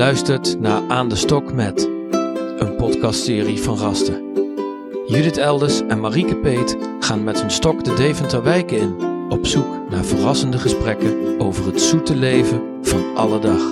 luistert 0.00 0.60
naar 0.60 0.82
Aan 0.88 1.08
de 1.08 1.16
Stok 1.16 1.52
met, 1.52 1.88
een 2.58 2.74
podcastserie 2.76 3.62
van 3.62 3.78
Rasten. 3.78 4.22
Judith 5.06 5.36
Elders 5.36 5.80
en 5.88 6.00
Marieke 6.00 6.36
Peet 6.36 6.76
gaan 7.00 7.24
met 7.24 7.40
hun 7.40 7.50
stok 7.50 7.84
de 7.84 7.94
Deventer 7.94 8.42
wijken 8.42 8.78
in, 8.78 8.94
op 9.28 9.46
zoek 9.46 9.90
naar 9.90 10.04
verrassende 10.04 10.58
gesprekken 10.58 11.40
over 11.40 11.66
het 11.66 11.80
zoete 11.80 12.16
leven 12.16 12.62
van 12.82 13.16
alle 13.16 13.40
dag. 13.40 13.62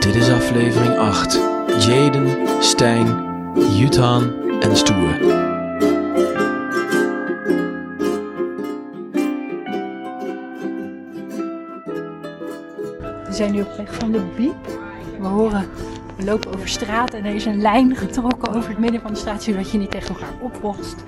Dit 0.00 0.14
is 0.14 0.30
aflevering 0.30 0.96
8. 0.96 1.40
Jaden, 1.86 2.62
Stijn, 2.62 3.24
Juthan 3.76 4.32
en 4.60 4.76
Stoer. 4.76 5.47
Zijn 13.38 13.52
nu 13.52 13.60
op 13.60 13.76
weg 13.76 13.94
van 13.94 14.12
de 14.12 14.22
Biep. 14.36 14.66
We 15.20 15.26
horen, 15.26 15.68
we 16.16 16.24
lopen 16.24 16.54
over 16.54 16.68
straat 16.68 17.14
en 17.14 17.24
er 17.24 17.34
is 17.34 17.44
een 17.44 17.60
lijn 17.60 17.96
getrokken 17.96 18.54
over 18.54 18.70
het 18.70 18.78
midden 18.78 19.00
van 19.00 19.12
de 19.12 19.18
straat, 19.18 19.42
zodat 19.42 19.70
je 19.70 19.78
niet 19.78 19.90
tegen 19.90 20.08
elkaar 20.08 20.32
opbotst. 20.40 21.04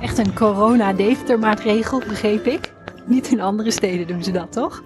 Echt 0.00 0.18
een 0.18 0.34
corona-Deventer-maatregel, 0.34 1.98
begreep 1.98 2.46
ik. 2.46 2.72
Niet 3.06 3.30
in 3.30 3.40
andere 3.40 3.70
steden 3.70 4.06
doen 4.06 4.24
ze 4.24 4.30
dat, 4.30 4.52
toch? 4.52 4.82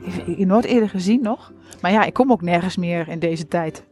Ik 0.00 0.38
heb 0.38 0.48
nooit 0.48 0.64
eerder 0.64 0.88
gezien 0.88 1.22
nog. 1.22 1.52
Maar 1.80 1.92
ja, 1.92 2.04
ik 2.04 2.12
kom 2.12 2.32
ook 2.32 2.42
nergens 2.42 2.76
meer 2.76 3.08
in 3.08 3.18
deze 3.18 3.48
tijd. 3.48 3.84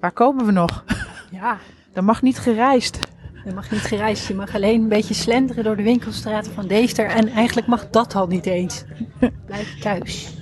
Waar 0.00 0.12
komen 0.12 0.46
we 0.46 0.52
nog? 0.52 0.84
Ja. 1.30 1.58
Er 1.92 2.04
mag 2.04 2.22
niet 2.22 2.38
gereisd. 2.38 2.98
Je 3.44 3.54
mag 3.54 3.70
niet 3.70 3.80
gereisd, 3.80 4.26
je 4.26 4.34
mag 4.34 4.54
alleen 4.54 4.82
een 4.82 4.88
beetje 4.88 5.14
slenteren 5.14 5.64
door 5.64 5.76
de 5.76 5.82
winkelstraten 5.82 6.52
van 6.52 6.66
Deventer. 6.66 7.06
En 7.06 7.28
eigenlijk 7.28 7.66
mag 7.66 7.90
dat 7.90 8.14
al 8.14 8.26
niet 8.26 8.46
eens. 8.46 8.84
Blijf 9.46 9.78
thuis. 9.80 10.37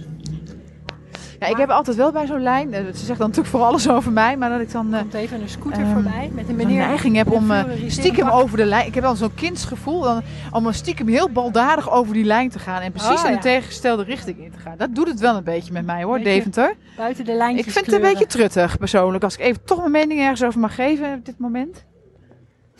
Ik 1.50 1.56
heb 1.56 1.70
altijd 1.70 1.97
wel 1.97 2.12
bij 2.12 2.27
zo'n 2.27 2.42
lijn, 2.42 2.72
eh, 2.75 2.80
ze 2.84 3.05
zegt 3.05 3.19
dan 3.19 3.28
natuurlijk 3.28 3.47
voor 3.56 3.61
alles 3.64 3.89
over 3.89 4.12
mij, 4.12 4.36
maar 4.36 4.50
dat 4.50 4.61
ik 4.61 4.72
dan 4.72 4.94
eh, 4.94 5.00
komt 5.00 5.14
even 5.14 5.41
een 5.42 5.48
scooter 5.48 5.83
Ehm, 5.83 5.92
voorbij 5.92 6.30
met 6.34 6.48
een 6.48 6.56
meneer. 6.56 6.77
neiging 6.86 7.16
heb 7.16 7.30
om 7.33 7.50
eh, 7.50 7.64
stiekem 7.86 8.28
over 8.28 8.56
de 8.56 8.64
lijn. 8.64 8.86
Ik 8.86 8.94
heb 8.94 9.03
dan 9.05 9.16
zo'n 9.16 9.34
kindsgevoel 9.34 10.00
dan, 10.00 10.22
om 10.53 10.66
een 10.66 10.75
stiekem 10.75 11.08
heel 11.08 11.28
baldadig 11.30 11.91
over 11.91 12.14
die 12.14 12.25
lijn 12.25 12.50
te 12.50 12.58
gaan 12.58 12.80
en 12.83 12.92
precies 12.92 13.22
Oh, 13.22 13.28
in 13.28 13.34
de 13.34 13.41
tegengestelde 13.41 14.03
richting 14.03 14.38
in 14.38 14.50
te 14.50 14.58
gaan. 14.58 14.75
Dat 14.77 14.94
doet 14.94 15.08
het 15.08 15.20
wel 15.20 15.36
een 15.36 15.44
beetje 15.44 15.72
met 15.72 15.86
mij 15.86 16.03
hoor, 16.03 16.16
Beetje 16.16 16.30
Deventer. 16.33 16.75
buiten 16.97 17.25
de 17.25 17.34
lijntjes 17.34 17.66
Ik 17.66 17.72
vind 17.72 17.86
het 17.86 17.94
een 17.94 18.00
beetje 18.12 18.27
truttig 18.27 18.78
persoonlijk. 18.78 19.25
Als 19.25 19.34
ik 19.34 19.41
even 19.41 19.64
toch 19.64 19.78
mijn 19.78 19.91
mening 19.91 20.20
ergens 20.20 20.42
over 20.44 20.60
mag 20.60 20.75
geven 20.75 21.14
op 21.14 21.25
dit 21.25 21.38
moment. 21.38 21.84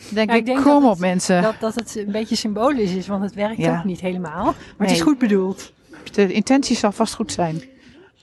Denk 0.09 0.29
Ja, 0.29 0.35
ik 0.35 0.39
ik, 0.39 0.45
denk 0.45 0.61
kom 0.61 0.73
dat 0.73 0.83
op 0.83 0.89
het- 0.89 0.99
mensen. 0.99 1.41
Dat, 1.41 1.55
dat 1.59 1.75
het 1.75 1.95
een 2.05 2.11
beetje 2.11 2.35
symbolisch 2.35 2.91
is, 2.95 3.07
want 3.07 3.23
het 3.23 3.33
werkt 3.33 3.57
Ja. 3.57 3.77
ook 3.77 3.83
niet 3.83 3.99
helemaal. 3.99 4.43
Maar 4.43 4.87
het 4.87 4.91
is 4.91 5.01
goed 5.01 5.17
bedoeld. 5.17 5.71
De 6.11 6.31
intentie 6.33 6.75
zal 6.75 6.91
vast 6.91 7.13
goed 7.13 7.31
zijn. 7.31 7.61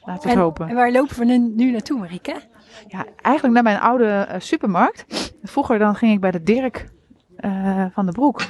Laten 0.04 0.22
we 0.22 0.28
het 0.28 0.36
En, 0.38 0.42
hopen. 0.44 0.68
en 0.68 0.74
waar 0.74 0.92
lopen 0.92 1.18
we 1.18 1.24
nu, 1.56 1.70
naartoe, 1.70 1.98
Marieke? 1.98 2.40
Ja, 2.88 3.04
eigenlijk 3.22 3.54
naar 3.54 3.62
mijn 3.62 3.80
oude 3.80 4.06
eh, 4.06 4.40
supermarkt. 4.40 5.32
Vroeger 5.42 5.78
dan 5.78 5.94
ging 5.94 6.12
ik 6.12 6.20
bij 6.20 6.30
de 6.30 6.42
Dirk 6.42 6.88
eh, 7.36 7.86
van 7.92 8.06
de 8.06 8.12
Broek 8.12 8.40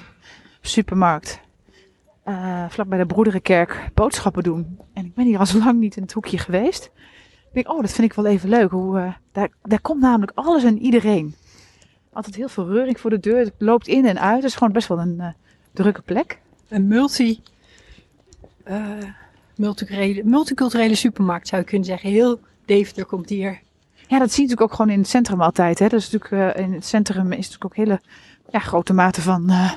supermarkt. 0.61 1.41
eh 2.25 2.65
vlak 2.69 2.89
bij 2.89 2.99
de 2.99 3.07
Broederenkerk 3.07 3.91
boodschappen 3.95 4.43
doen. 4.43 4.79
En 4.93 5.05
ik 5.05 5.15
ben 5.15 5.25
hier 5.25 5.39
al 5.39 5.47
zo 5.47 5.59
lang 5.59 5.79
niet 5.81 5.97
in 5.97 6.03
het 6.03 6.13
hoekje 6.13 6.39
geweest. 6.39 6.85
Ik 7.49 7.63
denk, 7.65 7.69
oh, 7.77 7.81
dat 7.81 7.93
vind 7.93 8.11
ik 8.11 8.17
wel 8.17 8.27
even 8.27 8.49
leuk. 8.49 8.71
Hoe, 8.71 8.99
eh, 8.99 9.13
daar, 9.33 9.49
daar 9.63 9.81
komt 9.81 10.01
namelijk 10.01 10.33
alles 10.35 10.65
en 10.65 10.79
iedereen. 10.79 11.35
Altijd 12.13 12.35
heel 12.35 12.49
veel 12.49 12.67
reuring 12.69 13.01
voor 13.01 13.11
de 13.11 13.21
deur. 13.21 13.39
Het 13.39 13.53
loopt 13.59 13.89
in 13.89 14.07
en 14.07 14.21
uit. 14.21 14.35
Het 14.37 14.45
is 14.45 14.55
gewoon 14.55 14.73
best 14.73 14.89
wel 14.89 14.99
een 15.01 15.21
eh, 15.21 15.29
drukke 15.73 16.03
plek. 16.03 16.39
Een 16.69 16.87
multi, 16.89 17.41
eh, 18.65 18.79
multiculturele, 19.57 20.25
multiculturele 20.25 20.95
supermarkt 20.95 21.49
zou 21.49 21.63
je 21.63 21.69
kunnen 21.69 21.87
zeggen. 21.87 22.11
Heel 22.11 22.41
Deventer 22.65 23.05
komt 23.05 23.29
hier. 23.29 23.61
Ja, 24.09 24.19
dat 24.19 24.33
zie 24.33 24.43
je 24.43 24.49
natuurlijk 24.49 24.61
ook 24.61 24.75
gewoon 24.75 24.91
in 24.91 24.99
het 24.99 25.09
centrum 25.09 25.41
altijd. 25.41 25.79
Hè. 25.79 25.89
Dat 25.89 26.01
is 26.01 26.11
natuurlijk, 26.11 26.57
eh, 26.57 26.63
in 26.65 26.73
het 26.73 26.87
centrum 26.87 27.33
is 27.33 27.37
natuurlijk 27.37 27.65
ook 27.65 27.77
hele 27.77 28.01
ja, 28.51 28.59
grote 28.59 28.93
mate 28.93 29.23
van 29.23 29.51
eh, 29.51 29.73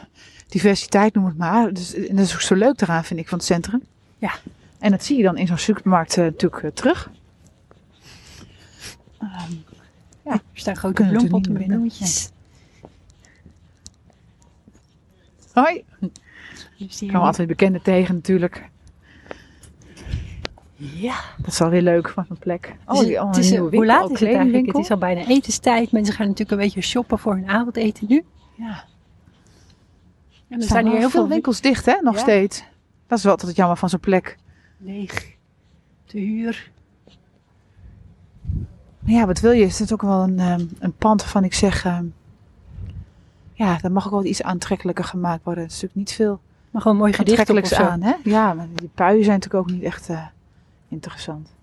diversiteit, 0.47 1.13
noem 1.13 1.25
het 1.25 1.38
maar. 1.38 1.74
Dus, 1.74 1.94
en 1.94 2.16
dat 2.16 2.25
is 2.25 2.34
ook 2.34 2.41
zo 2.41 2.56
leuk 2.56 2.81
eraan, 2.81 3.03
vind 3.03 3.19
ik, 3.19 3.28
van 3.28 3.38
het 3.38 3.47
centrum. 3.47 3.84
Ja. 4.18 4.31
En 4.79 4.91
dat 4.91 5.03
zie 5.03 5.18
je 5.18 5.24
dan 5.24 5.38
in 5.38 5.47
zo'n 5.47 5.57
supermarkt 5.57 6.18
eh, 6.18 6.23
natuurlijk 6.23 6.63
eh, 6.63 6.72
terug. 6.72 7.12
Ehm, 9.19 9.52
Er 10.23 10.40
staan 10.53 10.75
grote 10.75 11.07
bloempotten 11.07 11.53
bloemetjes. 11.53 12.29
hoi! 15.53 15.84
Die 16.78 16.90
Ik 17.00 17.07
kwam 17.07 17.22
altijd 17.22 17.47
bekende 17.47 17.81
tegen 17.81 18.16
natuurlijk. 18.16 18.69
Ja. 20.80 21.16
Dat 21.38 21.48
is 21.48 21.60
wel 21.60 21.70
weer 21.70 21.82
leuk 21.82 22.10
van 22.10 22.26
een 22.30 22.38
plek. 22.40 22.76
Dus 22.88 23.00
die- 23.00 23.20
het 23.20 23.36
een 23.36 23.42
is, 23.44 23.50
nieuwe 23.52 23.76
hoe 23.76 23.86
laat 23.86 24.12
is 24.12 24.20
het 24.20 24.30
eigenlijk? 24.30 24.66
Het 24.66 24.76
is 24.78 24.92
al 24.92 24.98
bijna 24.98 25.26
etenstijd. 25.26 25.92
Mensen 25.92 26.14
gaan 26.14 26.26
natuurlijk 26.28 26.52
een 26.52 26.66
beetje 26.66 26.82
shoppen 26.82 27.20
voor 27.20 27.34
hun 27.34 27.48
avondeten 27.50 28.06
nu. 28.10 28.24
Ja. 28.56 28.84
En 30.50 30.58
Er 30.60 30.64
staan 30.66 30.86
hier 30.88 30.98
heel 30.98 31.10
veel 31.10 31.28
winkels 31.28 31.62
dicht, 31.62 31.86
hè, 31.86 31.98
nog 32.02 32.14
Ja. 32.16 32.20
steeds. 32.22 32.64
Dat 33.08 33.18
is 33.18 33.24
wel 33.24 33.34
altijd 33.34 33.56
jammer 33.56 33.78
van 33.78 33.90
zo'n 33.90 34.00
plek. 34.00 34.38
leeg 34.80 35.36
te 36.06 36.18
huur. 36.20 36.72
Ja, 39.06 39.26
wat 39.26 39.40
wil 39.40 39.52
je? 39.52 39.64
Is 39.66 39.80
het 39.80 39.94
ook 39.94 40.02
wel 40.02 40.22
een, 40.24 40.40
ehm, 40.40 40.66
een 40.80 40.94
pand 40.94 41.22
waarvan 41.22 41.44
ik 41.44 41.54
zeg... 41.54 41.86
ehm, 41.86 42.06
ja, 43.54 43.78
dat 43.82 43.92
mag 43.92 44.06
ook 44.06 44.12
wel 44.12 44.26
iets 44.26 44.44
aantrekkelijker 44.44 45.04
gemaakt 45.06 45.44
worden. 45.44 45.64
Het 45.64 45.72
is 45.72 45.82
natuurlijk 45.82 46.08
niet 46.09 46.18
veel 46.18 46.40
Maar 46.72 46.82
gewoon 46.82 46.98
mooi 46.98 47.14
gedicht 47.14 47.74
aan, 47.74 48.02
hè? 48.02 48.14
Ja, 48.24 48.54
maar 48.54 48.68
die 48.76 48.90
puien 48.94 49.24
zijn 49.24 49.40
natuurlijk 49.40 49.70
ook 49.70 49.76
niet 49.76 49.84
echt 49.84 50.09
eh, 50.09 50.26
interessant. 50.88 51.56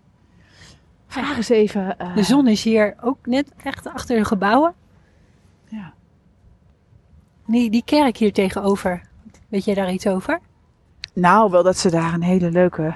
Vraag 1.06 1.36
eens 1.36 1.48
even... 1.48 1.98
eh, 1.98 2.14
De 2.14 2.22
zon 2.22 2.48
is 2.48 2.62
hier 2.64 2.94
ook 3.00 3.18
net 3.26 3.52
echt 3.62 3.86
achter 3.86 4.16
de 4.18 4.24
gebouwen. 4.24 4.74
Ja. 5.68 5.92
Die, 7.46 7.70
die 7.70 7.82
kerk 7.84 8.16
hier 8.16 8.32
tegenover. 8.32 9.02
Weet 9.48 9.64
jij 9.64 9.74
daar 9.74 9.92
iets 9.92 10.06
over? 10.06 10.40
Nou, 11.12 11.50
wel 11.50 11.62
dat 11.62 11.78
ze 11.78 11.90
daar 11.90 12.14
een 12.14 12.22
hele 12.22 12.50
leuke... 12.50 12.94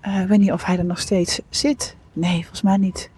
eh, 0.00 0.20
ik 0.20 0.28
weet 0.28 0.38
niet 0.38 0.52
of 0.52 0.64
hij 0.64 0.78
er 0.78 0.84
nog 0.84 0.98
steeds 0.98 1.40
zit. 1.48 1.96
Nee, 2.12 2.40
volgens 2.40 2.62
mij 2.62 2.76
niet. 2.76 3.10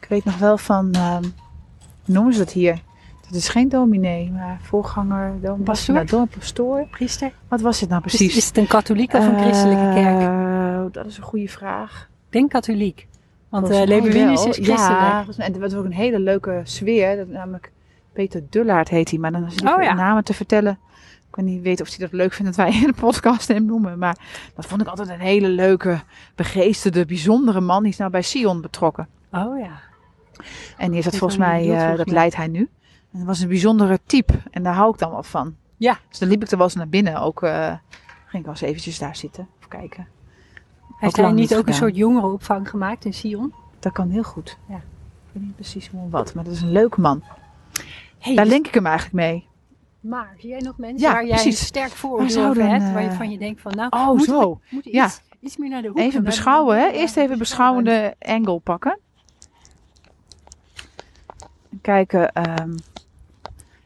Ik 0.00 0.08
weet 0.08 0.24
nog 0.24 0.38
wel 0.38 0.58
van... 0.58 0.92
ehm, 0.92 1.22
hoe 1.22 2.14
noemen 2.14 2.32
ze 2.32 2.38
dat 2.38 2.52
hier? 2.52 2.82
Dat 3.26 3.34
is 3.34 3.48
geen 3.48 3.68
dominee, 3.68 4.30
maar 4.30 4.58
voorganger... 4.62 5.40
Dom, 5.40 5.62
Pastoor? 5.62 6.04
Nou, 6.04 6.26
pastoor. 6.26 6.86
Priester? 6.90 7.32
Wat 7.48 7.60
was 7.60 7.80
het 7.80 7.88
nou 7.88 8.02
Is, 8.04 8.16
precies? 8.16 8.36
is 8.36 8.46
het 8.46 8.56
een 8.56 8.66
katholieke 8.66 9.16
of 9.16 9.26
een 9.26 9.38
christelijke 9.38 9.92
kerk? 9.94 10.20
Eh, 10.20 10.84
dat 10.92 11.06
is 11.06 11.16
een 11.16 11.22
goede 11.22 11.48
vraag. 11.48 12.08
Ik 12.26 12.32
denk 12.32 12.50
katholiek. 12.50 13.06
Want 13.48 13.70
uh, 13.70 13.82
is 13.82 14.40
christelijk. 14.40 14.66
Ja, 14.78 15.24
en 15.36 15.52
dat 15.52 15.60
was 15.60 15.74
ook 15.74 15.84
een 15.84 15.92
hele 15.92 16.18
leuke 16.18 16.60
sfeer. 16.64 17.16
Dat, 17.16 17.28
namelijk 17.28 17.72
Peter 18.12 18.42
Dullaert 18.50 18.88
heet 18.88 19.10
hij. 19.10 19.18
Maar 19.18 19.32
dan 19.32 19.50
zit 19.50 19.62
ik 19.62 19.68
Oh, 19.68 19.82
ja. 19.82 19.94
namen 19.94 20.24
te 20.24 20.34
vertellen. 20.34 20.78
Ik 21.28 21.36
weet 21.36 21.44
niet 21.44 21.62
weten 21.62 21.84
of 21.86 21.90
hij 21.96 21.98
dat 21.98 22.12
leuk 22.12 22.32
vindt 22.32 22.56
dat 22.56 22.66
wij 22.66 22.74
in 22.80 22.86
de 22.94 23.00
podcast 23.00 23.48
hem 23.48 23.64
noemen. 23.64 23.98
Maar 23.98 24.16
dat 24.54 24.66
vond 24.66 24.80
ik 24.80 24.86
altijd 24.86 25.08
een 25.08 25.20
hele 25.20 25.48
leuke, 25.48 26.00
begeesterde, 26.34 27.06
bijzondere 27.06 27.60
man. 27.60 27.82
Die 27.82 27.92
is 27.92 27.98
nou 27.98 28.10
bij 28.10 28.22
Sion 28.22 28.60
betrokken. 28.60 29.08
Oh 29.32 29.58
ja. 29.58 29.80
En 30.76 30.90
die 30.90 30.98
is 30.98 31.04
dat 31.04 31.16
volgens 31.16 31.38
mij, 31.38 31.72
eh, 31.74 31.96
dat 31.96 32.10
leidt 32.10 32.36
hij 32.36 32.46
nu. 32.46 32.68
En 33.16 33.22
dat 33.22 33.30
was 33.30 33.40
een 33.40 33.48
bijzondere 33.48 33.98
type. 34.06 34.32
En 34.50 34.62
daar 34.62 34.74
hou 34.74 34.92
ik 34.92 34.98
dan 34.98 35.10
wel 35.10 35.22
van. 35.22 35.56
Ja. 35.76 35.98
Dus 36.08 36.18
dan 36.18 36.28
liep 36.28 36.42
ik 36.42 36.50
er 36.50 36.56
wel 36.56 36.66
eens 36.66 36.74
naar 36.74 36.88
binnen. 36.88 37.20
Ook 37.20 37.42
eh, 37.42 37.66
ging 38.26 38.32
ik 38.32 38.42
wel 38.42 38.50
eens 38.50 38.60
eventjes 38.60 38.98
daar 38.98 39.16
zitten. 39.16 39.48
Of 39.60 39.68
kijken. 39.68 40.08
Heeft 40.96 41.16
hij 41.16 41.26
niet 41.26 41.34
niet 41.34 41.56
ook 41.56 41.66
een 41.66 41.74
soort 41.74 41.96
jongerenopvang 41.96 42.68
gemaakt 42.70 43.04
in 43.04 43.14
Sion? 43.14 43.54
Dat 43.78 43.92
kan 43.92 44.10
heel 44.10 44.22
goed. 44.22 44.58
Ja. 44.68 44.76
Ik 44.76 44.82
weet 45.32 45.42
niet 45.42 45.54
precies 45.54 45.88
hoe 45.88 46.00
en 46.00 46.10
wat. 46.10 46.34
Maar 46.34 46.44
dat 46.44 46.52
is 46.52 46.60
een 46.60 46.72
leuke 46.72 47.00
man. 47.00 47.22
Hey, 48.18 48.34
Daar 48.34 48.44
dus- 48.44 48.52
link 48.52 48.66
ik 48.66 48.74
hem 48.74 48.86
eigenlijk 48.86 49.14
mee. 49.16 49.46
Maar 50.00 50.34
zie 50.38 50.48
jij 50.48 50.60
nog 50.60 50.78
mensen 50.78 51.08
Ja, 51.08 51.12
waar 51.12 51.26
jij 51.26 51.40
precies. 51.42 51.66
sterk 51.66 51.90
vooroordeel 51.90 52.30
zouden 52.30 52.62
over 52.64 52.78
hebt? 52.78 52.92
Waar 52.92 53.02
je 53.02 53.08
eh, 53.08 53.16
van 53.16 53.30
je 53.30 53.38
denkt 53.38 53.60
van 53.60 53.72
nou, 53.76 53.90
Oh, 53.90 54.06
moet 54.08 54.24
zo. 54.24 54.60
moet 54.70 54.84
iets, 54.84 54.94
Ja. 54.94 55.10
iets 55.40 55.56
meer 55.56 55.68
naar 55.70 55.82
de 55.82 55.88
hoek. 55.88 55.98
Even 55.98 56.24
beschouwen, 56.24 56.78
hè? 56.78 56.86
Eerst 56.88 57.16
even 57.16 57.38
beschouwen. 57.38 57.84
beschouwende 57.84 58.14
angle 58.18 58.58
pakken. 58.60 58.98
En 61.70 61.78
kijken. 61.80 62.32
ehm, 62.32 62.74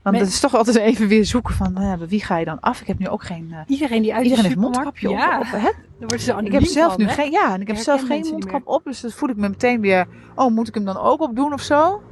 want 0.03 0.17
het 0.19 0.29
is 0.29 0.41
toch 0.41 0.55
altijd 0.55 0.77
even 0.77 1.09
weer 1.09 1.25
zoeken 1.25 1.55
van 1.55 1.73
nou 1.73 1.99
wie 2.09 2.25
ga 2.25 2.39
je 2.39 2.45
dan 2.45 2.61
af? 2.61 2.81
Ik 2.81 2.87
heb 2.87 2.99
nu 2.99 3.09
ook 3.09 3.23
geen. 3.25 3.49
eh, 3.53 3.59
Iedereen 3.67 4.03
die 4.03 4.15
uit 4.15 4.23
iedereen 4.23 4.43
de 4.43 4.49
heeft 4.49 4.61
mondkapje 4.61 5.09
ja, 5.09 5.39
op. 5.39 5.45
op, 5.45 5.51
hè? 5.61 5.71
wordt 5.99 6.23
ze 6.23 6.41
Ik 6.43 6.53
heb 6.53 6.65
zelf 6.65 6.93
van, 6.93 7.01
nu 7.03 7.09
hè? 7.09 7.15
geen. 7.15 7.31
Ja, 7.31 7.55
en 7.55 7.61
ik 7.61 7.67
heb 7.67 7.77
zelf 7.77 8.03
geen 8.07 8.27
mondkap 8.31 8.67
op. 8.67 8.85
Dus 8.85 9.01
dat 9.01 9.13
voel 9.15 9.29
ik 9.29 9.37
me 9.37 9.49
meteen 9.49 9.81
weer. 9.81 10.07
Oh, 10.35 10.51
moet 10.55 10.69
ik 10.69 10.75
hem 10.75 10.85
dan 10.85 10.97
ook 10.97 11.21
opdoen 11.21 11.53
of 11.53 11.61
zo? 11.63 12.03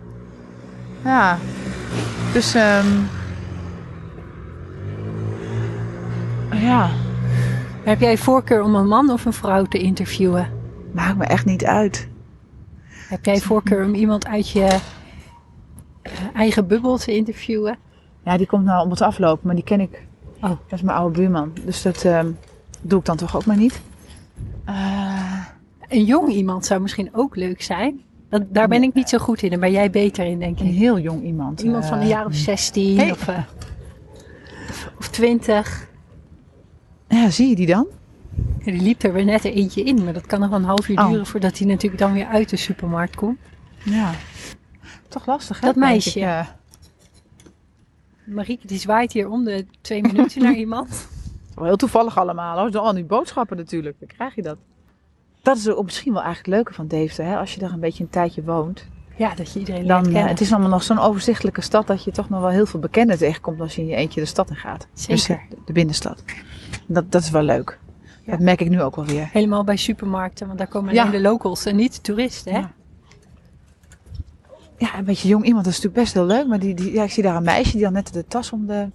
Ja. 1.04 1.38
Dus. 2.32 2.54
ehm 2.54 2.86
ja. 6.52 6.90
Heb 7.82 8.00
jij 8.00 8.16
voorkeur 8.18 8.62
om 8.62 8.74
een 8.74 8.88
man 8.88 9.10
of 9.10 9.24
een 9.24 9.32
vrouw 9.32 9.64
te 9.64 9.78
interviewen? 9.78 10.50
Maakt 10.92 11.16
me 11.16 11.24
echt 11.24 11.44
niet 11.44 11.64
uit. 11.64 12.08
Heb 13.08 13.24
jij 13.24 13.40
voorkeur 13.40 13.84
om 13.84 13.94
iemand 13.94 14.26
uit 14.26 14.50
je 14.50 14.78
eigen 16.34 16.66
bubbel 16.66 16.96
te 16.98 17.16
interviewen? 17.16 17.78
Ja, 18.24 18.36
die 18.36 18.46
komt 18.46 18.64
nou 18.64 18.84
om 18.84 18.90
het 18.90 19.00
aflopen, 19.00 19.46
maar 19.46 19.54
die 19.54 19.64
ken 19.64 19.80
ik. 19.80 20.02
Oh. 20.36 20.48
Dat 20.50 20.58
is 20.70 20.82
mijn 20.82 20.96
oude 20.98 21.18
buurman. 21.18 21.52
Dus 21.64 21.82
dat 21.82 22.04
ehm, 22.04 22.30
doe 22.82 22.98
ik 22.98 23.04
dan 23.04 23.16
toch 23.16 23.36
ook 23.36 23.44
maar 23.44 23.56
niet. 23.56 23.80
Een 25.88 26.04
jong 26.04 26.28
iemand 26.28 26.66
zou 26.66 26.80
misschien 26.80 27.08
ook 27.12 27.36
leuk 27.36 27.62
zijn. 27.62 28.00
Dat, 28.28 28.42
daar 28.48 28.68
ben 28.68 28.82
ik 28.82 28.94
niet 28.94 29.08
zo 29.08 29.18
goed 29.18 29.42
in. 29.42 29.50
Daar 29.50 29.58
ben 29.58 29.70
jij 29.72 29.90
beter 29.90 30.24
in, 30.24 30.38
denk 30.38 30.60
Een 30.60 30.66
ik. 30.66 30.74
heel 30.74 30.98
jong 30.98 31.22
iemand. 31.24 31.60
Iemand 31.60 31.86
van 31.86 31.96
een 31.96 32.02
eh, 32.02 32.08
jaar 32.08 32.26
of 32.26 32.34
16 32.34 32.98
Hey. 32.98 33.10
of, 33.10 33.28
eh, 33.28 33.38
of, 34.68 34.92
of 34.98 35.08
20. 35.08 35.88
Ja, 37.08 37.30
zie 37.30 37.48
je 37.48 37.54
die 37.56 37.66
dan? 37.66 37.86
Ja, 38.58 38.72
die 38.72 38.80
liep 38.82 39.02
er 39.02 39.12
weer 39.12 39.24
net 39.24 39.44
eentje 39.44 39.82
in. 39.82 40.04
Maar 40.04 40.12
dat 40.12 40.26
kan 40.26 40.40
nog 40.40 40.50
een 40.50 40.64
half 40.64 40.88
uur 40.88 40.98
Oh. 40.98 41.08
duren 41.10 41.26
voordat 41.26 41.58
hij 41.58 41.66
natuurlijk 41.66 42.02
dan 42.02 42.12
weer 42.12 42.26
uit 42.26 42.48
de 42.48 42.56
supermarkt 42.56 43.16
komt. 43.16 43.38
Ja. 43.82 44.10
Toch 45.08 45.26
lastig, 45.26 45.60
hè? 45.60 45.66
Dat 45.66 45.76
meisje. 45.76 46.18
ik, 46.18 46.24
eh. 46.24 46.46
Marieke 48.24 48.66
die 48.66 48.78
zwaait 48.78 49.12
hier 49.12 49.28
om 49.28 49.44
de 49.44 49.66
twee 49.80 50.02
minuten 50.02 50.42
naar 50.42 50.54
iemand. 50.64 51.08
Wel 51.54 51.64
heel 51.64 51.76
toevallig 51.76 52.18
allemaal 52.18 52.58
hoor. 52.58 52.70
Zo 52.70 52.78
al 52.78 52.92
die 52.92 53.04
boodschappen 53.04 53.56
natuurlijk. 53.56 53.96
Dan 53.98 54.08
krijg 54.08 54.34
je 54.34 54.42
dat. 54.42 54.56
Dat 55.42 55.56
is 55.56 55.68
ook 55.68 55.84
misschien 55.84 56.12
wel 56.12 56.22
eigenlijk 56.22 56.46
het 56.46 56.54
leuke 56.56 56.74
van 56.74 56.86
Deventer. 56.86 57.24
Hè? 57.24 57.36
Als 57.38 57.54
je 57.54 57.60
daar 57.60 57.72
een 57.72 57.80
beetje 57.80 58.04
een 58.04 58.10
tijdje 58.10 58.42
woont. 58.44 58.86
Ja, 59.16 59.34
dat 59.34 59.52
je 59.52 59.58
iedereen 59.58 59.86
Dan, 59.86 60.14
eh, 60.14 60.26
het 60.26 60.40
is 60.40 60.50
allemaal 60.52 60.70
nog 60.70 60.82
zo'n 60.82 60.98
overzichtelijke 60.98 61.60
stad 61.60 61.86
dat 61.86 62.04
je 62.04 62.10
toch 62.10 62.28
nog 62.28 62.40
wel 62.40 62.50
heel 62.50 62.66
veel 62.66 62.80
bekenden 62.80 63.18
tegenkomt 63.18 63.60
als 63.60 63.74
je 63.74 63.80
in 63.80 63.86
je 63.88 63.94
eentje 63.94 64.20
de 64.20 64.26
stad 64.26 64.50
in 64.50 64.56
gaat. 64.56 64.86
Dus, 64.92 65.22
Zeker. 65.24 65.44
eh, 65.50 65.58
de, 65.64 65.72
binnenstad. 65.72 66.24
Dat, 66.86 67.12
dat 67.12 67.22
is 67.22 67.30
wel 67.30 67.42
leuk. 67.42 67.78
Ja. 68.24 68.30
Dat 68.30 68.40
merk 68.40 68.60
ik 68.60 68.68
nu 68.68 68.82
ook 68.82 68.96
wel 68.96 69.04
weer. 69.04 69.28
Helemaal 69.32 69.64
bij 69.64 69.76
supermarkten, 69.76 70.46
want 70.46 70.58
daar 70.58 70.68
komen 70.68 70.94
Ja. 70.94 71.00
alleen 71.00 71.12
de 71.22 71.28
locals 71.28 71.64
en 71.64 71.76
niet 71.76 71.94
de 71.94 72.00
toeristen. 72.00 72.52
Hè? 72.52 72.58
Ja. 72.58 72.72
Ja, 74.78 74.98
een 74.98 75.04
beetje 75.04 75.28
jong 75.28 75.44
iemand, 75.44 75.64
dat 75.64 75.72
is 75.74 75.80
natuurlijk 75.80 76.04
best 76.04 76.14
heel 76.14 76.36
leuk. 76.36 76.46
Maar 76.46 76.58
die, 76.58 76.74
die, 76.74 76.92
ja, 76.92 77.02
ik 77.02 77.10
zie 77.10 77.22
daar 77.22 77.36
een 77.36 77.42
meisje 77.42 77.72
die 77.72 77.82
dan 77.82 77.92
net 77.92 78.12
de 78.12 78.24
tas 78.26 78.52
om 78.52 78.66
de... 78.66 78.88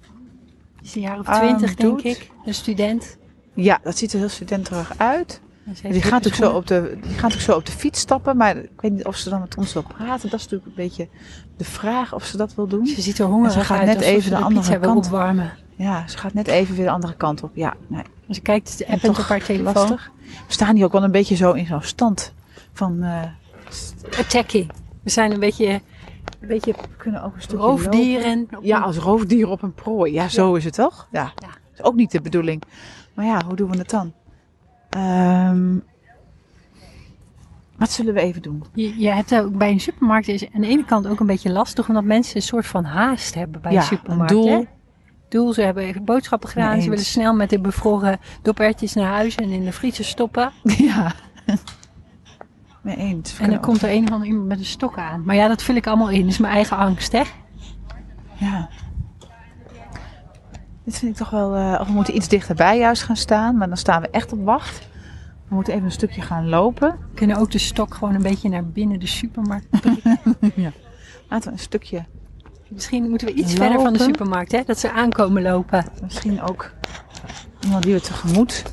Die 0.75 0.85
is 0.89 0.95
een 0.95 1.01
jaar 1.01 1.19
of 1.19 1.25
twintig, 1.25 1.75
denk 1.75 2.01
ik. 2.01 2.29
Een 2.45 2.53
student. 2.53 3.17
Ja, 3.53 3.79
dat 3.83 3.97
ziet 3.97 4.13
er 4.13 4.19
heel 4.19 4.29
studenterig 4.29 4.93
uit. 4.97 5.41
Die 5.65 6.01
gaat, 6.01 6.11
natuurlijk 6.23 6.35
zo 6.43 6.51
op 6.57 6.67
de, 6.67 6.81
die 7.01 7.03
gaat 7.11 7.21
natuurlijk 7.21 7.41
zo 7.51 7.55
op 7.55 7.65
de 7.65 7.71
fiets 7.71 7.99
stappen. 7.99 8.37
Maar 8.37 8.57
ik 8.57 8.69
weet 8.81 8.91
niet 8.91 9.05
of 9.05 9.15
ze 9.15 9.29
dan 9.29 9.39
met 9.39 9.55
ons 9.57 9.73
wil 9.73 9.83
praten. 9.83 10.29
Dat 10.29 10.39
is 10.39 10.43
natuurlijk 10.45 10.65
een 10.65 10.83
beetje 10.83 11.07
de 11.57 11.63
vraag 11.63 12.13
of 12.13 12.23
ze 12.25 12.37
dat 12.37 12.55
wil 12.55 12.67
doen. 12.67 12.85
Ze 12.87 13.01
ziet 13.01 13.19
er 13.19 13.25
hongerig 13.25 13.55
En 13.55 13.59
ze 13.61 13.65
gaat 13.65 13.77
uit, 13.79 13.87
net 13.87 14.01
even 14.01 14.29
de 14.31 14.37
de 14.37 14.43
andere 14.43 14.79
kant. 14.79 15.05
opwarmen. 15.05 15.51
Ja, 15.75 16.07
ze 16.07 16.17
gaat 16.17 16.33
net 16.33 16.47
even 16.47 16.75
weer 16.75 16.85
de 16.85 16.91
andere 16.91 17.15
kant 17.15 17.43
op. 17.43 17.51
Ja, 17.53 17.73
nee. 17.87 18.03
Ze 18.29 18.41
kijkt 18.41 18.77
de 18.77 18.85
En 18.85 18.93
app 18.93 19.03
op 19.09 19.15
haar 19.17 19.43
telefoon. 19.43 19.73
lastig. 19.73 20.11
We 20.47 20.53
staan 20.53 20.75
hier 20.75 20.85
ook 20.85 20.91
wel 20.91 21.03
een 21.03 21.11
beetje 21.11 21.35
zo 21.35 21.51
in 21.51 21.65
zo'n 21.65 21.81
stand 21.81 22.33
van... 22.73 23.03
eh, 23.03 23.21
Attacking. 24.19 24.71
We 25.03 25.09
zijn 25.09 25.31
een 25.31 25.39
beetje, 25.39 25.67
een 25.67 26.47
beetje 26.47 26.71
we 26.71 26.95
kunnen 26.97 27.23
ook 27.23 27.35
een 27.35 27.41
stukje 27.41 27.65
roofdieren. 27.65 28.47
Ja, 28.61 28.79
als 28.79 28.97
roofdier 28.97 29.49
op 29.49 29.61
een 29.61 29.73
prooi. 29.73 30.13
Ja, 30.13 30.27
zo 30.27 30.53
is 30.55 30.63
het 30.65 30.73
toch? 30.73 31.07
Ja. 31.11 31.21
Ja. 31.35 31.47
Dat 31.47 31.57
is 31.73 31.83
ook 31.83 31.95
niet 31.95 32.11
de 32.11 32.21
bedoeling. 32.21 32.61
Maar 33.13 33.25
ja, 33.25 33.41
hoe 33.45 33.55
doen 33.55 33.71
we 33.71 33.77
het 33.77 33.89
dan? 33.89 34.13
Ehm, 34.89 35.75
wat 37.77 37.91
zullen 37.91 38.13
we 38.13 38.19
even 38.19 38.41
doen? 38.41 38.63
Je, 38.73 38.99
je 38.99 39.09
hebt 39.09 39.35
ook 39.35 39.57
bij 39.57 39.71
een 39.71 39.79
supermarkt 39.79 40.27
is 40.27 40.45
aan 40.53 40.61
de 40.61 40.67
ene 40.67 40.85
kant 40.85 41.07
ook 41.07 41.19
een 41.19 41.25
beetje 41.25 41.51
lastig, 41.51 41.87
omdat 41.87 42.03
mensen 42.03 42.35
een 42.35 42.41
soort 42.41 42.65
van 42.67 42.83
haast 42.83 43.33
hebben 43.33 43.61
bij 43.61 43.71
Ja, 43.71 43.77
een 43.79 43.83
supermarkt. 43.85 44.31
een 44.31 44.37
doel. 44.41 44.49
hè? 44.49 44.61
Doel, 45.29 45.53
ze 45.53 45.61
hebben 45.61 45.83
even 45.83 46.03
boodschappen 46.05 46.49
gedaan, 46.49 46.81
ze 46.81 46.89
willen 46.89 47.05
snel 47.05 47.33
met 47.33 47.49
de 47.49 47.59
bevroren 47.59 48.19
dopertjes 48.41 48.93
naar 48.93 49.11
huis 49.11 49.35
en 49.35 49.49
in 49.49 49.63
de 49.65 49.71
vriezer 49.71 50.05
stoppen. 50.05 50.51
Ja. 50.77 51.13
Mee 52.83 52.95
eens. 52.95 53.37
We 53.37 53.43
En 53.43 53.49
dan 53.49 53.59
komt 53.59 53.81
er 53.81 53.89
een 53.91 54.03
of 54.03 54.11
ander 54.11 54.27
iemand 54.27 54.47
met 54.47 54.59
een 54.59 54.65
stok 54.65 54.97
aan. 54.97 55.23
Maar 55.25 55.35
ja, 55.35 55.47
dat 55.47 55.63
vul 55.63 55.75
ik 55.75 55.87
allemaal 55.87 56.09
in, 56.09 56.21
dat 56.21 56.29
is 56.29 56.37
mijn 56.37 56.53
eigen 56.53 56.77
angst, 56.77 57.11
hè? 57.11 57.21
Ja. 58.33 58.69
Dit 60.83 60.97
vind 60.97 61.11
ik 61.11 61.17
toch 61.17 61.29
wel... 61.29 61.55
eh, 61.55 61.77
of 61.79 61.87
we 61.87 61.93
moeten 61.93 62.15
iets 62.15 62.27
dichterbij 62.27 62.77
juist 62.77 63.03
gaan 63.03 63.15
staan. 63.15 63.57
Maar 63.57 63.67
dan 63.67 63.77
staan 63.77 64.01
we 64.01 64.09
echt 64.09 64.31
op 64.33 64.45
wacht. 64.45 64.87
We 65.47 65.55
moeten 65.55 65.73
even 65.73 65.85
een 65.85 65.91
stukje 65.91 66.21
gaan 66.21 66.49
lopen. 66.49 66.89
We 66.89 67.13
kunnen 67.15 67.37
ook 67.37 67.51
de 67.51 67.57
stok 67.57 67.93
gewoon 67.93 68.15
een 68.15 68.21
beetje 68.21 68.49
naar 68.49 68.65
binnen 68.65 68.99
de 68.99 69.07
supermarkt. 69.07 69.67
Laten 71.29 71.47
we 71.47 71.51
een 71.51 71.59
stukje... 71.59 72.05
Misschien 72.67 73.09
moeten 73.09 73.27
we 73.27 73.33
iets 73.33 73.51
Lopen. 73.51 73.65
verder 73.65 73.81
van 73.81 73.93
de 73.93 73.99
supermarkt, 73.99 74.51
hè? 74.51 74.61
Dat 74.65 74.79
ze 74.79 74.91
aankomen 74.91 75.41
lopen. 75.41 75.85
Misschien 76.01 76.41
ook 76.41 76.71
iemand 77.63 77.83
die 77.83 77.93
we 77.93 78.01
tegemoet. 78.01 78.63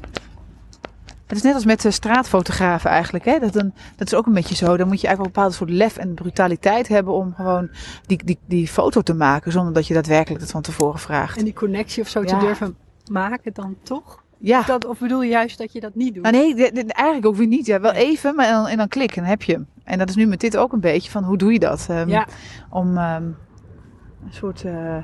Het 1.31 1.39
is 1.39 1.45
net 1.45 1.55
als 1.55 1.65
met 1.65 1.81
de 1.81 1.91
straatfotografen 1.91 2.91
eigenlijk. 2.91 3.25
Hè? 3.25 3.39
Dat, 3.39 3.55
een, 3.55 3.75
dat 3.97 4.07
is 4.07 4.15
ook 4.15 4.27
een 4.27 4.33
beetje 4.33 4.55
zo. 4.55 4.77
Dan 4.77 4.89
moet 4.89 5.01
je 5.01 5.07
eigenlijk 5.07 5.37
een 5.37 5.43
bepaald 5.43 5.55
soort 5.55 5.71
lef 5.71 5.97
en 5.97 6.15
brutaliteit 6.15 6.89
hebben 6.89 7.15
om 7.15 7.35
gewoon 7.35 7.71
die, 8.07 8.25
die, 8.25 8.39
die 8.47 8.69
foto 8.69 9.01
te 9.01 9.15
maken. 9.15 9.53
Zonder 9.53 9.73
dat 9.73 9.87
je 9.87 9.95
daadwerkelijk 9.95 10.41
dat 10.41 10.51
van 10.51 10.63
tevoren 10.63 10.99
vraagt. 10.99 11.39
En 11.39 11.45
die 11.45 11.53
connectie 11.53 12.03
of 12.03 12.09
zo 12.09 12.25
te 12.25 12.37
durven 12.37 12.77
maken 13.11 13.53
dan 13.55 13.77
toch? 13.83 14.23
Ja. 14.39 14.63
Dat, 14.63 14.85
of 14.85 14.99
bedoel 14.99 15.23
je 15.23 15.31
juist 15.31 15.59
dat 15.59 15.73
je 15.73 15.81
dat 15.81 15.95
niet 15.95 16.15
doet? 16.15 16.23
Nou 16.23 16.37
nee, 16.37 16.71
eigenlijk 16.87 17.27
ook 17.27 17.37
weer 17.37 17.47
niet. 17.47 17.67
Ja, 17.67 17.81
wel 17.81 17.93
even, 17.93 18.35
maar 18.35 18.47
en 18.47 18.53
dan, 18.53 18.67
en 18.69 18.77
dan 18.77 18.89
klik 18.89 19.17
en 19.17 19.25
heb 19.25 19.43
je 19.43 19.53
hem. 19.53 19.67
En 19.85 19.99
dat 19.99 20.09
is 20.09 20.15
nu 20.15 20.27
met 20.27 20.41
dit 20.41 20.57
ook 20.57 20.73
een 20.73 20.81
beetje 20.81 21.11
van 21.11 21.25
hoe 21.25 21.37
doe 21.37 21.53
je 21.53 21.59
dat? 21.59 21.87
Ehm, 21.91 22.09
Ja, 22.09 22.27
Om 22.71 22.97
ehm, 22.97 23.23
een 23.23 24.33
soort 24.33 24.65
eh, 24.65 24.97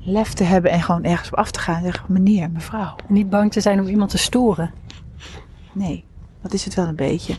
lef 0.00 0.32
te 0.32 0.44
hebben 0.44 0.70
en 0.70 0.82
gewoon 0.82 1.04
ergens 1.04 1.30
op 1.30 1.38
af 1.38 1.50
te 1.50 1.58
gaan. 1.60 1.76
En 1.76 1.82
zeggen, 1.82 2.12
meneer, 2.12 2.50
mevrouw. 2.50 2.96
en 3.08 3.14
niet 3.14 3.30
bang 3.30 3.52
te 3.52 3.60
zijn 3.60 3.80
om 3.80 3.86
iemand 3.86 4.10
te 4.10 4.18
storen. 4.18 4.70
Nee, 5.72 6.04
dat 6.42 6.52
is 6.52 6.64
het 6.64 6.74
wel 6.74 6.86
een 6.86 6.96
beetje. 6.96 7.36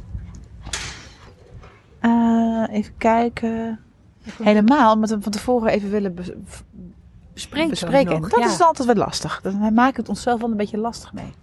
Eh, 1.99 2.63
even 2.71 2.93
kijken. 2.97 3.79
Helemaal, 4.43 4.93
omdat 4.93 5.09
we 5.09 5.21
van 5.21 5.31
tevoren 5.31 5.69
even 5.71 5.89
willen 5.89 6.15
bes- 6.15 6.31
Bespreken. 7.33 8.21
dat 8.21 8.39
ja. 8.39 8.45
is 8.45 8.61
altijd 8.61 8.87
wel 8.87 8.95
lastig. 9.05 9.39
Dat- 9.41 9.53
Wij 9.55 9.71
maken 9.71 9.99
het 9.99 10.09
onszelf 10.09 10.41
wel 10.41 10.51
een 10.51 10.57
beetje 10.57 10.77
lastig 10.77 11.13
mee. 11.13 11.33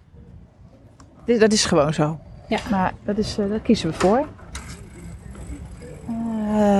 Dat 1.39 1.51
is 1.51 1.65
gewoon 1.65 1.93
zo. 1.93 2.19
Ja. 2.47 2.59
Maar 2.69 2.93
dat 3.03 3.17
is, 3.17 3.37
eh, 3.37 3.49
daar 3.49 3.59
kiezen 3.59 3.89
we 3.89 3.95
voor. 3.95 4.27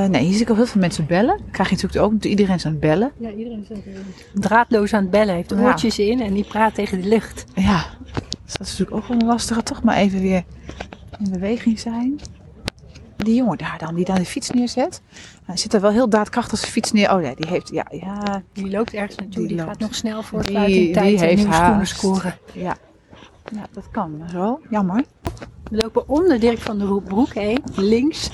Nee, 0.09 0.21
hier 0.23 0.31
zie 0.33 0.41
ik 0.41 0.50
al 0.50 0.56
heel 0.56 0.65
veel 0.65 0.81
mensen 0.81 1.06
bellen. 1.06 1.39
Krijg 1.51 1.69
je 1.69 1.75
natuurlijk 1.75 2.03
ook. 2.13 2.23
Iedereen 2.23 2.56
is 2.56 2.65
aan 2.65 2.71
het 2.71 2.79
bellen. 2.79 3.11
Ja, 3.17 3.31
iedereen 3.31 3.65
is 3.69 3.77
draadloos 4.33 4.94
aan 4.94 5.01
het 5.01 5.11
bellen. 5.11 5.35
Heeft 5.35 5.50
Ja. 5.50 5.61
oortjes 5.61 6.00
in 6.00 6.21
en 6.21 6.33
die 6.33 6.44
praat 6.44 6.73
tegen 6.75 7.01
de 7.01 7.07
lucht. 7.07 7.45
Ja, 7.56 7.85
dus 8.44 8.53
dat 8.53 8.67
is 8.67 8.77
natuurlijk 8.77 8.91
ook 8.97 9.07
wel 9.07 9.17
een 9.19 9.25
lastige. 9.27 9.63
Toch 9.63 9.83
maar 9.83 9.97
even 9.97 10.21
weer 10.21 10.44
in 11.19 11.31
beweging 11.31 11.79
zijn. 11.79 12.19
Die 13.17 13.35
jongen 13.35 13.57
daar 13.57 13.75
dan, 13.77 13.95
die 13.95 14.06
daar 14.06 14.17
de 14.19 14.25
fiets 14.25 14.50
neerzet. 14.50 15.01
Hij 15.45 15.57
zit 15.57 15.73
er 15.73 15.81
wel 15.81 15.91
heel 15.91 16.09
daadkrachtig 16.09 16.59
zijn 16.59 16.71
fiets 16.71 16.91
neer. 16.91 17.13
Oh 17.15 17.21
ja, 17.21 17.33
die 17.35 17.47
heeft, 17.50 17.69
ja, 17.71 17.85
ja, 17.91 18.44
Die 18.53 18.69
loopt 18.69 18.94
ergens 18.94 19.15
naartoe. 19.15 19.37
Die 19.39 19.47
Die, 19.47 19.57
loopt. 19.57 19.69
gaat 19.69 19.80
nog 19.80 19.95
snel 19.95 20.23
voor 20.23 20.39
het 20.39 20.47
Die- 20.47 20.66
die 20.66 20.92
tijd 20.94 21.21
en 21.21 21.28
heeft 21.28 21.35
nieuwe 21.42 21.54
schoenen 21.54 21.87
scoren. 21.87 22.37
ja. 22.54 22.78
Ja, 23.54 23.66
dat 23.73 23.89
kan 23.92 24.21
zo. 24.31 24.59
Jammer. 24.69 25.04
We 25.63 25.78
lopen 25.78 26.09
om 26.09 26.23
de 26.28 26.37
Dirk 26.37 26.57
van 26.59 26.78
der 26.80 27.01
Broek 27.01 27.33
heen, 27.33 27.63
links, 27.75 28.30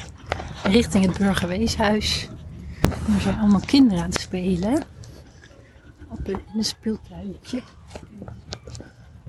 richting 0.68 1.06
het 1.06 1.18
Burgerweeshuis. 1.18 2.30
En 3.08 3.14
er 3.14 3.22
zijn 3.22 3.40
allemaal 3.40 3.62
kinderen 3.66 4.04
aan 4.04 4.10
het 4.10 4.20
spelen. 4.20 4.84
Op 6.08 6.28
een, 6.28 6.34
in 6.34 6.58
een 6.58 6.64
speeltuintje. 6.64 7.62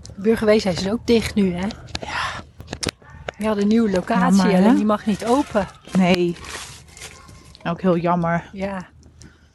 Het 0.02 0.16
Burgerweeshuis 0.16 0.80
is 0.80 0.90
ook 0.90 1.06
dicht 1.06 1.34
nu, 1.34 1.52
hè? 1.52 1.66
Ja. 2.00 2.44
We 3.38 3.44
hadden 3.46 3.62
een 3.62 3.68
nieuwe 3.68 3.90
locatie, 3.90 4.36
Jammer, 4.36 4.56
alleen 4.56 4.76
die 4.76 4.84
mag 4.84 5.06
niet 5.06 5.24
open. 5.24 5.68
Nee. 5.92 6.36
Ook 7.64 7.80
heel 7.80 7.96
jammer. 7.96 8.50
Ja. 8.52 8.78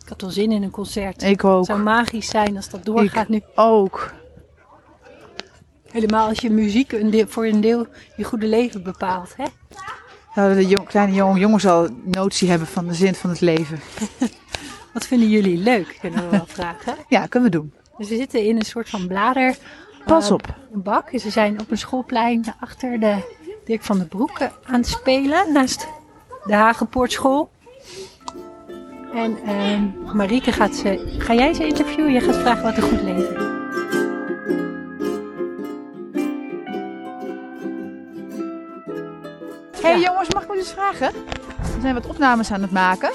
Ik 0.03 0.09
had 0.09 0.21
wel 0.21 0.29
zin 0.29 0.51
in 0.51 0.63
een 0.63 0.71
concert. 0.71 1.23
Ik 1.23 1.43
ook. 1.43 1.57
Het 1.57 1.65
zou 1.65 1.79
magisch 1.79 2.29
zijn 2.29 2.55
als 2.55 2.69
dat 2.69 2.85
doorgaat 2.85 3.27
nu. 3.27 3.41
Ook. 3.55 4.13
Helemaal 5.91 6.27
als 6.27 6.39
je 6.39 6.49
muziek 6.49 6.91
een 6.91 7.09
deel, 7.09 7.27
voor 7.27 7.45
een 7.45 7.61
deel 7.61 7.87
je 8.15 8.23
goede 8.23 8.47
leven 8.47 8.83
bepaalt. 8.83 9.33
Hè? 9.37 9.45
Zouden 10.35 10.57
de 10.57 10.67
jong, 10.67 10.87
kleine 10.87 11.13
jongen, 11.13 11.39
jongens 11.39 11.65
al 11.65 11.87
notie 12.03 12.49
hebben 12.49 12.67
van 12.67 12.87
de 12.87 12.93
zin 12.93 13.15
van 13.15 13.29
het 13.29 13.41
leven? 13.41 13.79
Wat 14.93 15.07
vinden 15.07 15.29
jullie 15.29 15.57
leuk, 15.57 15.97
kunnen 16.01 16.23
we 16.23 16.29
wel 16.29 16.45
vragen. 16.57 16.95
Ja, 17.07 17.25
kunnen 17.25 17.51
we 17.51 17.57
doen. 17.57 17.73
Dus 17.97 18.09
we 18.09 18.15
zitten 18.15 18.45
in 18.45 18.55
een 18.55 18.65
soort 18.65 18.89
van 18.89 19.07
blader. 19.07 19.57
Pas 20.05 20.27
eh, 20.27 20.33
op. 20.33 20.55
bak. 20.73 21.09
Ze 21.19 21.29
zijn 21.29 21.59
op 21.59 21.71
een 21.71 21.77
schoolplein 21.77 22.45
achter 22.59 22.99
de 22.99 23.15
Dirk 23.65 23.83
van 23.83 23.97
der 23.97 24.07
Broek 24.07 24.39
eh, 24.39 24.47
aan 24.63 24.79
het 24.79 24.87
spelen. 24.87 25.53
Naast 25.53 25.87
de 26.45 26.53
Hagenpoortschool. 26.53 27.49
En 29.13 29.37
ehm 29.45 30.17
Marieke 30.17 30.51
gaat 30.51 30.75
ze... 30.75 31.15
Ga 31.17 31.33
jij 31.33 31.53
ze 31.53 31.67
interviewen? 31.67 32.11
Jij 32.11 32.21
gaat 32.21 32.35
vragen 32.35 32.63
wat 32.63 32.77
een 32.77 32.83
goed 32.83 33.01
leven 33.01 33.50
hey, 39.81 39.99
Ja. 39.99 40.09
jongens, 40.09 40.33
mag 40.33 40.43
ik 40.43 40.49
me 40.49 40.57
iets 40.59 40.71
vragen? 40.71 41.11
We 41.75 41.81
zijn 41.81 41.93
wat 41.93 42.05
opnames 42.07 42.51
aan 42.51 42.61
het 42.61 42.71
maken. 42.71 43.11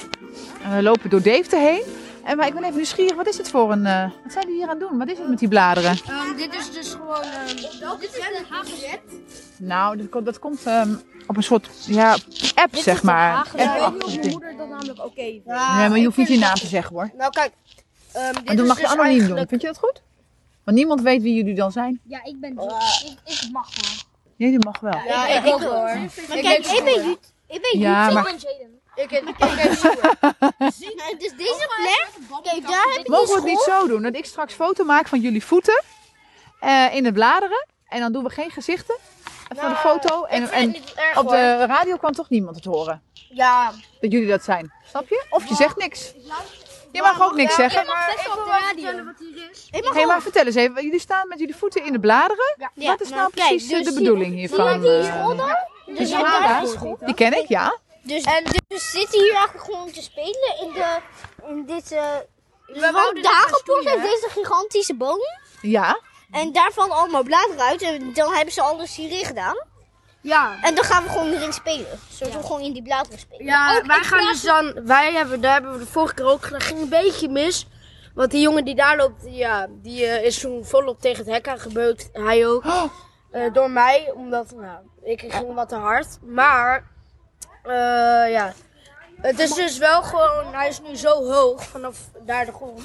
En 0.62 0.76
we 0.76 0.82
lopen 0.82 1.11
door 1.11 1.23
Deventer 1.23 1.58
heen. 1.61 1.82
En 2.25 2.37
maar 2.37 2.46
ik 2.46 2.54
ben 2.54 2.62
even 2.62 2.76
nieuwsgierig, 2.76 3.16
wat 3.16 3.26
is 3.26 3.37
het 3.38 3.49
voor 3.50 3.73
een... 3.73 3.87
eh, 3.87 4.02
wat 4.23 4.32
zijn 4.32 4.44
jullie 4.44 4.61
hier 4.61 4.68
aan 4.70 4.78
het 4.80 4.88
doen? 4.88 4.99
Wat 4.99 5.08
is 5.11 5.18
het 5.18 5.28
met 5.28 5.38
die 5.38 5.49
bladeren? 5.49 5.90
Ehm, 6.06 6.37
dit 6.37 6.54
is 6.54 6.73
dus 6.73 6.90
gewoon. 6.90 7.23
ehm, 7.23 7.99
dit 8.00 8.16
is 8.16 8.38
een 8.38 8.44
hagezet. 8.49 9.00
Nou, 9.56 9.96
dat, 9.96 10.08
komt- 10.08 10.25
dat 10.25 10.38
komt 10.38 10.62
ehm, 10.64 10.94
op 11.26 11.37
een 11.37 11.42
soort 11.42 11.68
ja, 11.87 12.16
app, 12.54 12.76
zeg 12.76 13.02
maar. 13.02 13.30
Ja, 13.56 13.75
ik 13.76 13.82
weet 13.82 13.92
niet 13.92 14.02
of 14.04 14.08
mijn 14.08 14.20
ding. 14.20 14.32
moeder 14.32 14.56
dat 14.56 14.68
namelijk 14.68 14.99
oké 15.04 15.23
vindt. 15.23 15.46
Nee, 15.46 15.88
maar 15.88 15.99
je 15.99 16.04
hoeft 16.04 16.16
niet 16.16 16.28
je 16.28 16.38
naam 16.38 16.54
te 16.54 16.66
zeggen 16.66 16.94
hoor. 16.96 17.11
Nou 17.16 17.30
kijk, 17.30 17.52
ehm, 18.12 18.32
dit 18.32 18.44
En 18.44 18.56
dan 18.56 18.64
is 18.64 18.68
mag 18.70 18.76
je 18.76 18.82
dus 18.82 18.92
anoniem 18.92 19.08
doen. 19.11 19.18
eigenlijk- 19.18 19.49
Vind 19.49 19.61
je 19.61 19.66
dat 19.66 19.78
goed? 19.78 20.02
Want 20.64 20.76
niemand 20.76 21.00
weet 21.00 21.23
wie 21.23 21.35
jullie 21.35 21.54
dan 21.54 21.73
zijn. 21.73 22.00
Ja, 22.04 22.25
ik 22.25 22.40
ben. 22.40 22.58
Oh. 22.58 22.80
Ik, 23.04 23.32
ik 23.42 23.49
mag 23.52 23.68
wel. 23.75 24.04
Nee, 24.37 24.50
die 24.50 24.64
mag 24.64 24.81
wel. 24.81 25.00
Ja, 25.07 25.26
ik 25.28 25.47
ook 25.47 25.62
hoor. 25.62 25.71
Maar 26.28 26.38
kijk, 26.40 26.66
ik 26.66 26.85
ben 26.85 27.05
Jut. 27.05 27.33
Ik 27.49 27.61
ben 27.71 27.81
Ja, 27.81 28.11
maar- 28.11 28.28
Ik 28.95 29.11
ik 29.11 29.28
ik 29.28 29.37
ben 29.38 29.76
Sjoerd. 29.76 31.21
Dus 31.21 31.33
deze 31.37 31.69
plek, 31.76 32.09
kijk, 32.43 32.66
daar 32.69 32.87
heb 32.95 33.05
je 33.07 33.11
Mogen 33.11 33.26
we 33.28 33.35
het 33.35 33.45
niet 33.45 33.59
school. 33.61 33.81
zo 33.81 33.87
doen? 33.88 34.02
Dat 34.02 34.14
ik 34.16 34.25
straks 34.25 34.55
foto 34.55 34.85
maak 34.85 35.09
van 35.09 35.21
jullie 35.21 35.45
voeten 35.45 35.83
eh, 36.61 36.95
in 36.95 37.02
de 37.02 37.12
bladeren. 37.12 37.66
En 37.88 38.00
dan 38.00 38.12
doen 38.12 38.25
we 38.25 38.31
geen 38.31 38.50
gezichten 38.50 38.97
van 39.57 39.69
de 39.69 39.76
foto. 39.76 40.25
En, 40.25 40.50
en 40.50 40.71
niet 40.71 40.93
erg 40.95 41.19
op 41.19 41.28
de 41.28 41.64
radio 41.66 41.97
kan 41.97 42.12
toch 42.12 42.28
niemand 42.28 42.57
het 42.57 42.64
horen 42.64 43.02
Ja, 43.12 43.73
dat 44.00 44.12
jullie 44.12 44.28
dat 44.28 44.45
zijn. 44.45 44.73
Snap 44.88 45.09
je? 45.09 45.25
Of 45.31 45.49
je 45.49 45.55
zegt 45.55 45.76
niks. 45.76 46.12
Je 46.93 47.02
mag 47.02 47.23
ook 47.23 47.35
niks 47.35 47.55
zeggen. 47.55 47.87
maar 47.87 48.12
ik 48.12 48.28
op 48.28 48.35
de 48.35 48.43
wel 48.45 48.47
radio. 48.47 48.69
vertellen 48.75 49.05
wat 49.05 49.14
hier 49.19 49.50
is. 49.50 49.69
Ik 49.71 49.85
mag 49.85 50.07
maar 50.07 50.23
vertel 50.23 50.47
eens 50.47 50.55
even. 50.55 50.83
Jullie 50.83 51.00
staan 51.00 51.28
met 51.28 51.38
jullie 51.38 51.57
voeten 51.57 51.85
in 51.85 51.93
de 51.93 52.00
bladeren. 52.00 52.55
Ja, 52.59 52.71
Wat 52.90 53.00
is 53.00 53.09
nou 53.09 53.31
kijk, 53.35 53.49
precies 53.49 53.71
eh, 53.71 53.76
dus 53.76 53.85
de 53.87 53.93
die- 53.93 53.99
bedoeling 54.02 54.31
zie 54.31 54.38
hiervan? 54.38 54.73
je 54.73 54.81
die 54.81 55.09
eh? 55.09 56.61
Dus 56.61 56.78
die. 56.78 56.97
Die 57.07 57.14
ken 57.14 57.38
ik, 57.38 57.49
ja. 57.49 57.76
Dus, 58.02 58.23
en 58.25 58.45
dus 58.45 58.61
we 58.69 58.78
zitten 58.99 59.21
hier 59.23 59.35
eigenlijk 59.35 59.64
gewoon 59.64 59.90
te 59.93 60.02
spelen 60.02 60.55
in, 60.62 60.73
de, 60.73 60.97
in 61.49 61.64
dit... 61.66 61.93
eh 61.93 62.05
Dagenpoort 62.66 63.50
bestoeien, 63.50 63.88
heeft 64.00 64.02
deze 64.02 64.28
gigantische 64.31 64.95
boom. 64.95 65.19
Ja. 65.62 66.00
En 66.31 66.52
daar 66.52 66.71
vallen 66.73 66.97
allemaal 66.97 67.23
bladeren 67.23 67.61
uit. 67.64 67.83
En 67.83 68.12
dan 68.12 68.35
hebben 68.35 68.55
ze 68.55 68.62
alles 68.62 68.97
hierin 68.97 69.25
gedaan. 69.25 69.57
Ja. 70.26 70.56
En 70.62 70.75
dan 70.75 70.85
gaan 70.85 71.02
we 71.02 71.09
gewoon 71.09 71.33
erin 71.33 71.52
spelen. 71.52 71.99
Zodat 72.11 72.35
we 72.35 72.42
gewoon 72.42 72.61
in 72.61 72.73
die 72.73 72.83
bladeren 72.83 73.18
spelen. 73.18 73.45
Ja, 73.47 73.76
Ook 73.76 73.87
wij 73.87 74.02
gaan 74.02 74.26
dus 74.26 74.42
dan, 74.42 74.85
wij 74.85 75.12
hebben, 75.12 75.40
daar 75.40 75.52
hebben 75.52 75.73
we 75.73 75.78
de 75.78 75.87
vorige 75.87 76.14
keer 76.14 76.26
ook 76.26 76.45
gedaan, 76.45 76.61
ging 76.61 76.80
een 76.80 76.88
beetje 76.88 77.28
mis. 77.28 77.66
Want 78.14 78.30
die 78.30 78.40
jongen 78.40 78.64
die 78.64 78.75
daar 78.75 78.97
loopt, 78.97 79.23
ja, 79.26 79.66
die 79.83 80.06
eh, 80.06 80.25
is 80.25 80.38
toen 80.38 80.64
volop 80.64 81.00
tegen 81.00 81.25
het 81.25 81.33
hek 81.35 81.49
aangebeukt. 81.49 82.09
Hij 82.12 82.47
ook. 82.47 82.64
Oh, 82.64 82.83
Eh, 83.30 83.52
door 83.52 83.71
mij, 83.71 84.12
omdat, 84.14 84.52
nou, 84.54 84.78
ik 85.02 85.21
ging 85.28 85.54
wat 85.54 85.68
te 85.68 85.75
hard. 85.75 86.06
Maar, 86.23 86.85
eh, 87.62 87.73
ja. 88.30 88.52
Het 89.21 89.38
is 89.38 89.54
dus 89.54 89.78
wel 89.78 90.02
gewoon, 90.02 90.54
hij 90.54 90.68
is 90.68 90.80
nu 90.80 90.97
zo 90.97 91.33
hoog 91.33 91.64
vanaf 91.64 91.99
daar 92.25 92.45
de 92.47 92.52
grond. 92.52 92.83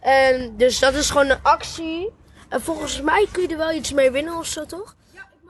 En 0.00 0.56
dus 0.56 0.78
dat 0.78 0.94
is 0.94 1.10
gewoon 1.10 1.28
een 1.30 1.42
actie. 1.42 2.12
En 2.48 2.60
volgens 2.62 3.00
mij 3.00 3.26
kun 3.32 3.42
je 3.42 3.48
er 3.48 3.56
wel 3.56 3.72
iets 3.72 3.92
mee 3.92 4.10
winnen 4.10 4.36
of 4.36 4.46
zo, 4.46 4.66
toch? 4.66 4.94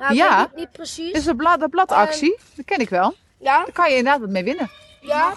Ja, 0.01 0.09
ik 0.09 0.15
Ja. 0.17 0.37
weet 0.39 0.47
niet, 0.49 0.57
niet 0.57 0.73
precies. 0.73 1.11
Is 1.13 1.25
de, 1.25 1.37
blad, 1.37 1.61
de 1.61 1.69
bladactie. 1.69 2.39
Dat 2.55 2.65
ken 2.65 2.79
ik 2.79 2.89
wel. 2.89 3.15
ja, 3.39 3.57
Daar 3.59 3.73
kan 3.73 3.91
je 3.91 3.97
inderdaad 3.97 4.21
wat 4.21 4.31
mee 4.31 4.45
winnen. 4.45 4.71
ja. 5.01 5.33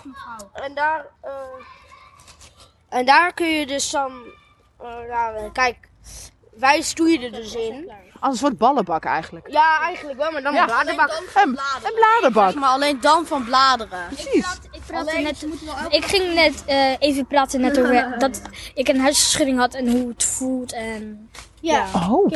En 0.53 0.73
daar, 0.73 1.05
eh, 1.21 1.31
en 2.89 3.05
daar 3.05 3.33
kun 3.33 3.47
je 3.47 3.65
dus 3.65 3.89
dan, 3.89 4.11
eh, 4.79 4.87
nou, 5.09 5.35
eh, 5.37 5.43
kijk, 5.53 5.77
wij 6.57 6.81
stoeien 6.81 7.21
er 7.21 7.31
dus 7.31 7.55
in. 7.55 7.91
Als 8.19 8.31
een 8.33 8.37
soort 8.39 8.57
ballenbak 8.57 9.03
eigenlijk. 9.05 9.47
Ja, 9.49 9.79
eigenlijk 9.81 10.17
wel, 10.19 10.31
maar 10.31 10.41
dan 10.41 10.53
Ja. 10.53 10.59
een 10.61 10.65
bladerbak. 10.67 11.09
Een, 11.35 11.47
een 11.83 11.93
bladerbak. 11.95 12.53
Maar 12.53 12.69
alleen 12.69 12.99
dan 13.01 13.25
van 13.25 13.43
bladeren. 13.43 14.07
Precies. 14.07 14.45
Ik, 14.71 14.81
praatte 14.87 15.17
net, 15.19 15.45
ik 15.89 16.05
ging 16.05 16.33
net 16.33 16.63
eh, 16.65 16.95
even 16.99 17.25
praten 17.27 17.61
net 17.61 17.79
over 17.79 18.15
dat 18.19 18.41
ik 18.73 18.87
een 18.87 19.01
hersenschudding 19.01 19.57
had 19.59 19.73
en 19.73 19.91
hoe 19.91 20.09
het 20.09 20.23
voelt. 20.23 20.73
En 20.73 21.29
Ja. 21.59 21.85
Oh. 22.09 22.31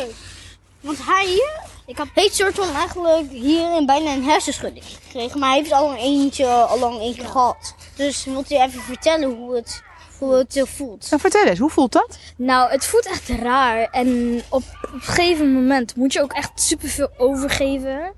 Want 0.79 1.05
hij 1.05 1.41
ik 1.87 1.97
had 1.97 2.07
heeft 2.13 2.35
soort 2.35 2.55
van 2.55 2.75
eigenlijk 2.75 3.31
hierin 3.31 3.85
bijna 3.85 4.13
een 4.13 4.23
hersenschudding 4.23 4.85
gekregen. 4.85 5.39
Maar 5.39 5.49
hij 5.49 5.57
heeft 5.57 5.71
al 5.71 5.91
een 5.91 5.97
eentje, 5.97 6.47
al 6.47 6.79
lang 6.79 6.99
keer 6.99 7.25
gehad. 7.25 7.75
Dus 7.95 8.25
wilt 8.25 8.51
u 8.51 8.55
even 8.55 8.81
vertellen 8.81 9.35
hoe 9.35 9.55
het, 9.55 9.83
hoe 10.19 10.33
het 10.33 10.55
eh, 10.55 10.65
voelt? 10.65 11.07
Nou, 11.09 11.21
vertel 11.21 11.45
eens, 11.45 11.59
hoe 11.59 11.69
voelt 11.69 11.91
dat? 11.91 12.17
Nou, 12.35 12.71
het 12.71 12.85
voelt 12.85 13.05
echt 13.05 13.29
raar. 13.29 13.87
En 13.91 14.41
op, 14.49 14.63
op 14.81 14.93
een 14.93 15.01
gegeven 15.01 15.53
moment 15.53 15.95
moet 15.95 16.13
je 16.13 16.21
ook 16.21 16.33
echt 16.33 16.61
superveel 16.61 17.09
overgeven. 17.17 18.13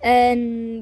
En 0.00 0.38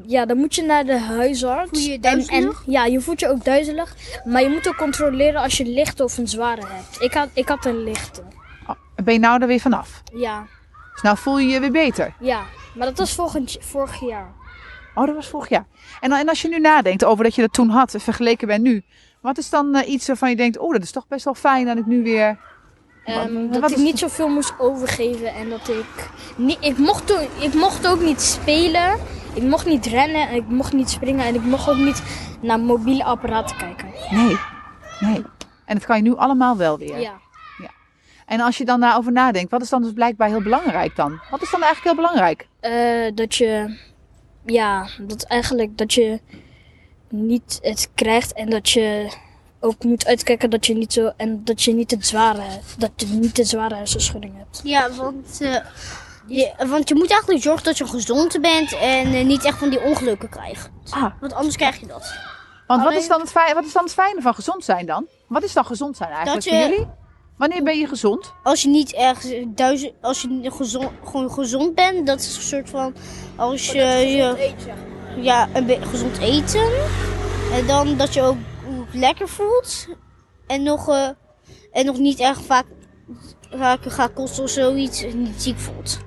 ja, 0.07 0.27
dan 0.27 0.37
moet 0.37 0.55
je 0.55 0.63
naar 0.63 0.85
de 0.85 0.99
huisarts. 0.99 1.71
Voel 1.71 1.81
je 1.81 1.91
je 1.91 1.95
en, 1.95 2.03
en 2.03 2.27
duizelig? 2.27 2.63
ja, 2.67 2.85
je 2.85 3.01
voelt 3.01 3.21
je 3.21 3.29
ook 3.29 3.45
duizelig. 3.45 3.97
Maar 4.25 4.43
je 4.43 4.49
moet 4.49 4.69
ook 4.69 4.77
controleren 4.77 5.43
als 5.43 5.57
je 5.57 5.65
lichte 5.65 6.05
of 6.05 6.19
een 6.19 6.29
zware 6.29 6.63
hebt. 6.67 7.03
Ik 7.03 7.15
had, 7.15 7.29
ik 7.33 7.49
had 7.49 7.65
een 7.65 7.83
lichte. 7.83 8.23
Oh, 8.67 8.77
ben 9.05 9.15
je 9.15 9.21
nou 9.21 9.41
er 9.41 9.47
weer 9.47 9.61
vanaf? 9.61 10.03
Ja, 10.15 10.47
Dus 11.01 11.11
nou 11.11 11.17
voel 11.19 11.39
je 11.39 11.49
je 11.49 11.61
weer 11.61 11.71
beter. 11.73 12.15
ja. 12.21 12.43
Maar 12.75 12.87
dat 12.87 12.99
was 12.99 13.15
volgend, 13.15 13.57
vorig 13.61 14.01
jaar. 14.01 14.33
Oh, 14.95 15.07
dat 15.07 15.15
was 15.15 15.29
vorig 15.29 15.49
jaar. 15.49 15.67
En, 16.01 16.13
en 16.13 16.29
als 16.29 16.43
je 16.43 16.49
nu 16.49 16.59
nadenkt 16.59 17.05
over 17.05 17.25
dat 17.25 17.35
je 17.35 17.41
dat 17.41 17.53
toen 17.53 17.69
had, 17.69 17.95
vergeleken 17.99 18.47
bij 18.47 18.59
nu. 18.59 18.83
Wat 19.21 19.39
is 19.39 19.51
dan 19.51 19.75
eh, 19.75 19.89
iets 19.93 20.07
waarvan 20.07 20.31
je 20.31 20.37
denkt, 20.37 20.59
oh, 20.59 20.73
dat 20.73 20.83
is 20.83 20.91
toch 20.91 21.07
best 21.09 21.25
wel 21.25 21.35
fijn 21.35 21.67
dat 21.67 21.77
ik 21.77 21.87
nu 21.87 22.03
weer... 22.03 22.39
Ehm, 23.05 23.35
Wat 23.49 23.61
dat 23.61 23.71
is- 23.71 23.77
ik 23.77 23.83
niet 23.83 23.99
zoveel 23.99 24.29
moest 24.29 24.53
overgeven 24.59 25.35
en 25.35 25.49
dat 25.49 25.69
ik 25.69 26.11
niet, 26.37 26.57
ik 26.61 26.79
mocht, 26.79 27.07
toen, 27.07 27.27
ik 27.41 27.55
mocht 27.55 27.87
ook 27.87 28.01
niet 28.01 28.21
spelen, 28.21 28.99
ik 29.35 29.43
mocht 29.43 29.67
niet 29.67 29.87
rennen, 29.87 30.29
en 30.29 30.35
ik 30.35 30.47
mocht 30.49 30.73
niet 30.73 30.91
springen 30.91 31.27
en 31.27 31.35
ik 31.35 31.43
mocht 31.45 31.69
ook 31.69 31.77
niet 31.77 32.03
naar 32.41 32.61
mobiele 32.61 33.05
apparaten 33.05 33.57
kijken. 33.57 33.89
Nee, 34.11 34.37
nee. 35.01 35.25
En 35.65 35.75
dat 35.77 35.87
kan 35.87 35.97
je 35.97 36.03
nu 36.03 36.17
allemaal 36.17 36.57
wel 36.57 36.79
weer. 36.79 37.01
Ja. 37.01 37.13
En 38.31 38.41
als 38.41 38.59
je 38.59 38.65
dan 38.65 38.81
daarover 38.81 39.13
nadenkt, 39.13 39.51
wat 39.51 39.63
is 39.63 39.69
dan 39.69 39.83
dus 39.83 39.93
blijkbaar 39.93 40.29
heel 40.29 40.43
belangrijk 40.43 40.97
dan? 40.97 41.21
Wat 41.31 41.43
is 41.43 41.51
dan 41.51 41.63
eigenlijk 41.63 41.97
heel 41.97 42.07
belangrijk? 42.07 42.49
Eh, 42.61 43.15
dat 43.15 43.35
je, 43.35 43.79
ja, 44.47 44.89
dat 45.01 45.23
eigenlijk 45.23 45.79
dat 45.79 45.93
je 45.93 46.21
niet 47.09 47.59
het 47.63 47.91
krijgt 47.95 48.33
en 48.33 48.51
dat 48.51 48.71
je 48.71 49.13
ook 49.61 49.85
moet 49.85 50.07
uitkijken 50.07 50.51
dat 50.51 50.67
je 50.67 50.75
niet 50.75 50.93
zo 50.93 51.13
en 51.17 51.45
dat 51.45 51.63
je 51.63 51.73
niet 51.73 51.89
te 51.89 51.97
zware, 52.01 52.43
dat 52.79 52.91
je 52.97 53.07
niet 53.07 53.35
te 53.35 53.45
zware 53.45 53.75
hersenschudding 53.75 54.37
hebt. 54.37 54.61
Ja, 54.65 54.91
want, 54.91 55.39
eh, 55.41 55.57
je, 56.27 56.53
want 56.69 56.89
je 56.89 56.95
moet 56.95 57.11
eigenlijk 57.11 57.43
zorgen 57.43 57.65
dat 57.65 57.79
je 57.79 57.87
gezond 57.87 58.41
bent 58.41 58.73
en 58.79 59.15
eh, 59.15 59.25
niet 59.25 59.45
echt 59.45 59.59
van 59.59 59.71
die 59.71 59.81
ongelukken 59.83 60.29
krijgt. 60.29 60.71
Ah, 60.91 61.13
Want 61.21 61.33
anders 61.33 61.57
krijg 61.57 61.81
je 61.81 61.87
dat. 61.87 62.15
want 62.67 62.83
wat 62.83 62.93
is, 62.93 63.09
dan 63.09 63.21
het 63.21 63.31
fijne, 63.31 63.55
wat 63.55 63.65
is 63.65 63.73
dan 63.73 63.85
het 63.85 63.93
fijne 63.93 64.21
van 64.21 64.35
gezond 64.35 64.65
zijn 64.65 64.87
dan? 64.87 65.07
Wat 65.27 65.43
is 65.43 65.53
dan 65.53 65.65
gezond 65.65 65.97
zijn 65.97 66.11
eigenlijk 66.11 66.45
Dat 66.45 66.55
voor 66.55 66.63
jullie? 66.69 66.87
Wanneer 67.41 67.63
ben 67.63 67.79
je 67.79 67.87
gezond? 67.87 68.35
Als 68.43 68.63
je 68.63 68.69
niet 68.69 68.95
ergens 68.95 69.35
duizend, 69.49 69.93
als 70.01 70.23
je 70.23 70.51
gezond, 70.51 70.91
gewoon 71.05 71.31
gezond 71.31 71.75
bent, 71.75 72.07
dat 72.07 72.21
is 72.21 72.37
een 72.37 72.43
soort 72.43 72.71
van 72.71 72.95
als 73.37 73.73
je, 73.73 73.83
je 73.83 74.53
ja, 75.17 75.49
een 75.53 75.67
beetje 75.67 75.87
gezond 75.87 76.19
eten. 76.19 76.69
En 77.53 77.67
dan 77.67 77.97
dat 77.97 78.15
je 78.15 78.23
ook, 78.23 78.37
ook 78.79 78.95
lekker 78.95 79.29
voelt. 79.29 79.89
En 80.47 80.63
nog, 80.63 80.89
eh, 80.89 81.09
en 81.73 81.87
nog 81.87 81.99
niet 81.99 82.21
erg 82.21 82.41
vaak, 82.41 82.67
vaak 83.51 83.81
gaat 83.83 84.13
kosten 84.13 84.43
of 84.43 84.51
zoiets. 84.51 85.03
en 85.03 85.23
Niet 85.23 85.43
ziek 85.43 85.59
voelt. 85.59 86.01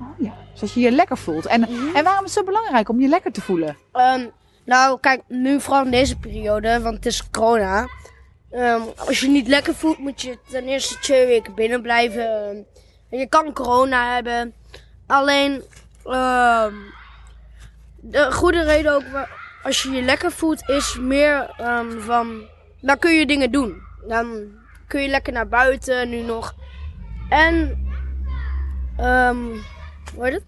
Oh 0.00 0.06
ja, 0.18 0.34
zodat 0.54 0.74
je 0.74 0.80
je 0.80 0.90
lekker 0.90 1.18
voelt. 1.18 1.46
En, 1.46 1.68
en 1.94 2.04
waarom 2.04 2.24
is 2.24 2.34
het 2.34 2.44
zo 2.44 2.44
belangrijk 2.44 2.88
om 2.88 3.00
je 3.00 3.08
lekker 3.08 3.32
te 3.32 3.40
voelen? 3.40 3.76
Ehm, 3.92 4.26
nou, 4.64 5.00
kijk, 5.00 5.22
nu 5.26 5.60
vooral 5.60 5.84
in 5.84 5.90
deze 5.90 6.18
periode, 6.18 6.80
want 6.80 6.94
het 6.94 7.06
is 7.06 7.30
corona. 7.30 7.86
Ehm, 8.50 8.82
als 8.96 9.20
je 9.20 9.28
niet 9.28 9.48
lekker 9.48 9.74
voelt, 9.74 9.98
moet 9.98 10.22
je 10.22 10.38
ten 10.50 10.64
eerste 10.64 10.98
twee 10.98 11.26
weken 11.26 11.54
binnen 11.54 11.82
blijven. 11.82 12.66
Je 13.10 13.26
kan 13.26 13.52
corona 13.52 14.14
hebben. 14.14 14.54
Alleen, 15.06 15.62
ehm, 16.04 16.74
de 17.96 18.32
goede 18.32 18.62
reden 18.62 18.94
ook, 18.94 19.04
als 19.62 19.82
je 19.82 19.90
je 19.90 20.02
lekker 20.02 20.32
voelt, 20.32 20.68
is 20.68 20.98
meer 21.00 21.54
ehm, 21.56 22.00
van, 22.00 22.42
dan 22.80 22.98
kun 22.98 23.12
je 23.12 23.26
dingen 23.26 23.52
doen. 23.52 23.82
Dan 24.06 24.44
kun 24.86 25.02
je 25.02 25.08
lekker 25.08 25.32
naar 25.32 25.48
buiten 25.48 26.08
nu 26.08 26.20
nog. 26.20 26.54
En, 27.28 27.86
hoe 30.14 30.24
heet 30.24 30.32
het? 30.32 30.44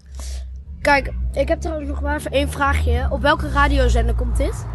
Kijk, 0.81 1.11
ik 1.33 1.47
heb 1.47 1.61
trouwens 1.61 1.89
nog 1.89 1.99
wel 1.99 2.15
even 2.15 2.31
één 2.31 2.49
vraagje. 2.49 3.07
Op 3.09 3.21
welke 3.21 3.49
radiozender 3.49 4.15
komt 4.15 4.37
dit? 4.37 4.65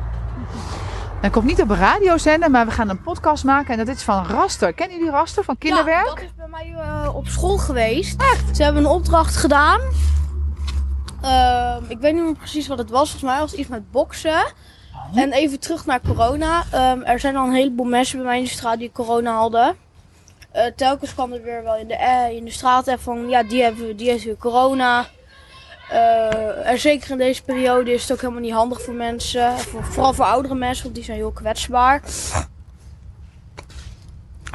Dat 1.23 1.31
komt 1.31 1.45
niet 1.45 1.63
op 1.63 1.71
een 1.71 1.77
radiozender, 1.77 2.51
maar 2.51 2.67
we 2.67 2.73
gaan 2.73 2.89
een 2.89 3.03
podcast 3.03 3.45
maken. 3.45 3.79
En 3.79 3.87
dat 3.87 3.97
is 3.97 4.03
van 4.03 4.27
Raster. 4.27 4.73
Kennen 4.73 4.97
jullie 4.97 5.13
Raster 5.13 5.45
van 5.45 5.59
Kinderwerk? 5.59 6.07
Ja, 6.07 6.15
dat 6.15 6.23
is 6.23 6.35
bij 6.37 6.49
mij 6.49 6.75
eh, 6.77 7.17
op 7.17 7.27
school 7.27 7.59
geweest. 7.59 8.23
Ze 8.53 8.63
hebben 8.63 8.85
een 8.85 8.91
opdracht 8.91 9.37
gedaan. 9.37 9.81
Ehm, 11.23 11.83
ik 11.89 11.99
weet 11.99 12.15
niet 12.15 12.23
meer 12.23 12.37
precies 12.37 12.67
wat 12.67 12.79
het 12.79 12.91
was. 12.91 13.11
Volgens 13.11 13.31
mij 13.31 13.41
was 13.41 13.51
het 13.51 13.61
iets 13.61 13.69
met 13.69 13.91
boksen. 13.91 14.45
En 15.15 15.33
even 15.33 15.61
terug 15.61 15.87
naar 15.87 16.01
corona. 16.01 16.65
Ehm, 16.71 17.01
er 17.01 17.21
zijn 17.21 17.37
al 17.37 17.47
een 17.47 17.55
heleboel 17.55 17.87
mensen 17.87 18.17
bij 18.19 18.27
mij 18.27 18.39
in 18.39 18.45
de 18.45 18.51
straat 18.51 18.79
die 18.79 18.93
corona 18.93 19.37
hadden. 19.37 19.77
Eh, 20.51 20.65
telkens 20.77 21.15
kwam 21.15 21.33
er 21.33 21.43
weer 21.43 21.63
wel 21.63 21.77
in 21.77 21.89
de, 21.89 21.95
eh, 21.95 22.31
in 22.31 22.45
de 22.45 22.51
straat 22.51 22.87
even 22.87 23.01
van, 23.01 23.29
ja, 23.29 23.43
die, 23.43 23.63
hebben, 23.63 23.97
die 23.97 24.11
heeft 24.11 24.25
weer 24.25 24.37
corona. 24.37 25.07
Eh, 25.91 26.71
en 26.71 26.79
zeker 26.79 27.11
in 27.11 27.19
deze 27.19 27.43
periode 27.43 27.93
is 27.93 28.03
het 28.03 28.13
ook 28.13 28.21
helemaal 28.21 28.41
niet 28.41 28.53
handig 28.53 28.83
voor 28.83 28.95
mensen. 28.95 29.59
Voor, 29.59 29.85
vooral 29.85 30.15
voor 30.15 30.25
oudere 30.25 30.55
mensen, 30.55 30.83
want 30.83 30.95
die 30.95 31.05
zijn 31.05 31.17
heel 31.17 31.33
kwetsbaar. 31.33 32.03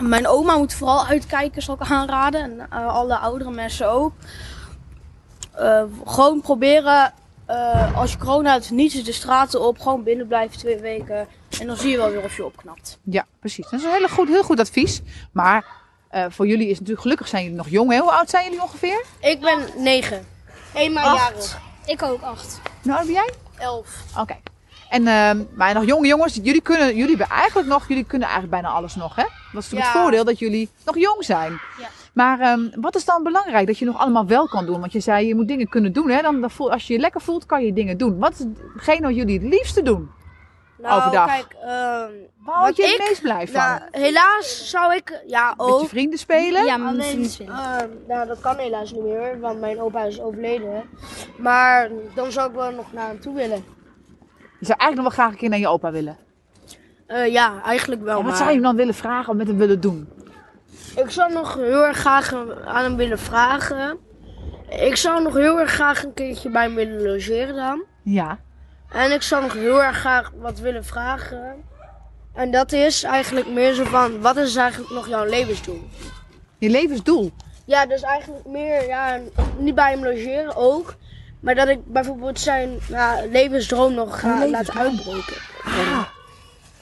Mijn 0.01 0.27
oma 0.27 0.57
moet 0.57 0.73
vooral 0.73 1.05
uitkijken, 1.05 1.61
zal 1.61 1.75
ik 1.75 1.81
aanraden. 1.81 2.41
En 2.41 2.67
eh, 2.69 2.87
alle 2.87 3.17
oudere 3.17 3.51
mensen 3.51 3.91
ook. 3.91 4.13
Eh, 5.51 5.83
gewoon 6.05 6.41
proberen, 6.41 7.13
eh, 7.45 7.97
als 7.97 8.11
je 8.11 8.17
corona 8.17 8.51
hebt, 8.51 8.69
niet 8.69 9.05
de 9.05 9.11
straten 9.11 9.61
op. 9.61 9.79
Gewoon 9.79 10.03
binnen 10.03 10.27
blijven 10.27 10.57
twee 10.57 10.77
weken. 10.77 11.27
En 11.59 11.67
dan 11.67 11.77
zie 11.77 11.89
je 11.89 11.97
wel 11.97 12.09
weer 12.09 12.23
of 12.23 12.35
je 12.35 12.45
opknapt. 12.45 12.99
Ja, 13.03 13.25
precies. 13.39 13.69
Dat 13.69 13.79
is 13.79 13.85
een 13.85 13.91
hele 13.91 14.09
goed, 14.09 14.27
heel 14.27 14.43
goed 14.43 14.59
advies. 14.59 15.01
Maar 15.31 15.65
eh, 16.09 16.25
voor 16.29 16.47
jullie 16.47 16.67
is 16.67 16.73
natuurlijk, 16.73 17.01
gelukkig 17.01 17.27
zijn 17.27 17.43
jullie 17.43 17.57
nog 17.57 17.69
jong. 17.69 17.91
Hè? 17.91 17.99
Hoe 17.99 18.11
oud 18.11 18.29
zijn 18.29 18.43
jullie 18.43 18.61
ongeveer? 18.61 19.05
Ik 19.19 19.39
ben 19.39 19.59
negen. 19.77 20.25
Eenmaal 20.73 21.05
Acht. 21.05 21.29
jarig. 21.29 21.59
Ik 21.85 22.03
ook 22.03 22.21
acht. 22.21 22.61
Nou, 22.83 22.97
oud 22.97 23.05
ben 23.05 23.15
jij? 23.15 23.29
Elf. 23.57 24.03
Oké. 24.19 24.35
En, 24.89 25.07
ehm, 25.07 25.43
maar 25.55 25.73
nog 25.73 25.85
jonge 25.85 26.07
jongens, 26.07 26.39
jullie 26.43 26.61
kunnen, 26.61 26.95
jullie 26.95 27.17
hebben 27.17 27.35
eigenlijk 27.37 27.67
nog, 27.67 27.87
jullie 27.87 28.03
kunnen 28.03 28.27
eigenlijk 28.27 28.61
bijna 28.61 28.75
alles 28.75 28.95
nog, 28.95 29.15
hè? 29.15 29.23
Dat 29.23 29.31
is 29.33 29.53
natuurlijk 29.53 29.83
het 29.85 29.93
Ja. 29.93 30.01
voordeel 30.01 30.23
dat 30.23 30.39
jullie 30.39 30.69
nog 30.85 30.97
jong 30.97 31.23
zijn. 31.25 31.51
Ja. 31.77 31.87
Maar 32.13 32.39
ehm, 32.39 32.59
wat 32.81 32.95
is 32.95 33.05
dan 33.05 33.23
belangrijk 33.23 33.67
dat 33.67 33.77
je 33.77 33.85
nog 33.85 33.97
allemaal 33.97 34.25
wel 34.25 34.47
kan 34.47 34.65
doen? 34.65 34.79
Want 34.79 34.91
je 34.91 34.99
zei, 34.99 35.27
je 35.27 35.35
moet 35.35 35.47
dingen 35.47 35.69
kunnen 35.69 35.93
doen, 35.93 36.09
hè? 36.09 36.21
Dan, 36.21 36.41
dan 36.41 36.51
voel, 36.51 36.71
als 36.71 36.87
je 36.87 36.93
je 36.93 36.99
lekker 36.99 37.21
voelt, 37.21 37.45
kan 37.45 37.65
je 37.65 37.73
dingen 37.73 37.97
doen. 37.97 38.19
Wat 38.19 38.31
is 38.33 38.45
hetgeen 38.73 39.01
wat 39.01 39.15
jullie 39.15 39.39
het 39.39 39.47
liefste 39.49 39.81
doen? 39.81 40.09
Nou, 40.81 40.97
Overdag. 40.97 41.25
kijk, 41.25 41.53
ehm 41.61 42.11
Waar 42.45 42.59
word 42.59 42.75
je 42.75 42.87
het 42.87 42.97
meest 43.09 43.21
blij 43.21 43.47
van? 43.47 43.61
nou, 43.61 43.81
helaas 43.91 44.69
zou 44.69 44.95
ik, 44.95 45.21
ja 45.27 45.47
Met 45.57 45.67
je 45.67 45.73
ook. 45.73 45.87
vrienden 45.87 46.19
spelen? 46.19 46.65
Ja, 46.65 46.77
met 46.77 46.83
mijn 46.85 46.95
Alleen, 46.95 47.09
vrienden 47.09 47.31
spelen. 47.31 47.53
ehm, 47.55 47.89
nou, 48.07 48.27
dat 48.27 48.39
kan 48.39 48.57
helaas 48.57 48.91
niet 48.91 49.03
meer, 49.03 49.39
want 49.39 49.59
mijn 49.59 49.81
opa 49.81 50.03
is 50.03 50.21
overleden. 50.21 50.83
Maar 51.37 51.89
dan 52.15 52.31
zou 52.31 52.49
ik 52.49 52.55
wel 52.55 52.71
nog 52.71 52.93
naar 52.93 53.07
hem 53.07 53.19
toe 53.19 53.33
willen. 53.35 53.63
Je 54.59 54.65
zou 54.65 54.79
eigenlijk 54.79 54.95
nog 54.95 55.03
wel 55.03 55.09
graag 55.11 55.31
een 55.31 55.37
keer 55.37 55.49
naar 55.49 55.59
je 55.59 55.67
opa 55.67 55.91
willen. 55.91 56.17
Eh, 57.07 57.31
ja, 57.31 57.61
eigenlijk 57.63 58.01
wel. 58.01 58.09
En 58.17 58.23
wat 58.23 58.25
maar 58.25 58.35
zou 58.35 58.47
je 58.47 58.53
hem 58.55 58.63
dan 58.63 58.75
willen 58.75 58.93
vragen 58.93 59.29
of 59.31 59.35
met 59.37 59.47
hem 59.47 59.57
willen 59.57 59.81
doen? 59.81 60.09
Ik 60.95 61.09
zou 61.09 61.33
nog 61.33 61.55
heel 61.55 61.85
erg 61.85 61.97
graag 61.97 62.33
aan 62.65 62.83
hem 62.83 62.95
willen 62.95 63.19
vragen. 63.19 63.97
Ik 64.69 64.95
zou 64.95 65.23
nog 65.23 65.33
heel 65.33 65.59
erg 65.59 65.71
graag 65.71 66.03
een 66.03 66.13
keertje 66.13 66.49
bij 66.49 66.63
hem 66.63 66.75
willen 66.75 67.01
logeren 67.03 67.55
dan. 67.55 67.83
Ja. 68.03 68.39
En 68.91 69.11
ik 69.11 69.21
zou 69.21 69.41
nog 69.41 69.53
heel 69.53 69.83
erg 69.83 69.97
graag 69.97 70.31
wat 70.35 70.59
willen 70.59 70.85
vragen. 70.85 71.63
En 72.33 72.51
dat 72.51 72.71
is 72.71 73.03
eigenlijk 73.03 73.47
meer 73.47 73.73
zo 73.73 73.83
van, 73.83 74.21
wat 74.21 74.37
is 74.37 74.55
eigenlijk 74.55 74.93
nog 74.93 75.07
jouw 75.07 75.25
levensdoel? 75.25 75.81
Je 76.57 76.69
levensdoel. 76.69 77.31
Ja, 77.65 77.85
dus 77.85 78.01
eigenlijk 78.01 78.45
meer, 78.45 78.87
ja, 78.87 79.19
niet 79.57 79.75
bij 79.75 79.91
hem 79.91 80.03
logeren 80.03 80.55
ook. 80.55 80.95
Maar 81.39 81.55
dat 81.55 81.67
ik 81.67 81.85
bijvoorbeeld 81.85 82.39
zijn 82.39 82.79
ja, 82.87 83.25
levensdroom 83.31 83.93
nog 83.93 84.19
ga 84.19 84.47
laten 84.47 84.73
uitbreken. 84.73 85.35
Ah. 85.63 86.03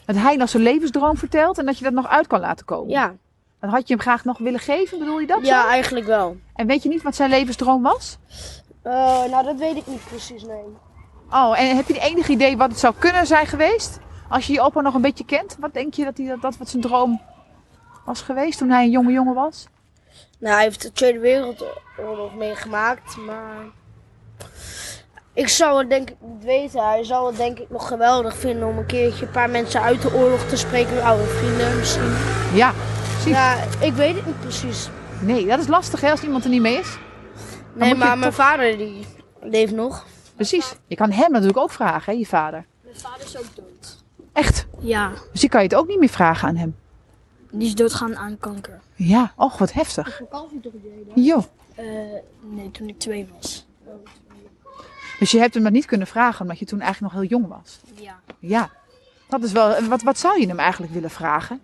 Dat 0.06 0.16
hij 0.16 0.36
nog 0.36 0.50
zijn 0.50 0.64
levensdroom 0.64 1.18
vertelt 1.18 1.58
en 1.58 1.66
dat 1.66 1.78
je 1.78 1.84
dat 1.84 1.94
nog 1.94 2.08
uit 2.08 2.28
kan 2.28 2.40
laten 2.40 2.66
komen. 2.66 2.90
Ja, 2.90 3.16
Dat 3.60 3.70
had 3.70 3.88
je 3.88 3.94
hem 3.94 4.04
graag 4.04 4.24
nog 4.26 4.38
willen 4.38 4.60
geven, 4.60 5.00
bedoel 5.00 5.20
je 5.20 5.28
dat 5.28 5.46
ja, 5.46 5.62
zo? 5.62 5.68
eigenlijk 5.70 6.06
wel. 6.06 6.38
En 6.56 6.68
weet 6.68 6.84
je 6.84 6.90
niet 6.90 7.02
wat 7.02 7.16
zijn 7.16 7.30
levensdroom 7.30 7.82
was? 7.82 8.18
Eh, 8.82 8.94
nou, 9.24 9.44
dat 9.46 9.56
weet 9.58 9.76
ik 9.76 9.88
niet 9.88 10.06
precies, 10.08 10.44
nee. 10.44 10.64
Oh, 11.32 11.60
en 11.60 11.76
heb 11.76 11.88
je 11.88 12.00
enig 12.00 12.28
idee 12.28 12.58
wat 12.58 12.70
het 12.70 12.80
zou 12.80 12.94
kunnen 13.00 13.28
zijn 13.28 13.48
geweest? 13.48 14.00
Als 14.30 14.48
je 14.48 14.54
je 14.54 14.62
opa 14.62 14.82
nog 14.82 14.94
een 14.94 15.02
beetje 15.02 15.26
kent, 15.26 15.58
wat 15.60 15.74
denk 15.74 15.94
je 15.94 16.04
dat, 16.04 16.18
hij, 16.18 16.28
dat, 16.28 16.42
dat 16.42 16.58
wat 16.58 16.70
zijn 16.70 16.82
droom 16.82 17.22
was 18.06 18.22
geweest 18.22 18.58
toen 18.58 18.70
hij 18.70 18.84
een 18.84 18.90
jonge 18.92 19.12
jongen 19.12 19.34
was? 19.34 19.68
Nou, 20.40 20.54
hij 20.56 20.64
heeft 20.64 20.82
de 20.82 20.92
Tweede 20.92 21.20
Wereldoorlog 21.20 22.36
meegemaakt, 22.36 23.18
maar... 23.18 23.56
Ik 25.34 25.48
zou 25.48 25.80
het 25.80 25.90
denk 25.90 26.10
ik 26.10 26.16
niet 26.20 26.44
weten. 26.44 26.88
Hij 26.88 27.04
zou 27.04 27.28
het 27.28 27.38
denk 27.38 27.60
ik 27.60 27.70
nog 27.70 27.88
geweldig 27.88 28.38
vinden 28.38 28.68
om 28.68 28.78
een 28.78 28.86
keertje 28.86 29.26
een 29.26 29.32
paar 29.32 29.50
mensen 29.50 29.82
uit 29.82 30.02
de 30.02 30.14
oorlog 30.14 30.42
te 30.42 30.56
spreken. 30.56 31.04
Oude 31.04 31.24
vrienden 31.24 31.78
misschien. 31.78 32.16
Ja, 32.54 32.74
precies. 33.12 33.32
Ja, 33.32 33.56
ik 33.80 33.94
weet 33.94 34.16
het 34.16 34.26
niet 34.26 34.40
precies. 34.40 34.90
Nee, 35.22 35.46
dat 35.46 35.60
is 35.60 35.68
lastig 35.68 36.02
hè, 36.02 36.12
als 36.12 36.22
iemand 36.24 36.44
er 36.44 36.50
niet 36.50 36.62
mee 36.62 36.78
is. 36.78 36.98
Nee, 37.74 37.96
maar 37.96 38.18
mijn 38.18 38.32
toch- 38.32 38.46
vader 38.46 38.78
die 38.78 39.06
leeft 39.42 39.74
nog. 39.74 40.06
Precies. 40.40 40.76
Je 40.88 40.96
kan 40.96 41.12
hem 41.12 41.32
natuurlijk 41.32 41.58
ook 41.60 41.72
vragen, 41.72 42.14
hè, 42.14 42.20
je 42.20 42.26
vader. 42.26 42.66
Mijn 42.84 42.96
vader 42.96 43.26
is 43.26 43.38
ook 43.38 43.56
dood. 43.56 44.04
Echt. 44.34 44.68
Ja, 44.80 45.12
Dus 45.32 45.40
die 45.42 45.50
kan 45.50 45.62
je 45.62 45.68
het 45.68 45.76
ook 45.76 45.88
niet 45.88 46.00
meer 46.00 46.10
vragen 46.10 46.48
aan 46.48 46.56
hem. 46.56 46.76
die 47.52 47.68
is 47.68 47.76
doodgaan 47.76 48.18
aan 48.18 48.38
kanker. 48.40 48.80
Ja, 48.96 49.34
och, 49.36 49.58
wat 49.58 49.74
heftig. 49.74 50.22
Jo. 51.16 51.46
Eh, 51.76 51.86
nee, 52.42 52.72
toen 52.72 52.88
ik 52.88 53.00
twee 53.00 53.28
was. 53.38 53.68
Dus 55.20 55.32
je 55.32 55.40
hebt 55.40 55.54
hem 55.54 55.64
dat 55.64 55.72
niet 55.72 55.86
kunnen 55.86 56.08
vragen 56.08 56.42
omdat 56.42 56.60
je 56.60 56.66
toen 56.66 56.80
eigenlijk 56.82 57.14
nog 57.14 57.22
heel 57.22 57.30
jong 57.32 57.48
was. 57.48 57.80
Ja. 57.94 58.20
Ja. 58.40 58.70
Dat 59.30 59.44
is 59.44 59.52
wel, 59.52 59.82
wat, 59.88 60.02
wat 60.02 60.18
zou 60.18 60.40
je 60.40 60.48
hem 60.48 60.60
eigenlijk 60.60 60.94
willen 60.94 61.10
vragen? 61.10 61.62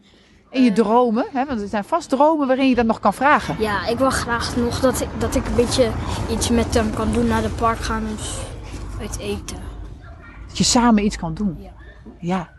In 0.50 0.64
je 0.64 0.72
dromen, 0.72 1.26
hè? 1.32 1.46
want 1.46 1.62
er 1.62 1.68
zijn 1.68 1.84
vast 1.84 2.10
dromen 2.10 2.48
waarin 2.48 2.70
je 2.70 2.76
dat 2.76 2.86
nog 2.86 3.00
kan 3.00 3.14
vragen. 3.14 3.56
Ja, 3.60 3.88
ik 3.88 3.98
wil 3.98 4.10
graag 4.10 4.56
nog 4.56 4.80
dat 4.80 5.02
ik, 5.02 5.08
dat 5.18 5.36
ik 5.36 5.46
een 5.46 5.56
beetje 5.56 5.92
iets 6.32 6.50
met 6.50 6.74
hem 6.74 6.94
kan 6.94 7.12
doen. 7.14 7.28
Naar 7.28 7.42
de 7.42 7.50
park 7.50 7.78
gaan 7.80 8.08
of 8.18 8.54
uit 9.00 9.20
eten. 9.20 9.58
Dat 10.48 10.58
je 10.58 10.64
samen 10.64 11.06
iets 11.06 11.18
kan 11.18 11.34
doen. 11.34 11.58
Ja. 11.60 11.74
Ja. 12.20 12.50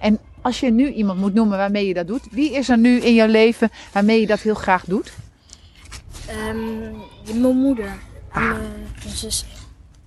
En 0.00 0.18
als 0.42 0.60
je 0.60 0.70
nu 0.70 0.92
iemand 0.92 1.20
moet 1.20 1.34
noemen 1.34 1.58
waarmee 1.58 1.86
je 1.86 1.94
dat 1.94 2.06
doet, 2.06 2.26
wie 2.30 2.52
is 2.52 2.68
er 2.68 2.78
nu 2.78 3.00
in 3.00 3.14
jouw 3.14 3.28
leven 3.28 3.70
waarmee 3.92 4.20
je 4.20 4.26
dat 4.26 4.40
heel 4.40 4.54
graag 4.54 4.84
doet? 4.84 5.12
Ehm, 6.26 7.40
mijn 7.40 7.56
moeder 7.56 7.92
en 8.32 8.48
mijn 8.48 8.60
mijn 9.04 9.16
zus. 9.16 9.46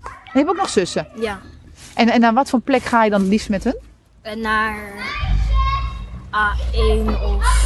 Je 0.04 0.44
hebt 0.44 0.50
ook 0.50 0.58
nog 0.58 0.70
zussen. 0.70 1.08
Ja. 1.20 1.40
En, 1.94 2.10
en 2.10 2.20
naar 2.20 2.34
wat 2.34 2.50
voor 2.50 2.62
plek 2.62 2.82
ga 2.84 3.04
je 3.04 3.10
dan 3.10 3.22
het 3.22 3.30
liefst 3.30 3.50
met 3.50 3.64
hun? 3.64 3.78
En 4.22 4.40
naar 4.40 4.78
A1 6.32 7.22
of 7.24 7.66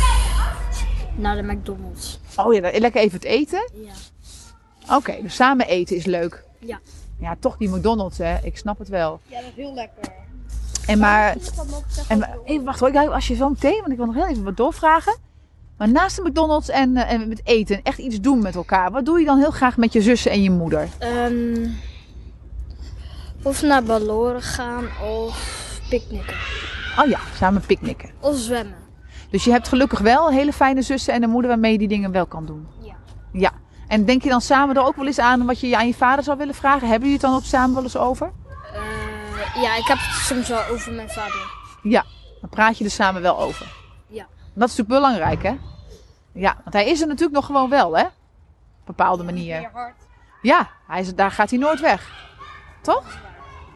naar 1.16 1.36
de 1.36 1.44
McDonald's. 1.44 2.20
Oh 2.36 2.54
ja, 2.54 2.62
lekker 2.62 3.02
even 3.02 3.16
het 3.16 3.24
eten. 3.24 3.70
Ja. 3.74 4.96
Oké, 4.96 5.22
dus 5.22 5.36
samen 5.36 5.68
eten 5.68 5.96
is 5.96 6.06
leuk. 6.06 6.44
Ja. 6.60 6.80
Ja, 7.22 7.36
toch 7.40 7.58
die 7.58 7.70
McDonald's, 7.70 8.18
hè? 8.18 8.36
Ik 8.44 8.58
snap 8.58 8.80
het 8.80 8.88
wel. 8.88 9.20
Ja, 9.26 9.36
dat 9.42 9.46
is 9.56 9.64
heel 9.64 9.74
lekker. 9.74 10.14
En 10.88 11.00
maar, 11.00 11.36
en, 12.08 12.30
even 12.46 12.66
wacht 12.66 12.80
hoor, 12.80 12.90
ik- 12.90 12.96
als 13.10 13.28
je 13.28 13.36
zo 13.36 13.50
meteen, 13.50 13.80
want 13.80 13.92
ik 13.92 13.98
wil 13.98 14.06
nog 14.06 14.16
heel 14.16 14.28
even 14.28 14.44
wat 14.44 14.58
doorvragen. 14.58 15.18
Maar 15.78 15.90
naast 15.90 16.16
de 16.16 16.22
McDonald's 16.22 16.70
en, 16.70 16.98
eh, 16.98 17.12
en 17.14 17.28
met 17.28 17.42
eten, 17.44 17.80
echt 17.84 17.98
iets 17.98 18.20
doen 18.22 18.42
met 18.42 18.56
elkaar. 18.56 18.92
Wat 18.92 19.06
doe 19.06 19.20
je 19.20 19.26
dan 19.26 19.38
heel 19.40 19.52
graag 19.52 19.78
met 19.78 19.94
je 19.94 20.02
zussen 20.02 20.32
en 20.32 20.42
je 20.44 20.52
moeder? 20.52 20.88
Ehm, 21.00 21.68
of 23.44 23.62
naar 23.62 23.84
balloren 23.84 24.42
gaan 24.42 24.86
of 25.10 25.80
picknicken. 25.90 26.36
Oh 27.00 27.10
ja, 27.10 27.20
samen 27.36 27.62
picknicken. 27.66 28.10
Of 28.20 28.38
zwemmen. 28.38 28.76
Dus 29.30 29.44
je 29.44 29.52
hebt 29.52 29.68
gelukkig 29.68 30.00
wel 30.00 30.30
hele 30.32 30.54
fijne 30.54 30.82
zussen 30.82 31.14
en 31.14 31.24
een 31.24 31.30
moeder 31.30 31.50
waarmee 31.50 31.72
je 31.72 31.78
die 31.78 31.88
dingen 31.88 32.12
wel 32.12 32.26
kan 32.26 32.46
doen. 32.46 32.68
Ja. 32.82 32.94
Ja. 33.32 33.52
En 33.92 34.06
denk 34.06 34.24
je 34.24 34.30
dan 34.30 34.42
samen 34.42 34.76
er 34.76 34.84
ook 34.84 34.96
wel 34.96 35.06
eens 35.06 35.20
aan 35.20 35.46
wat 35.46 35.60
je 35.60 35.78
aan 35.78 35.88
je 35.88 35.94
vader 35.94 36.24
zou 36.24 36.38
willen 36.38 36.56
vragen? 36.56 36.88
Hebben 36.88 37.10
jullie 37.10 37.14
het 37.14 37.22
dan 37.22 37.36
ook 37.36 37.44
samen 37.44 37.76
wel 37.76 37.84
eens 37.84 37.98
over? 37.98 38.32
Eh, 38.74 39.62
ja, 39.62 39.76
ik 39.76 39.86
heb 39.86 39.98
het 39.98 40.22
soms 40.22 40.48
wel 40.50 40.66
over 40.72 40.94
mijn 40.94 41.10
vader. 41.10 41.52
Ja, 41.84 42.06
dan 42.42 42.50
praat 42.50 42.78
je 42.78 42.84
er 42.84 42.92
samen 42.92 43.22
wel 43.22 43.40
over. 43.40 43.66
Ja. 44.08 44.26
Dat 44.54 44.70
is 44.70 44.78
natuurlijk 44.78 44.88
belangrijk, 44.88 45.44
hè? 45.44 45.58
Ja, 46.34 46.56
want 46.64 46.74
hij 46.74 46.88
is 46.88 47.02
er 47.02 47.08
natuurlijk 47.08 47.34
nog 47.34 47.46
gewoon 47.46 47.70
wel, 47.70 47.98
hè? 47.98 48.04
Op 48.04 48.12
bepaalde 48.86 49.24
manier. 49.24 49.70
Ja, 50.42 50.70
hij 50.88 51.00
is, 51.00 51.16
daar 51.16 51.32
gaat 51.32 51.50
hij 51.50 51.60
nooit 51.60 51.80
weg. 51.80 52.28
Toch? 52.82 53.20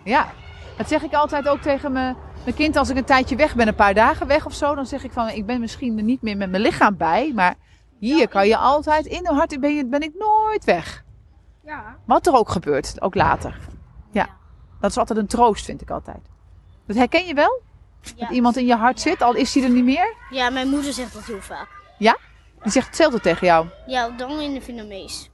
Ja. 0.04 0.32
Dat 0.78 0.88
zeg 0.88 1.04
ik 1.04 1.13
altijd 1.13 1.47
ook 1.47 1.62
tegen 1.62 1.91
mijn, 1.91 2.15
mijn 2.43 2.56
kind 2.56 2.78
als 2.78 2.89
ik 2.89 2.97
een 2.97 3.06
tijdje 3.06 3.36
weg 3.36 3.56
ben, 3.56 3.67
een 3.67 3.75
paar 3.75 3.93
dagen 3.93 4.28
weg 4.28 4.45
of 4.45 4.54
zo. 4.54 4.75
Dan 4.75 4.86
zeg 4.86 5.04
ik 5.04 5.12
van, 5.12 5.30
ik 5.30 5.45
ben 5.45 5.60
misschien 5.60 5.97
er 5.97 6.04
niet 6.04 6.21
meer 6.21 6.38
met 6.38 6.49
mijn 6.49 6.62
lichaam 6.62 6.97
bij, 6.97 7.32
maar 7.36 7.56
hier 8.13 8.28
kan 8.28 8.48
je 8.48 8.58
altijd, 8.58 9.06
in 9.06 9.22
mijn 9.22 9.36
hart 9.36 9.60
ben, 9.60 9.76
je, 9.76 9.86
ben 9.86 10.02
ik 10.02 10.13
nooit 10.18 10.63
weg. 10.63 11.04
Ja. 11.63 11.98
Wat 12.06 12.28
er 12.28 12.34
ook 12.34 12.50
gebeurt, 12.50 13.02
ook 13.02 13.15
later. 13.15 13.58
Ja. 14.12 14.26
Ja. 14.26 14.38
Dat 14.80 14.89
is 14.89 14.98
altijd 14.98 15.20
een 15.20 15.28
troost, 15.28 15.65
vind 15.65 15.82
ik 15.82 15.89
altijd. 15.89 16.22
Dat 16.88 16.96
herken 16.96 17.26
je 17.26 17.34
wel? 17.34 17.62
Ja. 18.02 18.12
Dat 18.15 18.30
iemand 18.30 18.58
in 18.58 18.65
je 18.65 18.76
hart 18.76 19.02
zit, 19.02 19.22
al 19.22 19.34
is 19.34 19.54
hij 19.54 19.63
er 19.63 19.70
niet 19.70 19.84
meer. 19.84 20.13
Ja, 20.30 20.50
mijn 20.50 20.70
moeder 20.70 20.94
zegt 20.94 21.13
dat 21.13 21.24
heel 21.24 21.41
vaak. 21.41 21.68
Die 22.65 22.74
zegt 22.74 22.88
hetzelfde 22.88 23.20
tegen 23.20 23.48
jou. 23.48 23.68
Ja, 23.88 24.10
dan 24.10 24.39
in 24.39 24.54
de 24.54 24.62
Vietnamees. 24.62 25.30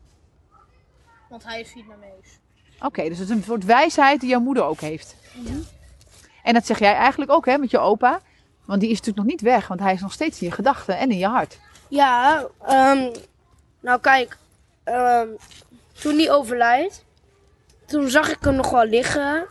Want 1.30 1.44
hij 1.44 1.60
is 1.60 1.72
Vietnamees. 1.72 2.40
Oké, 2.80 3.10
dus 3.10 3.18
het 3.18 3.30
is 3.30 3.36
een 3.36 3.44
soort 3.44 3.66
wijsheid 3.66 4.20
die 4.20 4.30
jouw 4.30 4.40
moeder 4.40 4.64
ook 4.64 4.80
heeft. 4.80 5.16
En 6.44 6.54
dat 6.54 6.66
zeg 6.66 6.80
jij 6.80 6.94
eigenlijk 6.94 7.32
ook, 7.32 7.46
hè, 7.46 7.58
met 7.58 7.72
je 7.72 7.80
opa. 7.80 8.20
Want 8.66 8.82
die 8.82 8.90
is 8.90 8.98
natuurlijk 8.98 9.26
nog 9.26 9.36
niet 9.36 9.42
weg, 9.42 9.68
want 9.68 9.80
hij 9.80 9.94
is 9.94 10.02
nog 10.02 10.12
steeds 10.12 10.42
in 10.42 10.48
je 10.48 10.54
gedachten 10.54 10.98
en 10.98 11.12
in 11.12 11.18
je 11.18 11.28
hart. 11.28 11.60
Ja, 11.92 12.48
ehm, 12.62 13.14
nou 13.80 14.00
kijk, 14.00 14.38
ehm, 14.84 15.28
toen 16.02 16.16
hij 16.18 16.32
overlijdt, 16.32 17.06
toen 17.86 18.10
zag 18.10 18.30
ik 18.32 18.38
hem 18.42 18.56
nog 18.56 18.70
wel 18.70 18.86
liggen. 18.86 19.48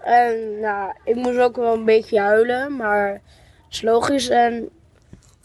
En 0.00 0.60
nou, 0.60 0.92
ik 1.04 1.14
moest 1.14 1.38
ook 1.38 1.56
wel 1.56 1.74
een 1.74 1.84
beetje 1.84 2.20
huilen, 2.20 2.76
maar 2.76 3.08
het 3.12 3.22
is 3.70 3.82
logisch. 3.82 4.28
En 4.28 4.68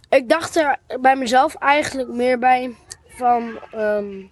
ik 0.09 0.29
dacht 0.29 0.55
er 0.55 0.77
bij 0.99 1.15
mezelf 1.15 1.55
eigenlijk 1.55 2.09
meer 2.09 2.39
bij 2.39 2.75
van, 3.07 3.59
ehm, 3.71 4.23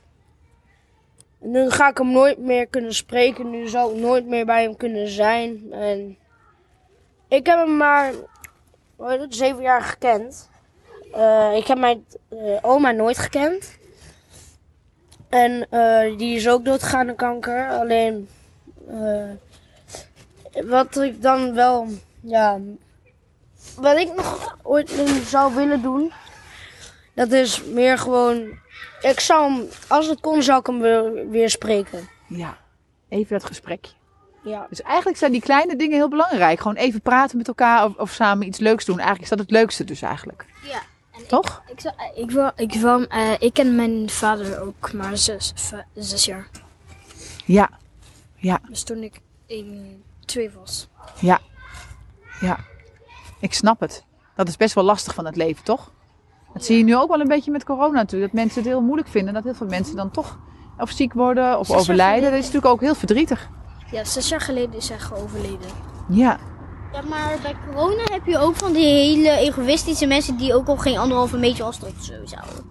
nu 1.40 1.70
ga 1.70 1.90
ik 1.90 1.98
hem 1.98 2.12
nooit 2.12 2.38
meer 2.38 2.68
kunnen 2.68 2.94
spreken, 2.94 3.50
nu 3.50 3.68
zal 3.68 3.92
ik 3.92 4.02
nooit 4.02 4.26
meer 4.26 4.46
bij 4.46 4.64
hem 4.64 4.76
kunnen 4.76 5.08
zijn. 5.08 5.72
En 5.72 6.18
ik 7.28 7.46
heb 7.46 7.58
hem 7.58 7.78
maar, 7.78 8.14
zeven 9.30 9.62
jaar 9.62 9.82
gekend. 9.82 10.49
Eh, 11.12 11.56
ik 11.56 11.68
heb 11.68 11.78
mijn 11.78 12.06
eh, 12.30 12.58
oma 12.62 12.92
nooit 12.92 13.18
gekend. 13.18 13.78
En 15.30 15.68
eh, 15.70 16.18
die 16.18 16.36
is 16.36 16.50
ook 16.50 16.66
doodgegaan 16.66 17.10
aan 17.10 17.16
kanker. 17.16 17.70
Alleen, 17.70 18.30
wat 20.66 20.98
ik 20.98 21.22
dan 21.22 21.54
wel, 21.54 21.88
ja, 22.22 22.60
wat 23.76 23.98
ik 23.98 24.16
nog 24.16 24.58
ooit 24.62 24.90
zou 25.26 25.56
willen 25.56 25.82
doen. 25.82 26.12
Dat 27.14 27.32
is 27.32 27.64
meer 27.64 27.98
gewoon... 27.98 28.58
Ik 29.02 29.20
zou 29.20 29.54
hem, 29.54 29.68
als 29.88 30.08
het 30.08 30.20
kon, 30.20 30.44
zou 30.44 30.60
ik 30.60 30.66
hem 30.66 30.80
weer, 30.80 31.30
weer 31.30 31.50
spreken. 31.50 32.10
Ja, 32.28 32.58
even 33.10 33.40
dat 33.40 33.46
gesprekje. 33.46 33.92
Ja. 34.44 34.66
Dus 34.70 34.82
eigenlijk 34.82 35.18
zijn 35.18 35.32
die 35.32 35.42
kleine 35.42 35.76
dingen 35.76 35.98
heel 35.98 36.10
belangrijk. 36.10 36.60
Gewoon 36.60 36.76
even 36.76 37.02
praten 37.02 37.38
met 37.38 37.48
elkaar 37.48 37.86
of, 37.86 37.96
of 37.96 38.12
samen 38.12 38.48
iets 38.48 38.60
leuks 38.60 38.86
doen. 38.86 38.96
Eigenlijk 38.96 39.24
is 39.24 39.30
dat 39.30 39.40
het 39.40 39.52
leukste 39.52 39.84
dus 39.84 40.02
eigenlijk. 40.02 40.46
Ja. 40.64 40.82
Toch? 41.28 41.62
Ik, 41.68 41.80
zou- 41.80 41.96
eh, 41.98 42.22
ik, 42.24 42.32
wil, 42.32 42.52
ik, 42.56 42.74
wil, 42.74 43.04
eh, 43.08 43.32
ik 43.40 43.54
ken 43.54 43.76
mijn 43.76 44.10
vader 44.10 44.62
ook 44.62 44.94
maar 44.94 45.18
zes, 45.18 45.54
zes 45.96 46.26
jaar. 46.26 46.48
Ja, 47.46 47.70
ja, 48.36 48.60
Dus 48.70 48.84
toen 48.84 49.04
ik 49.04 49.22
in 49.46 50.04
twee 50.26 50.50
was. 50.52 50.88
ja. 51.20 51.40
Ja, 52.42 52.58
ik 53.40 53.54
snap 53.54 53.80
het. 53.80 54.04
Dat 54.36 54.48
is 54.48 54.58
best 54.58 54.74
wel 54.76 54.84
lastig 54.84 55.14
van 55.14 55.26
het 55.26 55.36
leven, 55.36 55.64
toch? 55.64 55.92
Dat 56.54 56.66
zie 56.66 56.78
je 56.78 56.84
nu 56.84 56.96
ook 56.96 57.10
wel 57.10 57.20
een 57.20 57.28
beetje 57.28 57.52
met 57.52 57.64
corona 57.64 57.92
natuurlijk. 57.94 58.32
Dat 58.32 58.42
mensen 58.42 58.62
het 58.62 58.72
heel 58.72 58.82
moeilijk 58.82 59.10
vinden. 59.10 59.34
Dat 59.34 59.44
heel 59.44 59.54
veel 59.54 59.68
mensen 59.68 59.96
dan 59.96 60.12
toch 60.12 60.38
of 60.78 60.90
ziek 60.92 61.14
worden 61.14 61.60
of 61.60 61.72
overlijden. 61.72 62.24
Dat 62.32 62.40
is 62.40 62.46
natuurlijk 62.46 62.74
ook 62.74 62.82
heel 62.82 62.96
verdrietig. 62.96 63.50
Ja, 63.92 64.04
zes 64.04 64.30
jaar 64.30 64.42
geleden 64.42 64.74
is 64.76 64.90
hij 64.90 64.98
overleden. 65.18 65.70
Ja, 66.10 66.40
Ja, 66.94 67.02
maar 67.02 67.38
bij 67.42 67.56
corona 67.66 68.04
heb 68.04 68.26
je 68.26 68.38
ook 68.38 68.56
van 68.56 68.74
die 68.74 68.86
hele 68.86 69.30
egoïstische 69.30 70.06
mensen 70.06 70.38
die 70.38 70.54
ook 70.54 70.68
al 70.68 70.78
geen 70.78 70.98
anderhalve 70.98 71.38
meter 71.38 71.66
afstand 71.66 72.04
zo 72.04 72.14
houden. 72.14 72.66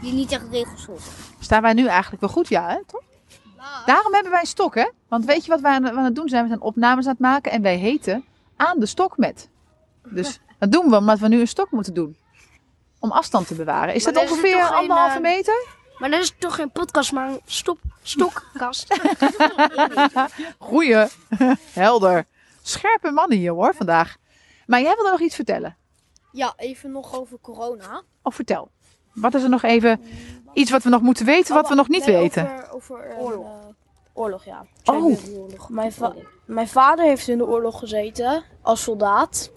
Die 0.00 0.12
niet 0.12 0.32
echt 0.32 0.44
regels 0.50 0.84
volgen. 0.84 1.12
staan 1.38 1.62
wij 1.62 1.72
nu 1.72 1.86
eigenlijk 1.86 2.20
wel 2.20 2.30
goed, 2.30 2.48
ja, 2.48 2.68
hè? 2.68 2.84
toch? 2.86 3.02
Daarom 3.86 4.14
hebben 4.14 4.32
wij 4.32 4.40
een 4.40 4.46
stok, 4.46 4.74
hè? 4.74 4.88
Want 5.08 5.24
weet 5.24 5.44
je 5.44 5.50
wat 5.50 5.60
wij 5.60 5.72
aan, 5.72 5.88
aan 5.90 6.04
het 6.04 6.14
doen 6.14 6.28
zijn? 6.28 6.42
We 6.42 6.48
zijn 6.48 6.60
opnames 6.60 7.04
aan 7.04 7.10
het 7.10 7.20
maken 7.20 7.52
en 7.52 7.62
wij 7.62 7.76
heten 7.76 8.24
aan 8.56 8.78
de 8.78 8.86
stok 8.86 9.16
met. 9.16 9.48
Dus 10.04 10.40
dat 10.58 10.72
doen 10.72 10.90
we 10.90 10.96
omdat 10.96 11.18
we 11.18 11.28
nu 11.28 11.40
een 11.40 11.48
stok 11.48 11.70
moeten 11.70 11.94
doen. 11.94 12.16
Om 12.98 13.10
afstand 13.10 13.46
te 13.46 13.54
bewaren. 13.54 13.94
Is 13.94 14.04
Maar 14.04 14.12
dat 14.12 14.22
er 14.22 14.28
is 14.28 14.34
ongeveer 14.34 14.62
anderhalve 14.62 15.16
eh, 15.16 15.22
meter? 15.22 15.66
Maar 15.98 16.10
dat 16.10 16.20
is 16.20 16.34
toch 16.38 16.54
geen 16.54 16.70
podcast, 16.70 17.12
maar 17.12 17.28
een 17.28 17.40
stop, 17.46 17.78
stokkast. 18.02 18.94
Goeie, 20.58 21.06
helder. 21.72 22.26
Scherpe 22.68 23.10
mannen 23.10 23.38
hier 23.38 23.52
hoor, 23.52 23.74
vandaag. 23.74 24.16
Maar 24.66 24.80
jij 24.80 24.94
wilde 24.94 25.10
nog 25.10 25.20
iets 25.20 25.34
vertellen. 25.34 25.76
Ja, 26.32 26.52
even 26.56 26.90
nog 26.92 27.14
over 27.20 27.38
corona. 27.40 28.02
Of 28.22 28.34
vertel. 28.34 28.70
Wat 29.12 29.34
is 29.34 29.42
er 29.42 29.48
nog 29.48 29.62
even 29.62 30.00
iets 30.52 30.70
wat 30.70 30.82
we 30.82 30.88
nog 30.88 31.00
moeten 31.02 31.26
weten, 31.26 31.54
wat 31.54 31.68
we 31.68 31.74
nog 31.74 31.88
niet 31.88 32.06
Nee, 32.06 32.16
weten? 32.16 32.70
Over, 32.70 32.70
over 32.70 33.10
eh, 33.10 33.18
Oorlog. 33.22 33.44
eh, 33.46 33.52
oorlog, 34.12 34.44
ja. 34.44 34.66
Oh. 34.84 35.18
Mijn, 35.68 35.92
va- 35.92 36.14
mijn 36.44 36.68
vader 36.68 37.04
heeft 37.04 37.28
in 37.28 37.38
de 37.38 37.46
oorlog 37.46 37.78
gezeten 37.78 38.42
als 38.62 38.82
soldaat. 38.82 39.50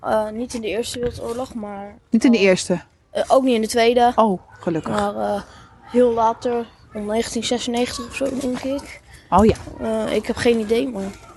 Eh, 0.00 0.28
niet 0.28 0.54
in 0.54 0.60
de 0.60 0.66
Eerste 0.68 0.98
Wereldoorlog, 0.98 1.54
maar 1.54 1.98
Niet 2.10 2.24
in 2.24 2.32
de 2.32 2.38
eerste. 2.38 2.80
ook 3.28 3.42
niet 3.42 3.54
in 3.54 3.60
de 3.60 3.66
Tweede. 3.68 4.12
Oh, 4.16 4.40
gelukkig. 4.50 4.92
Maar 4.92 5.16
eh, 5.16 5.42
heel 5.82 6.12
later, 6.12 6.54
om 6.94 7.06
1996 7.06 8.06
of 8.06 8.14
zo, 8.14 8.24
denk 8.40 8.58
ik. 8.58 9.00
Oh 9.30 9.44
ja. 9.44 9.56
Eh, 9.80 10.14
ik 10.14 10.26
heb 10.26 10.36
geen 10.36 10.58
idee, 10.58 10.88
maar. 10.88 11.28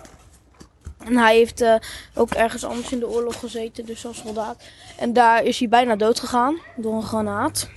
En 1.05 1.17
hij 1.17 1.35
heeft 1.35 1.61
eh, 1.61 1.75
ook 2.13 2.29
ergens 2.29 2.63
anders 2.65 2.91
in 2.91 2.99
de 2.99 3.07
oorlog 3.07 3.39
gezeten, 3.39 3.85
dus 3.85 4.05
als 4.05 4.17
soldaat. 4.17 4.63
En 4.97 5.13
daar 5.13 5.43
is 5.43 5.59
hij 5.59 5.69
bijna 5.69 5.95
dood 5.95 6.19
gegaan 6.19 6.59
door 6.75 6.93
een 6.93 7.03
granaat. 7.03 7.69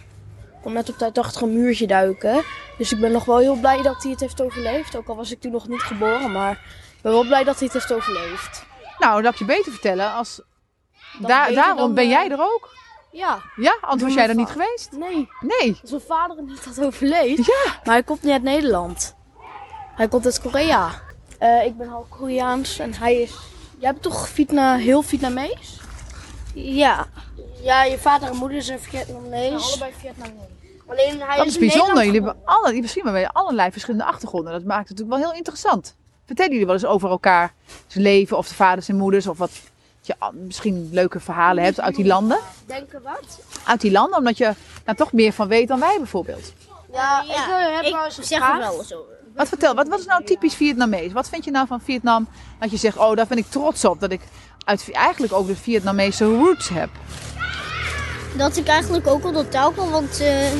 Kon 0.62 0.72
net 0.72 0.88
op 0.88 0.98
tijd 0.98 1.18
achter 1.18 1.42
een 1.42 1.52
muurtje 1.52 1.86
duiken. 1.86 2.42
Dus 2.78 2.92
ik 2.92 3.00
ben 3.00 3.12
nog 3.12 3.24
wel 3.24 3.38
heel 3.38 3.56
blij 3.56 3.82
dat 3.82 4.02
hij 4.02 4.10
het 4.10 4.20
heeft 4.20 4.42
overleefd. 4.42 4.96
Ook 4.96 5.08
al 5.08 5.16
was 5.16 5.30
ik 5.30 5.40
toen 5.40 5.52
nog 5.52 5.68
niet 5.68 5.82
geboren, 5.82 6.32
maar 6.32 6.52
ik 6.96 7.02
ben 7.02 7.12
wel 7.12 7.26
blij 7.26 7.44
dat 7.44 7.54
hij 7.58 7.64
het 7.64 7.72
heeft 7.72 7.92
overleefd. 7.92 8.64
Nou, 8.98 9.22
dat 9.22 9.38
je 9.38 9.44
beter 9.44 9.72
vertellen 9.72 10.12
als... 10.12 10.40
Daarom 11.20 11.94
ben 11.94 12.04
eh, 12.04 12.10
jij 12.10 12.30
er 12.30 12.40
ook. 12.40 12.74
Ja, 13.12 13.42
Ja, 13.56 13.78
anders 13.80 14.02
was 14.02 14.14
jij 14.14 14.28
er 14.28 14.34
niet 14.34 14.48
geweest. 14.48 14.92
nee. 14.92 15.28
Nee. 15.40 15.78
Als 15.82 15.90
mijn 15.90 16.02
vader 16.02 16.36
het 16.36 16.46
niet 16.46 16.64
had 16.64 16.84
overleefd. 16.84 17.46
Ja. 17.46 17.80
Maar 17.84 17.94
hij 17.94 18.02
komt 18.02 18.22
niet 18.22 18.32
uit 18.32 18.42
Nederland. 18.42 19.16
Hij 19.94 20.08
komt 20.08 20.24
uit 20.24 20.40
Korea. 20.40 20.90
Eh, 21.38 21.64
ik 21.64 21.76
ben 21.76 21.88
half 21.88 22.08
Koreaans 22.08 22.78
en 22.78 22.94
hij 22.94 23.14
is... 23.22 23.34
Jij 23.78 23.90
bent 23.90 24.02
toch 24.02 24.28
Vietna, 24.28 24.76
heel 24.76 25.02
Vietnamees? 25.02 25.80
Ja. 26.54 27.06
Ja, 27.62 27.84
je 27.84 27.98
vader 27.98 28.28
en 28.28 28.36
moeder 28.36 28.62
zijn 28.62 28.80
Vietnamees. 28.80 29.70
allebei 29.70 29.92
Vietnamees. 30.00 30.46
Alleen 30.86 31.20
hij 31.20 31.36
Dat 31.36 31.46
is 31.46 31.58
bijzonder. 31.58 32.04
Jullie 32.04 32.22
hebben 32.22 32.42
alle, 32.44 32.80
misschien 32.80 33.04
wel 33.04 33.12
weer 33.12 33.30
allerlei 33.32 33.70
verschillende 33.70 34.04
achtergronden. 34.04 34.52
Dat 34.52 34.64
maakt 34.64 34.88
het 34.88 34.98
natuurlijk 34.98 35.18
wel 35.18 35.28
heel 35.28 35.38
interessant. 35.38 35.94
Vertellen 36.26 36.50
jullie 36.50 36.66
wel 36.66 36.74
eens 36.74 36.84
over 36.84 37.10
elkaar 37.10 37.52
zijn 37.86 38.04
leven 38.04 38.36
of 38.36 38.48
de 38.48 38.54
vaders 38.54 38.88
en 38.88 38.96
moeders 38.96 39.26
of 39.26 39.38
wat 39.38 39.50
je 40.00 40.14
misschien 40.32 40.88
leuke 40.92 41.20
verhalen 41.20 41.64
hebt 41.64 41.80
uit 41.80 41.94
die 41.94 42.06
landen? 42.06 42.38
Denken 42.66 43.02
wat? 43.02 43.40
Uit 43.64 43.80
die 43.80 43.90
landen, 43.90 44.18
omdat 44.18 44.38
je 44.38 44.52
daar 44.84 44.94
toch 44.94 45.12
meer 45.12 45.32
van 45.32 45.48
weet 45.48 45.68
dan 45.68 45.80
wij 45.80 45.96
bijvoorbeeld. 45.98 46.52
Ja, 46.92 47.22
ik 47.22 47.30
eh, 47.30 47.76
heb 47.76 47.84
ik 47.84 48.24
zeg 48.24 48.48
er 48.48 48.58
wel 48.58 48.78
eens 48.78 48.94
over. 48.94 49.14
Wat 49.36 49.48
vertel, 49.48 49.74
wat, 49.74 49.88
wat 49.88 49.98
is 49.98 50.06
nou 50.06 50.24
typisch 50.24 50.54
Vietnamees? 50.54 51.12
Wat 51.12 51.28
vind 51.28 51.44
je 51.44 51.50
nou 51.50 51.66
van 51.66 51.80
Vietnam 51.80 52.28
dat 52.58 52.70
je 52.70 52.76
zegt, 52.76 52.96
oh 52.96 53.16
daar 53.16 53.26
ben 53.26 53.38
ik 53.38 53.46
trots 53.48 53.84
op 53.84 54.00
dat 54.00 54.10
ik 54.10 54.20
uit, 54.64 54.90
eigenlijk 54.92 55.32
ook 55.32 55.46
de 55.46 55.56
Vietnamese 55.56 56.24
roots 56.24 56.68
heb? 56.68 56.88
Dat 58.36 58.56
ik 58.56 58.66
eigenlijk 58.66 59.06
ook 59.06 59.24
al 59.24 59.32
de 59.32 59.48
taal 59.48 59.72
kan, 59.72 59.90
want 59.90 60.20
eh, 60.20 60.52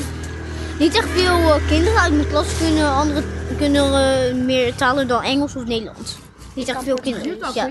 niet 0.79 0.95
echt 0.95 1.09
veel 1.09 1.53
eh, 1.53 1.67
kinderen 1.67 1.99
uit 1.99 2.13
mijn 2.13 2.27
klas 2.27 2.57
kunnen, 2.57 2.91
andere, 2.91 3.23
kunnen 3.57 3.83
eh, 3.83 4.35
meer 4.35 4.75
talen 4.75 5.07
dan 5.07 5.23
Engels 5.23 5.55
of 5.55 5.65
Nederlands. 5.65 6.17
Niet 6.53 6.67
echt 6.67 6.83
veel 6.83 6.99
kinderen. 7.01 7.37
Ja. 7.53 7.69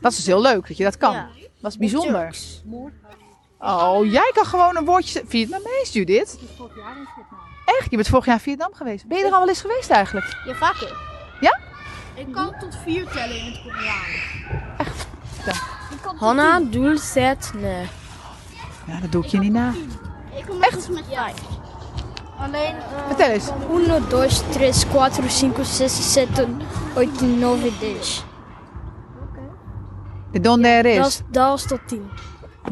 Dat 0.00 0.10
is 0.10 0.16
dus 0.16 0.26
heel 0.26 0.40
leuk 0.40 0.68
dat 0.68 0.76
je 0.76 0.84
dat 0.84 0.96
kan. 0.96 1.12
Ja. 1.12 1.28
Dat 1.60 1.70
is 1.70 1.78
bijzonder. 1.78 2.36
Oh, 3.58 4.10
jij 4.10 4.30
kan 4.34 4.46
gewoon 4.46 4.76
een 4.76 4.84
woordje... 4.84 5.22
Vietnamees, 5.26 5.92
Judith? 5.92 6.38
Echt? 7.64 7.90
Je 7.90 7.96
bent 7.96 8.08
vorig 8.08 8.24
jaar 8.24 8.34
in 8.34 8.40
Vietnam 8.40 8.70
geweest. 8.74 9.06
Ben 9.06 9.18
je 9.18 9.24
er 9.24 9.32
al 9.32 9.38
wel 9.38 9.48
eens 9.48 9.60
geweest 9.60 9.90
eigenlijk? 9.90 10.36
Ja, 10.46 10.54
vaker. 10.54 11.12
Ik 12.14 12.32
kan 12.32 12.54
tot 12.58 12.76
vier 12.84 13.08
tellen 13.08 13.36
in 13.38 13.44
het 13.52 13.60
Koreaans. 13.62 15.06
Ja. 15.46 15.52
Hanna, 16.16 16.60
dul, 16.60 16.98
set, 16.98 17.52
nee. 17.54 17.86
Ja, 18.86 19.00
dat 19.00 19.12
doe 19.12 19.24
ik 19.24 19.30
je 19.30 19.38
niet 19.38 19.52
na. 19.52 19.72
Ik 20.34 20.44
kom 20.46 20.62
echt 20.62 20.88
met 20.88 21.04
vijf. 21.10 21.34
Alleen, 22.38 22.74
eh, 22.76 23.06
Vertel 23.06 23.28
eens. 23.28 23.48
1, 23.70 24.08
2, 24.08 24.28
3, 24.52 24.72
4, 24.72 25.52
5, 25.54 25.66
6, 25.66 26.12
7, 26.12 26.60
8, 26.96 27.20
9, 27.20 27.78
10. 27.78 27.96
De 30.32 30.40
donde 30.40 30.68
er 30.68 30.82
Dat 30.82 31.06
is. 31.06 31.20
dat 31.30 31.48
was 31.48 31.66
tot 31.66 31.80
10. 31.86 32.10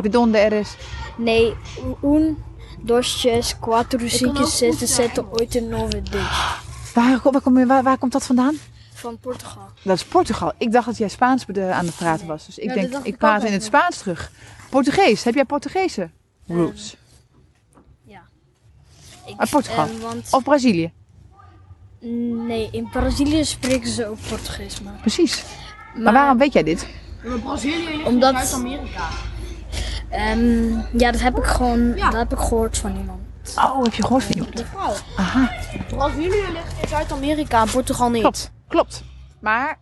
De 0.01 0.09
donde 0.09 0.39
er 0.39 0.53
is. 0.53 0.77
Nee, 1.17 1.57
1, 2.03 2.45
2, 2.85 3.03
3, 3.89 4.11
4, 4.11 4.35
5, 4.35 4.49
6, 4.79 4.95
7, 4.95 5.27
8, 5.33 5.61
9, 5.61 6.03
10. 6.03 6.21
Waar, 6.95 7.21
waar, 7.23 7.41
kom 7.41 7.59
je, 7.59 7.67
waar, 7.67 7.83
waar 7.83 7.99
komt 7.99 8.13
dat 8.13 8.27
vandaan? 8.27 8.55
Van 8.95 9.19
Portugal. 9.19 9.63
Dat 9.83 9.97
is 9.97 10.05
Portugal. 10.05 10.53
Ik 10.59 10.73
dacht 10.73 10.87
dat 10.87 10.97
jij 10.97 11.09
Spaans 11.09 11.47
aan 11.57 11.87
het 11.87 11.97
praten 11.97 12.27
was. 12.27 12.47
Dus 12.47 12.59
ik 12.59 12.69
dat 12.69 12.75
denk, 12.75 12.93
ik 12.93 13.05
ik 13.05 13.17
praat 13.19 13.45
in 13.45 13.53
het 13.53 13.65
Spaans 13.65 13.99
terug. 13.99 14.31
Portugees. 14.71 15.25
Heb 15.25 15.35
jij 15.35 15.45
Portugese 15.45 16.11
roots? 16.47 16.97
Ik, 19.27 19.35
Uit 19.37 19.51
Portugal? 19.51 19.85
eh, 19.87 20.01
want, 20.01 20.29
Of 20.31 20.43
Brazilië? 20.43 20.93
nee, 22.47 22.69
in 22.73 22.89
Brazilië 22.91 23.45
spreken 23.45 23.89
ze 23.89 24.07
ook 24.07 24.19
Portugees. 24.29 24.81
Maar, 24.81 24.95
Precies. 25.01 25.45
Maar 25.97 26.13
waarom 26.13 26.39
weet 26.39 26.53
jij 26.53 26.63
dit? 26.63 26.87
Omdat, 28.05 28.35
Zuid-Amerika. 28.35 29.09
Ehm, 30.13 30.71
ja, 30.99 31.11
dat 31.11 31.21
heb 31.21 31.39
ik 31.39 31.45
gewoon 31.45 31.97
dat 31.97 32.13
heb 32.13 32.33
ik 32.33 32.39
gehoord 32.39 32.79
van 32.79 32.97
iemand. 32.97 33.21
Oh, 33.57 33.83
heb 33.83 33.95
je 33.95 34.03
gehoord 34.03 34.23
van 34.25 34.35
iemand? 34.35 34.65
Aha, 35.17 35.51
Brazilië 35.89 36.29
ligt 36.53 36.83
in 36.83 36.89
Zuid-Amerika 36.89 37.65
Portugal 37.65 38.11
niet. 38.11 38.21
klopt. 38.21 38.51
Klopt. 38.69 39.03
Maar, 39.41 39.79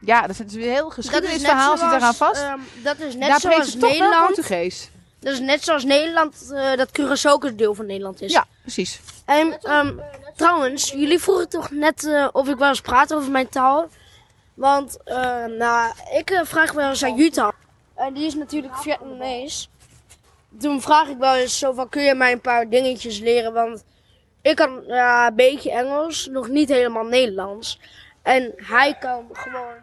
ja, 0.00 0.20
dat 0.20 0.30
is 0.30 0.54
een 0.54 0.60
heel 0.60 0.90
geschiedenisverhaal 0.90 1.76
zit 1.78 1.92
eraan 1.92 2.14
vast. 2.14 2.42
ehm, 2.42 2.58
dat 2.82 2.98
is 2.98 3.14
net 3.14 3.28
Daar 3.28 3.40
zoals 3.40 3.70
ze 3.70 3.78
wel 3.78 3.90
Nederland. 3.90 4.26
Portugees. 4.26 4.90
Dat 5.20 5.32
is 5.32 5.40
net 5.40 5.64
zoals 5.64 5.84
Nederland, 5.84 6.50
eh, 6.52 6.76
dat 6.76 6.88
Curaçao 7.00 7.30
ook 7.30 7.44
een 7.44 7.56
deel 7.56 7.74
van 7.74 7.86
Nederland 7.86 8.22
is. 8.22 8.32
Ja, 8.32 8.44
precies. 8.62 9.00
En 9.24 9.58
ehm, 9.62 9.92
trouwens, 10.36 10.90
jullie 10.90 11.18
vroegen 11.18 11.48
toch 11.48 11.70
net 11.70 12.04
eh, 12.06 12.28
of 12.32 12.48
ik 12.48 12.56
wel 12.58 12.68
eens 12.68 12.80
praat 12.80 13.14
over 13.14 13.30
mijn 13.30 13.48
taal. 13.48 13.88
Want 14.54 14.98
eh, 15.04 15.44
nou, 15.44 15.92
ik 16.16 16.40
vraag 16.44 16.72
wel 16.72 16.88
eens 16.88 17.04
aan 17.04 17.18
Utah. 17.18 17.52
En 17.98 18.14
die 18.14 18.26
is 18.26 18.34
natuurlijk 18.34 18.76
Vietnamees. 18.76 19.70
Toen 20.58 20.80
vraag 20.80 21.08
ik 21.08 21.18
wel 21.18 21.34
eens 21.34 21.58
zo 21.58 21.72
van, 21.72 21.88
kun 21.88 22.02
je 22.02 22.14
mij 22.14 22.32
een 22.32 22.40
paar 22.40 22.68
dingetjes 22.68 23.18
leren? 23.18 23.52
Want 23.52 23.84
ik 24.42 24.56
kan 24.56 24.82
ja, 24.86 25.26
een 25.26 25.34
beetje 25.34 25.70
Engels, 25.70 26.26
nog 26.26 26.48
niet 26.48 26.68
helemaal 26.68 27.04
Nederlands. 27.04 27.80
En 28.22 28.52
hij 28.56 28.96
kan 28.98 29.28
gewoon 29.32 29.74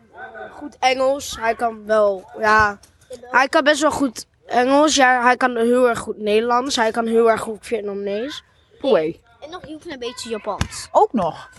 goed 0.51 0.77
Engels. 0.79 1.37
Hij 1.39 1.55
kan 1.55 1.85
wel, 1.85 2.29
ja, 2.39 2.79
hij 3.21 3.47
kan 3.47 3.63
best 3.63 3.81
wel 3.81 3.91
goed 3.91 4.27
Engels. 4.45 4.95
Ja, 4.95 5.21
hij 5.23 5.37
kan 5.37 5.57
heel 5.57 5.89
erg 5.89 5.99
goed 5.99 6.17
Nederlands. 6.17 6.75
Hij 6.75 6.91
kan 6.91 7.07
heel 7.07 7.29
erg 7.29 7.41
goed 7.41 7.65
Vietnamees. 7.65 8.43
Poei. 8.79 9.21
En 9.41 9.49
nog 9.49 9.61
een 9.61 9.67
heel 9.67 9.77
klein 9.77 9.99
beetje 9.99 10.29
Japans. 10.29 10.87
Ook 10.91 11.13
nog. 11.13 11.49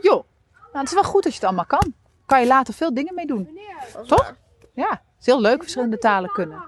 Joh, 0.00 0.24
nou, 0.52 0.78
het 0.78 0.86
is 0.86 0.94
wel 0.94 1.04
goed 1.04 1.22
dat 1.22 1.32
je 1.32 1.38
het 1.38 1.48
allemaal 1.48 1.66
kan. 1.66 1.94
Kan 2.26 2.40
je 2.40 2.46
later 2.46 2.74
veel 2.74 2.94
dingen 2.94 3.14
mee 3.14 3.26
doen. 3.26 3.58
Toch? 4.06 4.34
Ja, 4.74 5.02
is 5.26 5.32
heel 5.32 5.40
leuk 5.40 5.62
verschillende 5.62 5.98
talen 5.98 6.30
kunnen. 6.30 6.64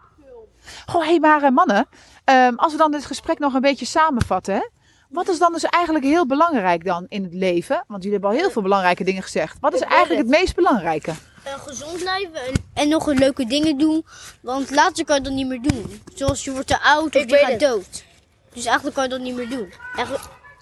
Goh, 0.87 1.03
hé, 1.03 1.09
hey, 1.09 1.19
maar 1.19 1.53
mannen, 1.53 1.89
ehm, 2.25 2.55
als 2.55 2.73
we 2.73 2.79
dan 2.79 2.91
dit 2.91 3.07
gesprek 3.07 3.39
nog 3.39 3.55
een 3.55 3.61
beetje 3.61 3.87
samenvatten, 3.87 4.55
hè? 4.55 4.69
Wat 5.09 5.29
is 5.29 5.39
dan 5.39 5.53
dus 5.53 5.65
eigenlijk 5.65 6.05
heel 6.05 6.27
belangrijk 6.27 6.85
dan 6.85 7.07
in 7.09 7.23
het 7.23 7.35
leven? 7.35 7.85
Want 7.87 8.03
jullie 8.03 8.13
hebben 8.19 8.31
al 8.31 8.37
heel 8.37 8.51
veel 8.51 8.63
belangrijke 8.63 9.05
dingen 9.05 9.23
gezegd. 9.23 9.57
Wat 9.61 9.75
is 9.75 9.81
eigenlijk 9.81 10.21
het 10.21 10.39
meest 10.39 10.55
belangrijke? 10.55 11.13
Eh, 11.43 11.53
gezond 11.67 11.99
blijven 11.99 12.47
en, 12.47 12.53
en 12.75 12.89
nog 12.89 13.07
een 13.07 13.19
leuke 13.19 13.47
dingen 13.47 13.79
doen. 13.79 14.05
Want 14.41 14.71
later 14.71 15.05
kan 15.05 15.17
je 15.17 15.23
dat 15.23 15.33
niet 15.33 15.47
meer 15.47 15.63
doen. 15.63 16.03
Zoals 16.15 16.45
je 16.45 16.53
wordt 16.53 16.67
te 16.67 16.81
oud 16.81 17.17
of 17.17 17.23
Ik 17.23 17.31
je 17.31 17.37
gaat 17.37 17.51
het. 17.51 17.61
dood. 17.61 18.05
Dus 18.53 18.65
eigenlijk 18.65 18.97
kan 18.97 19.05
je 19.05 19.11
dat 19.11 19.21
niet 19.21 19.35
meer 19.35 19.49
doen. 19.49 19.73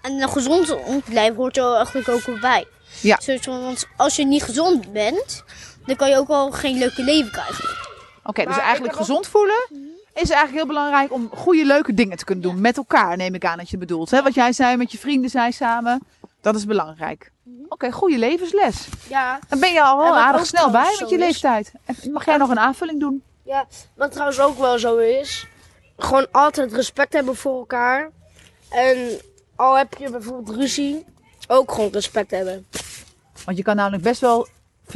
En 0.02 0.20
een 0.20 0.28
gezond 0.28 0.76
blijven 1.04 1.36
hoort 1.36 1.56
er 1.56 1.74
eigenlijk 1.74 2.08
ook 2.08 2.22
wel 2.22 2.38
bij. 2.38 2.66
Ja. 3.00 3.20
Zoals 3.20 3.46
want 3.46 3.86
als 3.96 4.16
je 4.16 4.24
niet 4.24 4.42
gezond 4.42 4.92
bent, 4.92 5.44
dan 5.86 5.96
kan 5.96 6.08
je 6.08 6.16
ook 6.16 6.28
al 6.28 6.50
geen 6.50 6.78
leuke 6.78 7.02
leven 7.02 7.30
krijgen. 7.30 7.68
Oké, 8.24 8.44
dus 8.44 8.58
eigenlijk 8.58 8.96
gezond 8.96 9.26
voelen 9.26 9.66
is 10.14 10.30
eigenlijk 10.30 10.52
heel 10.52 10.66
belangrijk 10.66 11.12
om 11.12 11.30
goede, 11.34 11.64
leuke 11.64 11.94
dingen 11.94 12.16
te 12.16 12.24
kunnen 12.24 12.44
doen. 12.44 12.60
Met 12.60 12.76
elkaar, 12.76 13.16
neem 13.16 13.34
ik 13.34 13.44
aan 13.44 13.58
dat 13.58 13.70
je 13.70 13.78
bedoelt. 13.78 14.10
Hè? 14.10 14.22
Wat 14.22 14.34
jij 14.34 14.52
zei, 14.52 14.76
met 14.76 14.92
je 14.92 14.98
vrienden 14.98 15.30
zei 15.30 15.52
samen. 15.52 16.00
Dat 16.40 16.54
is 16.54 16.64
belangrijk. 16.66 17.32
Oké, 17.68 17.90
goede 17.92 18.18
levensles. 18.18 18.86
Ja, 19.08 19.38
Dan 19.48 19.60
ben 19.60 19.72
je 19.72 19.82
al 19.82 19.96
wel 19.98 20.08
wat 20.08 20.16
aardig 20.16 20.46
snel 20.46 20.70
bij 20.70 20.96
met 21.00 21.08
je 21.10 21.18
leeftijd. 21.18 21.72
En 21.84 22.12
Mag 22.12 22.24
jij 22.24 22.36
nog 22.36 22.50
een 22.50 22.58
aanvulling 22.58 23.00
doen? 23.00 23.22
ja, 23.42 23.66
wat 23.94 24.12
trouwens 24.12 24.40
ook 24.40 24.58
wel 24.58 24.78
zo 24.78 24.96
is. 24.96 25.46
Gewoon 25.96 26.26
altijd 26.32 26.72
respect 26.72 27.12
hebben 27.12 27.36
voor 27.36 27.58
elkaar. 27.58 28.10
En 28.70 29.20
al 29.56 29.76
heb 29.76 29.94
je 29.98 30.10
bijvoorbeeld 30.10 30.56
ruzie, 30.56 31.04
ook 31.48 31.72
gewoon 31.72 31.90
respect 31.92 32.30
hebben. 32.30 32.66
Want 33.44 33.56
je 33.56 33.62
kan 33.62 33.76
namelijk 33.76 34.02
best 34.02 34.20
wel 34.20 34.48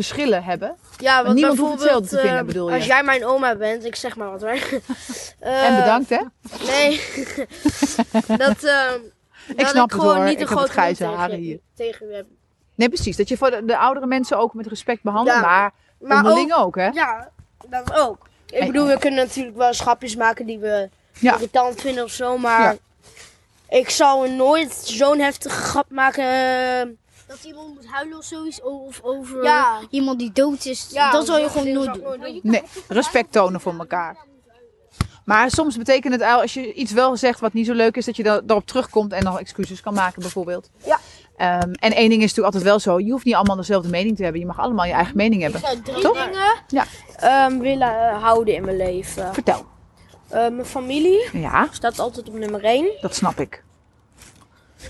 verschillen 0.05 0.43
hebben. 0.45 0.77
Ja, 0.97 1.23
want 1.23 1.35
niemand 1.35 1.59
hoeft 1.59 1.71
bijvoorbeeld, 1.77 2.01
hetzelfde 2.11 2.17
te 2.17 2.21
vinden, 2.23 2.39
eh, 2.41 2.47
bedoel 2.47 2.69
je? 2.69 2.75
Als 2.75 2.87
jij 2.87 3.03
mijn 3.03 3.25
oma 3.27 3.57
bent, 3.57 3.85
ik 3.85 3.97
zeg 3.97 4.17
maar 4.17 4.31
wat. 4.31 4.43
Eh, 4.43 4.63
en 5.69 5.77
bedankt 5.77 6.11
hè. 6.11 6.21
Nee. 6.67 7.01
dat, 8.45 8.65
eh 8.65 8.93
Ik 9.57 9.67
snap 9.67 9.91
het 9.91 10.01
gewoon 10.01 10.17
hoor. 10.17 10.25
niet 10.25 10.41
een 10.41 10.49
heb 10.49 10.59
het 10.59 10.71
grijze 10.71 11.05
haren 11.05 11.39
hier. 11.39 11.59
Tegen 11.77 12.09
je 12.09 12.15
hebt. 12.15 12.29
Nee, 12.75 12.89
precies. 12.89 13.17
Dat 13.17 13.29
je 13.29 13.37
voor 13.37 13.51
de, 13.51 13.65
de 13.65 13.77
oudere 13.79 14.07
mensen 14.07 14.39
ook 14.39 14.55
met 14.55 14.67
respect 14.67 15.03
behandelt. 15.03 15.37
Ja, 15.37 15.43
maar 15.43 15.73
Maar 15.99 16.17
onderling 16.17 16.53
ook, 16.55 16.59
ook, 16.67 16.77
hè. 16.77 16.87
ja, 16.89 17.31
dat 17.69 17.95
ook. 17.95 18.29
Ik 18.51 18.67
bedoel, 18.67 18.87
we 18.87 18.99
kunnen 18.99 19.25
natuurlijk 19.25 19.57
wel 19.57 19.73
schapjes 19.75 20.17
maken 20.17 20.47
die 20.47 20.59
we 20.59 20.89
Ja. 21.19 21.35
irritant 21.35 21.81
vinden 21.81 22.05
of 22.05 22.11
zo, 22.11 22.39
maar 22.39 22.77
ik 23.69 23.91
zou 23.91 24.31
nooit 24.31 24.73
zo'n 24.75 25.19
heftige 25.19 25.57
grap 25.63 25.87
maken. 25.91 26.25
Dat 27.29 27.45
iemand 27.45 27.75
moet 27.75 27.87
huilen 27.87 28.19
of 28.19 28.25
zoiets. 28.25 28.63
Of 28.63 29.01
over 29.03 29.43
Ja. 29.43 29.79
iemand 29.91 30.19
die 30.19 30.33
dood 30.33 30.65
is. 30.65 30.87
Ja, 30.91 31.11
dat 31.11 31.27
zou 31.27 31.39
je 31.39 31.45
dat 31.45 31.53
gewoon 31.53 31.73
nooit 31.73 31.97
ik 31.97 32.03
doen. 32.03 32.39
Nee, 32.43 32.63
respect 32.89 33.33
tonen 33.33 33.61
voor 33.61 33.75
elkaar. 33.79 34.17
Maar 35.25 35.51
soms 35.51 35.77
betekent 35.77 36.13
het 36.13 36.23
al- 36.23 36.41
als 36.41 36.55
je 36.55 36.73
iets 36.75 36.93
wel 36.93 37.17
zegt 37.17 37.41
wat 37.41 37.53
niet 37.53 37.67
zo 37.67 37.73
leuk 37.73 37.97
is, 37.97 38.05
dat 38.05 38.17
je 38.17 38.23
da- 38.23 38.41
daarop 38.41 38.67
terugkomt 38.67 39.13
en 39.13 39.25
nog 39.25 39.41
excuses 39.41 39.81
kan 39.81 39.95
maken, 39.95 40.23
bijvoorbeeld. 40.23 40.71
Ja. 40.85 40.99
Ehm, 41.37 41.73
en 41.73 41.93
één 41.95 42.09
ding 42.09 42.23
is 42.23 42.29
natuurlijk 42.29 42.45
altijd 42.47 42.63
wel 42.63 42.79
zo: 42.79 42.99
je 43.01 43.11
hoeft 43.11 43.25
niet 43.25 43.35
allemaal 43.35 43.57
dezelfde 43.57 43.89
mening 43.89 44.17
te 44.17 44.23
hebben. 44.23 44.41
Je 44.41 44.47
mag 44.47 44.59
allemaal 44.59 44.85
je 44.85 44.93
eigen 44.93 45.17
mening 45.17 45.43
hebben. 45.43 45.61
zou 45.61 45.81
drie 45.81 46.01
Toch? 46.03 46.25
dingen. 46.25 46.87
ehm, 47.17 47.59
willen 47.59 48.09
eh, 48.11 48.23
houden 48.23 48.55
in 48.55 48.65
mijn 48.65 48.77
leven. 48.77 49.35
Vertel. 49.35 49.67
Eh, 50.29 50.41
mijn 50.41 50.65
familie 50.67 51.29
Ja, 51.33 51.69
staat 51.71 51.99
altijd 51.99 52.29
op 52.29 52.35
nummer 52.35 52.65
1. 52.65 52.91
dat 53.01 53.15
snap 53.15 53.41
ik. 53.41 53.65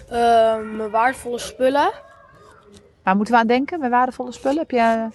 mijn 0.08 0.90
waardevolle 0.90 1.38
spullen. 1.38 1.90
Waar 3.08 3.16
moeten 3.16 3.34
we 3.34 3.40
aan 3.40 3.46
denken 3.46 3.80
bij 3.80 3.90
waardevolle 3.90 4.32
spullen? 4.32 4.58
Heb 4.58 4.70
je 4.70 4.78
een 4.78 5.12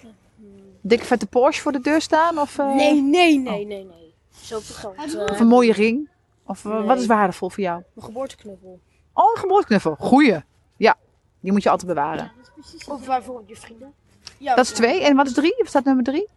dikke 0.80 1.04
vette 1.04 1.26
Porsche 1.26 1.62
voor 1.62 1.72
de 1.72 1.80
deur 1.80 2.00
staan? 2.00 2.38
Of, 2.38 2.58
eh, 2.58 2.74
Nee, 2.74 3.02
nee, 3.02 3.38
nee, 3.38 3.66
nee, 3.66 3.84
nee. 3.84 4.14
Zoveel 4.40 4.74
geld. 4.74 5.14
eh, 5.14 5.22
of 5.32 5.40
een 5.40 5.46
mooie 5.46 5.72
ring? 5.72 6.08
Of 6.46 6.64
eh, 6.64 6.72
Nee. 6.72 6.82
wat 6.82 6.98
is 6.98 7.06
waardevol 7.06 7.50
voor 7.50 7.62
jou? 7.62 7.82
mijn 7.94 8.06
geboorteknuffel. 8.06 8.80
Oh, 9.12 9.30
een 9.34 9.40
geboorteknuffel. 9.40 9.96
Goeie. 9.98 10.40
Ja, 10.76 10.94
die 11.40 11.52
moet 11.52 11.62
je 11.62 11.70
altijd 11.70 11.88
bewaren. 11.94 12.32
Of 12.88 13.06
bijvoorbeeld 13.06 13.48
je 13.48 13.56
vrienden. 13.56 13.92
Ja, 14.38 14.54
Dat 14.54 14.64
is 14.64 14.70
twee. 14.70 15.02
En 15.04 15.16
wat 15.16 15.26
is 15.26 15.32
drie? 15.32 15.60
Of 15.60 15.68
staat 15.68 15.84
nummer 15.84 16.04
drie? 16.04 16.28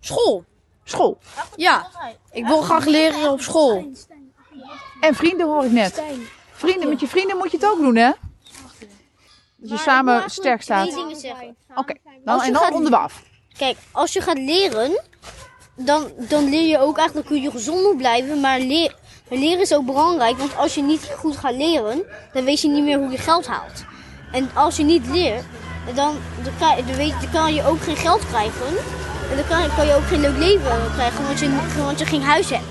School. 0.00 0.44
School. 0.84 1.18
Ja, 1.56 1.86
ik 2.30 2.46
wil 2.46 2.62
graag 2.62 2.84
leren 2.84 3.30
op 3.30 3.40
school. 3.40 3.92
En 5.00 5.14
vrienden 5.14 5.46
hoor 5.46 5.64
ik 5.64 5.70
net. 5.72 6.02
Vrienden, 6.52 6.88
met 6.88 7.00
je 7.00 7.06
vrienden 7.06 7.36
moet 7.36 7.50
je 7.50 7.56
het 7.56 7.66
ook 7.66 7.78
doen, 7.78 7.96
hè? 7.96 8.10
Dat 9.68 9.78
je 9.78 9.84
samen 9.84 10.30
sterk 10.30 10.62
staat. 10.62 10.88
Twee 10.88 11.02
dingen 11.04 11.20
zeggen. 11.20 11.56
Oké, 11.74 11.94
dan, 12.24 12.40
en 12.42 12.52
dan 12.52 12.62
gaat- 12.62 12.72
ronden 12.72 12.90
we 12.90 12.96
af. 12.96 13.22
Kijk, 13.58 13.76
als 13.92 14.12
je 14.12 14.20
gaat 14.20 14.38
leren, 14.38 15.02
dan, 15.76 16.12
dan 16.16 16.48
leer 16.50 16.66
je 16.68 16.78
ook 16.78 16.98
eigenlijk 16.98 17.28
hoe 17.28 17.40
je 17.40 17.50
gezond 17.50 17.82
moet 17.82 17.96
blijven. 17.96 18.40
Maar 18.40 18.60
leer, 18.60 18.94
leren 19.28 19.60
is 19.60 19.74
ook 19.74 19.86
belangrijk, 19.86 20.36
want 20.38 20.56
als 20.56 20.74
je 20.74 20.82
niet 20.82 21.10
goed 21.18 21.36
gaat 21.36 21.54
leren, 21.54 22.02
dan 22.32 22.44
weet 22.44 22.60
je 22.60 22.68
niet 22.68 22.84
meer 22.84 22.98
hoe 22.98 23.10
je 23.10 23.18
geld 23.18 23.46
haalt. 23.46 23.84
En 24.32 24.50
als 24.54 24.76
je 24.76 24.82
niet 24.84 25.06
leert, 25.06 25.44
dan, 25.94 26.16
dan, 26.42 26.96
weet, 26.96 27.14
dan 27.20 27.30
kan 27.32 27.54
je 27.54 27.64
ook 27.66 27.80
geen 27.80 27.96
geld 27.96 28.26
krijgen. 28.28 28.66
En 29.30 29.36
dan 29.36 29.46
kan, 29.48 29.76
kan 29.76 29.86
je 29.86 29.94
ook 29.94 30.06
geen 30.06 30.20
leuk 30.20 30.36
leven 30.36 30.92
krijgen, 30.94 31.24
want 31.26 31.38
je, 31.38 31.56
want 31.84 31.98
je 31.98 32.06
geen 32.06 32.22
huis 32.22 32.50
hebt. 32.50 32.64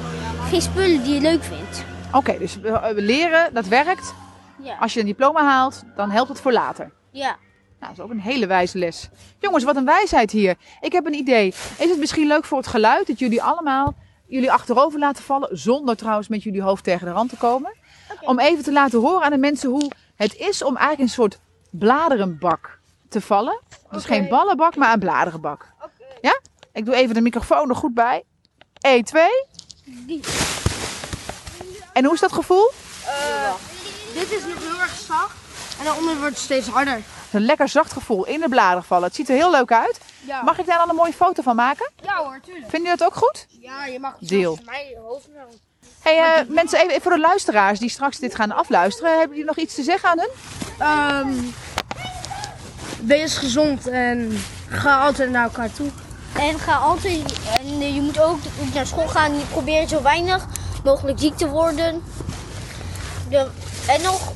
Geen 0.49 0.61
spullen 0.61 1.03
die 1.03 1.13
je 1.13 1.21
leuk 1.21 1.43
vindt. 1.43 1.83
Oké, 2.11 2.37
dus 2.37 2.57
we 2.61 2.93
leren, 2.95 3.53
dat 3.53 3.65
werkt. 3.67 4.13
Ja. 4.61 4.77
Als 4.77 4.93
je 4.93 4.99
een 4.99 5.05
diploma 5.05 5.43
haalt, 5.43 5.83
dan 5.95 6.09
helpt 6.11 6.29
het 6.29 6.39
voor 6.41 6.51
later. 6.51 6.91
ja. 7.11 7.35
Nou, 7.79 7.95
dat 7.95 8.05
is 8.05 8.11
ook 8.11 8.17
een 8.17 8.23
hele 8.31 8.47
wijze 8.47 8.77
les. 8.77 9.09
Jongens, 9.39 9.63
wat 9.63 9.75
een 9.75 9.85
wijsheid 9.85 10.31
hier. 10.31 10.55
Ik 10.81 10.91
heb 10.91 11.05
een 11.05 11.13
idee. 11.13 11.47
Is 11.77 11.89
het 11.89 11.97
misschien 11.99 12.27
leuk 12.27 12.45
voor 12.45 12.57
het 12.57 12.67
geluid 12.67 13.07
dat 13.07 13.19
jullie 13.19 13.43
allemaal 13.43 13.95
jullie 14.27 14.51
achterover 14.51 14.99
laten 14.99 15.23
vallen, 15.23 15.57
zonder 15.57 15.95
trouwens 15.95 16.27
met 16.27 16.43
jullie 16.43 16.61
hoofd 16.61 16.83
tegen 16.83 17.07
de 17.07 17.13
rand 17.13 17.29
te 17.29 17.37
komen? 17.37 17.73
Om 18.21 18.39
even 18.39 18.63
te 18.63 18.71
laten 18.71 18.99
horen 18.99 19.23
aan 19.23 19.31
de 19.31 19.37
mensen 19.37 19.69
hoe 19.69 19.91
het 20.15 20.35
is 20.35 20.63
om 20.63 20.75
eigenlijk 20.77 20.99
een 21.09 21.15
soort 21.15 21.39
bladerenbak 21.71 22.79
te 23.09 23.21
vallen. 23.21 23.61
Dus 23.91 24.05
geen 24.05 24.27
ballenbak, 24.27 24.75
maar 24.75 24.93
een 24.93 24.99
bladerenbak. 24.99 25.73
Ja? 26.21 26.39
Ik 26.73 26.85
doe 26.85 26.95
even 26.95 27.15
de 27.15 27.21
microfoon 27.21 27.69
er 27.69 27.75
goed 27.75 27.93
bij. 27.93 28.23
1, 28.79 29.03
2. 29.03 29.27
En 31.93 32.03
hoe 32.05 32.13
is 32.13 32.19
dat 32.19 32.31
gevoel? 32.33 32.71
Dit 34.13 34.31
is 34.31 34.41
nog 34.41 34.59
heel 34.59 34.79
erg 34.81 34.95
zacht. 35.07 35.35
En 35.79 35.85
daaronder 35.85 36.15
wordt 36.17 36.33
het 36.35 36.43
steeds 36.43 36.67
harder. 36.67 37.01
Een 37.31 37.45
lekker 37.45 37.69
zacht 37.69 37.91
gevoel 37.93 38.25
in 38.25 38.39
de 38.39 38.49
bladeren 38.49 38.83
vallen. 38.83 39.03
Het 39.07 39.15
ziet 39.15 39.29
er 39.29 39.35
heel 39.35 39.51
leuk 39.51 39.71
uit. 39.71 39.99
Ja, 40.19 40.41
Mag 40.43 40.59
ik 40.59 40.65
daar 40.65 40.77
dan 40.77 40.89
een 40.89 40.95
mooie 40.95 41.13
foto 41.13 41.41
van 41.41 41.55
maken? 41.55 41.91
ja 42.03 42.15
hoor, 42.15 42.39
tuurlijk. 42.43 42.69
Vinden 42.69 42.81
jullie 42.81 42.97
dat 42.97 43.07
ook 43.07 43.15
goed? 43.15 43.45
Ja, 43.49 43.85
je 43.85 43.99
mag 43.99 44.15
Deel. 44.19 44.59
mijn 44.65 44.85
hoofd 45.03 45.27
wel. 45.33 45.53
Hey, 46.01 46.17
eh, 46.39 46.47
mensen, 46.49 46.79
even 46.89 47.01
voor 47.01 47.11
de 47.11 47.19
luisteraars 47.19 47.79
die 47.79 47.89
straks 47.89 48.17
dit 48.19 48.35
gaan 48.35 48.51
afluisteren. 48.51 49.11
Hebben 49.11 49.29
jullie 49.37 49.45
nog 49.45 49.57
iets 49.57 49.75
te 49.75 49.83
zeggen 49.83 50.09
aan 50.09 50.19
hun? 50.19 50.29
Ehm, 50.79 51.33
wees 53.07 53.37
gezond 53.37 53.87
en 53.87 54.39
ga 54.69 55.01
altijd 55.03 55.29
naar 55.29 55.43
elkaar 55.43 55.71
toe. 55.73 55.89
En 56.37 56.59
ga 56.59 56.75
altijd, 56.75 57.33
en 57.59 57.81
eh, 57.81 57.95
je 57.95 58.01
moet 58.01 58.19
ook 58.21 58.39
naar 58.73 58.85
school 58.87 59.07
gaan. 59.07 59.33
Je 59.37 59.45
probeert 59.45 59.89
zo 59.89 60.01
weinig 60.01 60.45
mogelijk 60.83 61.19
ziek 61.19 61.37
te 61.37 61.47
worden. 61.47 62.03
De, 63.29 63.47
en, 63.87 64.01
nog, 64.01 64.33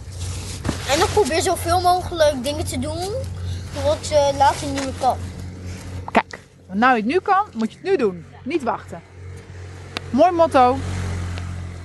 en 0.92 1.00
nog 1.00 1.14
probeer 1.14 1.42
zoveel 1.42 1.82
mogelijk 1.82 2.44
dingen 2.44 2.66
te 2.66 2.80
doen. 2.80 3.12
Wat 3.84 4.08
je 4.08 4.32
later 4.38 4.68
niet 4.68 4.84
meer 4.84 4.94
kan. 5.00 5.18
Kijk, 6.12 6.40
want 6.68 6.80
nou 6.80 6.96
je 6.96 7.02
het 7.02 7.12
nu 7.12 7.20
kan, 7.20 7.46
moet 7.56 7.72
je 7.72 7.78
het 7.82 7.88
nu 7.90 7.98
doen. 7.98 8.26
Niet 8.44 8.64
wachten. 8.64 9.02
Mooi 10.10 10.32
motto. 10.32 10.78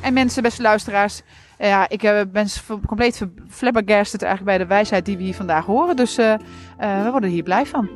En 0.00 0.12
mensen, 0.12 0.42
beste 0.42 0.62
luisteraars. 0.62 1.20
eh, 1.58 1.68
Ja, 1.68 1.88
ik 1.88 2.02
eh, 2.02 2.20
ben 2.32 2.46
compleet 2.86 3.22
flabbergasted 3.48 4.22
eigenlijk 4.22 4.56
bij 4.56 4.66
de 4.66 4.74
wijsheid 4.74 5.04
die 5.04 5.16
we 5.16 5.22
hier 5.22 5.34
vandaag 5.34 5.64
horen. 5.66 5.96
Dus 5.96 6.18
eh, 6.18 6.32
eh, 6.32 7.04
we 7.04 7.10
worden 7.10 7.30
hier 7.30 7.42
blij 7.42 7.66
van. 7.66 7.88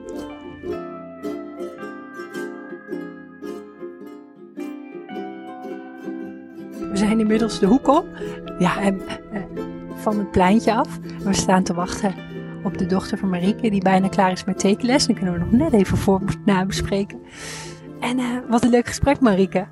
We 6.90 6.96
zijn 7.02 7.20
inmiddels 7.20 7.58
de 7.58 7.66
hoek 7.66 7.88
op. 7.88 8.06
Ja. 8.58 8.80
En, 8.80 9.02
van 10.12 10.18
het 10.18 10.30
pleintje 10.30 10.74
af. 10.74 10.98
We 11.24 11.32
staan 11.32 11.62
te 11.62 11.74
wachten 11.74 12.14
op 12.64 12.78
de 12.78 12.86
dochter 12.86 13.18
van 13.18 13.28
Marieke, 13.28 13.70
die 13.70 13.82
bijna 13.82 14.08
klaar 14.08 14.32
is 14.32 14.44
met 14.44 14.58
tekenles. 14.58 15.06
Dan 15.06 15.14
kunnen 15.14 15.32
we 15.34 15.38
nog 15.40 15.50
net 15.50 15.72
even 15.72 15.98
voor 15.98 16.22
nabespreken. 16.44 17.18
En 18.00 18.18
eh, 18.18 18.26
wat 18.48 18.64
een 18.64 18.70
leuk 18.70 18.86
gesprek, 18.86 19.20
Marieke. 19.20 19.66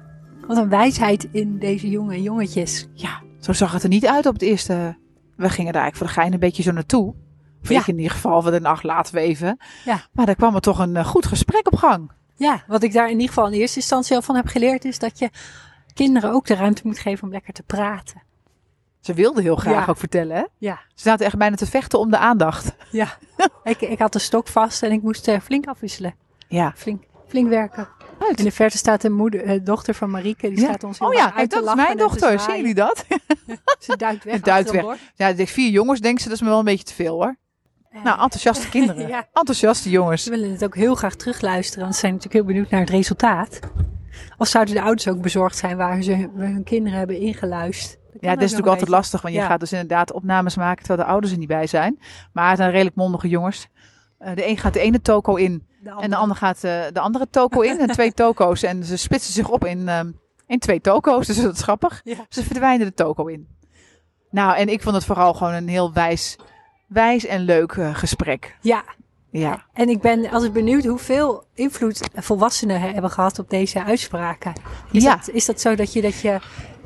Wat 0.46 0.56
een 0.56 0.68
wijsheid 0.68 1.28
in 1.32 1.58
deze 1.58 1.90
jonge 1.90 2.22
jongetjes. 2.22 2.88
Ja, 2.92 3.22
zo 3.40 3.52
zag 3.52 3.72
het 3.72 3.82
er 3.82 3.88
niet 3.88 4.06
uit 4.06 4.26
op 4.26 4.32
het 4.32 4.42
eerste. 4.42 4.96
We 5.36 5.48
gingen 5.50 5.72
daar 5.72 5.82
eigenlijk 5.82 5.96
voor 5.96 6.06
de 6.06 6.12
gein 6.12 6.32
een 6.32 6.38
beetje 6.48 6.62
zo 6.62 6.72
naartoe. 6.72 7.14
Of 7.62 7.68
Ja. 7.68 7.80
ik 7.80 7.86
in 7.86 7.96
ieder 7.96 8.12
geval, 8.12 8.42
van 8.42 8.52
de 8.52 8.60
nacht 8.60 8.82
laten 8.82 9.14
we 9.14 9.20
even. 9.20 9.58
Ja. 9.84 10.00
Maar 10.12 10.26
daar 10.26 10.34
kwam 10.34 10.54
er 10.54 10.60
toch 10.60 10.78
een 10.78 10.96
eh, 10.96 11.06
goed 11.06 11.26
gesprek 11.26 11.66
op 11.66 11.76
gang. 11.76 12.10
Ja, 12.36 12.62
wat 12.66 12.82
ik 12.82 12.92
daar 12.92 13.06
in 13.06 13.12
ieder 13.12 13.28
geval 13.28 13.46
in 13.46 13.52
eerste 13.60 13.78
instantie 13.78 14.16
al 14.16 14.22
van 14.22 14.36
heb 14.36 14.46
geleerd, 14.46 14.84
is 14.84 14.98
dat 14.98 15.18
je 15.18 15.30
kinderen 15.94 16.32
ook 16.32 16.46
de 16.46 16.54
ruimte 16.54 16.82
moet 16.84 16.98
geven 16.98 17.24
om 17.24 17.30
lekker 17.32 17.52
te 17.52 17.62
praten. 17.62 18.22
Ze 19.04 19.14
wilde 19.14 19.42
heel 19.42 19.56
graag 19.56 19.84
Ja. 19.84 19.90
ook 19.90 19.96
vertellen, 19.96 20.36
hè? 20.36 20.44
Ja. 20.58 20.80
Ze 20.94 21.02
zaten 21.02 21.26
echt 21.26 21.36
bijna 21.36 21.56
te 21.56 21.66
vechten 21.66 21.98
om 21.98 22.10
de 22.10 22.18
aandacht. 22.18 22.74
Ja. 22.90 23.08
ik, 23.64 23.80
ik 23.80 23.98
had 23.98 24.12
de 24.12 24.18
stok 24.18 24.48
vast 24.48 24.82
en 24.82 24.92
ik 24.92 25.02
moest 25.02 25.28
eh, 25.28 25.40
flink 25.40 25.66
afwisselen. 25.66 26.14
Ja. 26.48 26.72
Flink, 26.76 27.02
flink 27.28 27.48
werken. 27.48 27.88
uit. 28.28 28.38
In 28.38 28.44
de 28.44 28.50
verte 28.50 28.76
staat 28.76 29.00
de 29.00 29.10
moeder, 29.10 29.44
eh, 29.44 29.60
dochter 29.64 29.94
van 29.94 30.10
Marieke. 30.10 30.48
Die 30.48 30.58
Ja. 30.60 30.64
staat 30.64 30.84
ons 30.84 30.98
heel 30.98 31.08
Oh 31.08 31.14
ja, 31.14 31.24
uit 31.24 31.34
kijk, 31.34 31.50
te 31.50 31.60
dat 31.60 31.68
is 31.68 31.74
mijn 31.74 31.96
dochter. 31.96 32.40
Zien 32.40 32.56
jullie 32.56 32.74
dat? 32.74 33.04
Ze 33.78 33.96
duikt 33.96 34.24
weg. 34.24 34.40
Duikt 34.40 34.70
weg. 34.70 34.82
bord. 34.82 34.98
Ja, 35.14 35.32
denk, 35.32 35.48
vier 35.48 35.70
jongens, 35.70 36.00
denken 36.00 36.22
ze, 36.22 36.28
dat 36.28 36.36
is 36.36 36.42
me 36.42 36.48
wel 36.48 36.58
een 36.58 36.64
beetje 36.64 36.84
te 36.84 36.94
veel 36.94 37.14
hoor. 37.14 37.36
Nou, 37.90 38.20
enthousiaste 38.20 38.68
kinderen. 38.68 39.08
Ja. 39.14 39.28
Enthousiaste 39.32 39.90
jongens. 39.90 40.22
Ze 40.22 40.30
willen 40.30 40.50
het 40.50 40.64
ook 40.64 40.74
heel 40.74 40.94
graag 40.94 41.14
terugluisteren, 41.14 41.82
want 41.82 41.94
ze 41.94 42.00
zijn 42.00 42.12
natuurlijk 42.12 42.44
heel 42.44 42.52
benieuwd 42.52 42.70
naar 42.70 42.80
het 42.80 42.90
resultaat. 42.90 43.58
Of 44.38 44.48
zouden 44.48 44.74
de 44.74 44.82
ouders 44.82 45.08
ook 45.08 45.20
bezorgd 45.22 45.56
zijn 45.56 45.76
waar 45.76 46.02
ze 46.02 46.12
hun, 46.12 46.30
hun 46.34 46.64
kinderen 46.64 46.98
hebben 46.98 47.18
ingeluisterd? 47.20 47.98
Ja, 48.20 48.34
dat 48.34 48.42
is 48.42 48.50
natuurlijk 48.50 48.66
altijd 48.68 48.88
lastig, 48.88 49.22
want 49.22 49.34
je 49.34 49.40
gaat 49.40 49.60
dus 49.60 49.72
inderdaad 49.72 50.12
opnames 50.12 50.56
maken 50.56 50.84
terwijl 50.84 50.98
de 51.06 51.12
ouders 51.12 51.32
er 51.32 51.38
niet 51.38 51.48
bij 51.48 51.66
zijn. 51.66 51.98
Maar 52.32 52.48
het 52.48 52.58
zijn 52.58 52.70
redelijk 52.70 52.96
mondige 52.96 53.28
jongens. 53.28 53.68
Eh, 54.18 54.34
de 54.34 54.48
een 54.48 54.56
gaat 54.58 54.72
de 54.72 54.80
ene 54.80 55.00
toko 55.00 55.34
in 55.34 55.66
en 56.00 56.10
de 56.10 56.16
ander 56.16 56.36
gaat 56.36 56.64
eh, 56.64 56.82
de 56.92 57.00
andere 57.00 57.28
toko 57.30 57.60
in. 57.60 57.80
En 57.80 57.88
twee 57.88 58.12
toko's. 58.24 58.62
En 58.62 58.84
ze 58.84 58.96
splitsen 58.96 59.32
zich 59.32 59.48
op 59.48 59.64
in, 59.64 59.88
ehm, 59.88 60.10
in 60.46 60.58
twee 60.58 60.80
toko's, 60.80 61.26
dus 61.26 61.42
dat 61.42 61.54
is 61.54 61.62
grappig. 61.62 62.00
Ja. 62.04 62.16
Ze 62.28 62.42
verdwijnen 62.44 62.86
de 62.86 62.94
toko 62.94 63.26
in. 63.26 63.48
Nou, 64.30 64.56
en 64.56 64.68
ik 64.68 64.82
vond 64.82 64.94
het 64.94 65.04
vooral 65.04 65.34
gewoon 65.34 65.52
een 65.52 65.68
heel 65.68 65.92
wijs, 65.92 66.36
wijs 66.88 67.26
en 67.26 67.40
leuk 67.40 67.72
eh, 67.72 67.94
gesprek. 67.94 68.56
Ja, 68.60 68.84
Ja. 69.30 69.64
en 69.72 69.88
ik 69.88 70.00
ben 70.00 70.30
altijd 70.30 70.52
benieuwd 70.52 70.84
hoeveel 70.84 71.44
invloed 71.54 72.00
volwassenen 72.14 72.80
hebben 72.80 73.10
gehad 73.10 73.38
op 73.38 73.50
deze 73.50 73.84
uitspraken. 73.84 74.52
Is, 74.90 75.02
Ja. 75.02 75.16
dat, 75.16 75.28
is 75.30 75.44
dat 75.46 75.60
zo 75.60 75.74
dat 75.74 75.92
je 75.92 76.02
dat 76.02 76.20
je, 76.20 76.38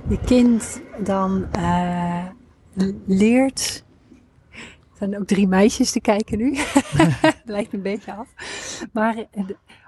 je 0.08 0.18
kind 0.24 0.82
dan 1.04 1.46
eh, 1.52 2.24
leert? 3.06 3.84
Er 4.50 5.08
zijn 5.08 5.18
ook 5.18 5.26
drie 5.26 5.48
meisjes 5.48 5.90
te 5.92 6.00
kijken 6.00 6.38
nu. 6.38 6.58
Lijkt 7.44 7.72
een 7.72 7.82
beetje 7.82 8.12
af. 8.12 8.28
Maar 8.92 9.16
eh, 9.16 9.44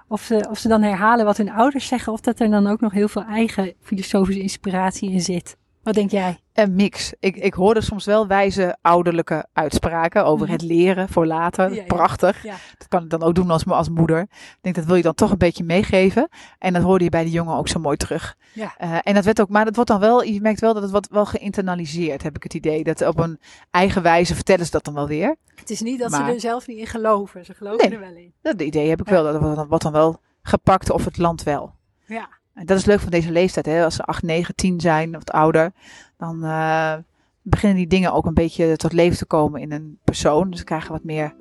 of 0.07 0.21
ze, 0.21 0.47
of 0.49 0.57
ze 0.57 0.67
dan 0.67 0.81
herhalen 0.81 1.25
wat 1.25 1.37
hun 1.37 1.51
ouders 1.51 1.87
zeggen, 1.87 2.13
of 2.13 2.19
dat 2.19 2.39
er 2.39 2.49
dan 2.49 2.67
ook 2.67 2.79
nog 2.79 2.91
heel 2.91 3.07
veel 3.07 3.23
eigen 3.23 3.73
filosofische 3.81 4.41
inspiratie 4.41 5.11
in 5.11 5.21
zit. 5.21 5.57
Wat 5.83 5.93
denk 5.93 6.11
jij? 6.11 6.39
Een 6.53 6.75
mix. 6.75 7.13
Ik, 7.19 7.35
ik 7.35 7.53
hoorde 7.53 7.81
soms 7.81 8.05
wel 8.05 8.27
wijze 8.27 8.77
ouderlijke 8.81 9.45
uitspraken 9.53 10.25
over 10.25 10.43
Mhm. 10.45 10.53
het 10.55 10.61
leren 10.61 11.09
voor 11.09 11.25
later. 11.25 11.69
Ja, 11.69 11.75
ja. 11.75 11.83
Prachtig. 11.83 12.43
Ja. 12.43 12.55
Dat 12.77 12.87
kan 12.87 13.03
ik 13.03 13.09
dan 13.09 13.21
ook 13.23 13.35
doen 13.35 13.49
als, 13.49 13.65
als 13.65 13.89
moeder. 13.89 14.21
Ik 14.21 14.57
denk 14.61 14.75
dat 14.75 14.85
wil 14.85 14.95
je 14.95 15.01
dan 15.01 15.13
toch 15.13 15.31
een 15.31 15.37
beetje 15.37 15.63
meegeven. 15.63 16.29
En 16.59 16.73
dat 16.73 16.81
hoorde 16.83 17.03
je 17.03 17.09
bij 17.09 17.23
de 17.23 17.29
jongen 17.29 17.55
ook 17.57 17.67
zo 17.67 17.79
mooi 17.79 17.97
terug. 17.97 18.35
Ja. 18.53 18.73
Eh, 18.77 18.97
en 19.03 19.13
dat 19.13 19.25
werd 19.25 19.41
ook, 19.41 19.49
maar 19.49 19.65
dat 19.65 19.75
wordt 19.75 19.89
dan 19.89 19.99
wel, 19.99 20.23
je 20.23 20.41
merkt 20.41 20.59
wel 20.59 20.73
dat 20.73 20.81
het 20.81 20.91
wordt 20.91 21.09
wel 21.09 21.25
geïnternaliseerd, 21.25 22.23
heb 22.23 22.35
ik 22.35 22.43
het 22.43 22.53
idee. 22.53 22.83
Dat 22.83 23.01
op 23.07 23.19
een 23.19 23.39
eigen 23.71 24.01
wijze 24.01 24.35
vertellen 24.35 24.65
ze 24.65 24.71
dat 24.71 24.83
dan 24.83 24.93
wel 24.93 25.07
weer. 25.07 25.35
Het 25.55 25.69
is 25.69 25.81
niet 25.81 25.99
dat 25.99 26.09
Maar- 26.11 26.25
ze 26.27 26.33
er 26.33 26.39
zelf 26.39 26.67
niet 26.67 26.77
in 26.77 26.87
geloven. 26.87 27.45
Ze 27.45 27.53
geloven 27.53 27.89
Nee. 27.89 27.99
er 27.99 28.05
wel 28.05 28.15
in. 28.15 28.33
Dat 28.41 28.61
idee 28.61 28.89
heb 28.89 29.01
ik 29.01 29.07
wel. 29.07 29.23
Dat 29.23 29.67
wordt 29.67 29.83
dan 29.83 29.91
wel 29.91 30.19
gepakt 30.41 30.89
of 30.89 31.05
het 31.05 31.17
land 31.17 31.43
wel. 31.43 31.73
Ja. 32.05 32.29
En 32.53 32.65
dat 32.65 32.77
is 32.77 32.85
leuk 32.85 32.99
van 32.99 33.11
deze 33.11 33.31
leeftijd. 33.31 33.65
Hè? 33.65 33.83
Als 33.83 33.95
ze 33.95 34.03
8, 34.03 34.23
9, 34.23 34.55
10 34.55 34.79
zijn 34.79 35.09
of 35.09 35.13
wat 35.13 35.31
ouder, 35.31 35.71
dan 36.17 36.43
eh, 36.43 36.93
beginnen 37.41 37.77
die 37.77 37.87
dingen 37.87 38.13
ook 38.13 38.25
een 38.25 38.33
beetje 38.33 38.75
tot 38.75 38.93
leven 38.93 39.17
te 39.17 39.25
komen 39.25 39.61
in 39.61 39.71
een 39.71 39.97
persoon. 40.03 40.49
Dus 40.49 40.59
ze 40.59 40.65
krijgen 40.65 40.91
wat 40.91 41.03
meer 41.03 41.33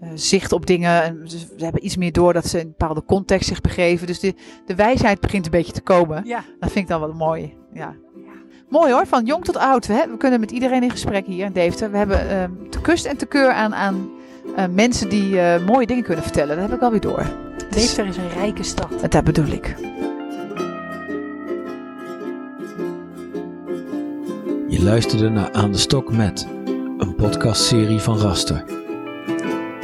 eh, 0.00 0.08
zicht 0.14 0.52
op 0.52 0.66
dingen. 0.66 1.02
En 1.02 1.20
ze, 1.24 1.38
ze 1.38 1.64
hebben 1.64 1.84
iets 1.84 1.96
meer 1.96 2.12
door 2.12 2.32
dat 2.32 2.46
ze 2.46 2.58
in 2.58 2.64
een 2.64 2.74
bepaalde 2.78 3.04
context 3.04 3.48
zich 3.48 3.60
begeven. 3.60 4.06
Dus 4.06 4.20
de, 4.20 4.34
de 4.66 4.74
wijsheid 4.74 5.20
begint 5.20 5.44
een 5.44 5.50
beetje 5.50 5.72
te 5.72 5.80
komen. 5.80 6.24
Ja. 6.24 6.44
Dat 6.60 6.72
vind 6.72 6.84
ik 6.84 6.90
dan 6.90 7.00
wel 7.00 7.12
mooi. 7.12 7.56
Ja. 7.72 7.94
Mooi 8.68 8.92
hoor, 8.92 9.06
van 9.06 9.24
jong 9.24 9.44
tot 9.44 9.56
oud. 9.56 9.86
Hè? 9.86 10.10
We 10.10 10.16
kunnen 10.16 10.40
met 10.40 10.50
iedereen 10.50 10.82
in 10.82 10.90
gesprek 10.90 11.26
hier 11.26 11.44
in 11.44 11.52
Deventer. 11.52 11.90
We 11.90 11.96
hebben 11.96 12.30
eh, 12.30 12.44
te 12.70 12.80
kust 12.80 13.04
en 13.04 13.16
te 13.16 13.26
keur 13.26 13.52
aan, 13.52 13.74
aan 13.74 14.10
eh, 14.56 14.64
mensen 14.66 15.08
die 15.08 15.40
mooie 15.66 15.86
dingen 15.86 16.04
kunnen 16.04 16.24
vertellen. 16.24 16.56
Dat 16.56 16.68
heb 16.68 16.76
ik 16.76 16.82
alweer 16.82 17.00
door. 17.00 17.26
Deventer 17.70 18.06
is 18.06 18.16
een 18.16 18.28
rijke 18.28 18.62
stad. 18.62 19.10
dat 19.12 19.24
bedoel 19.24 19.46
ik. 19.46 19.76
Luisterde 24.82 25.28
naar 25.28 25.52
Aan 25.52 25.72
de 25.72 25.78
Stok 25.78 26.12
met, 26.12 26.46
een 26.98 27.14
podcastserie 27.14 27.98
van 27.98 28.18
Raster. 28.18 28.64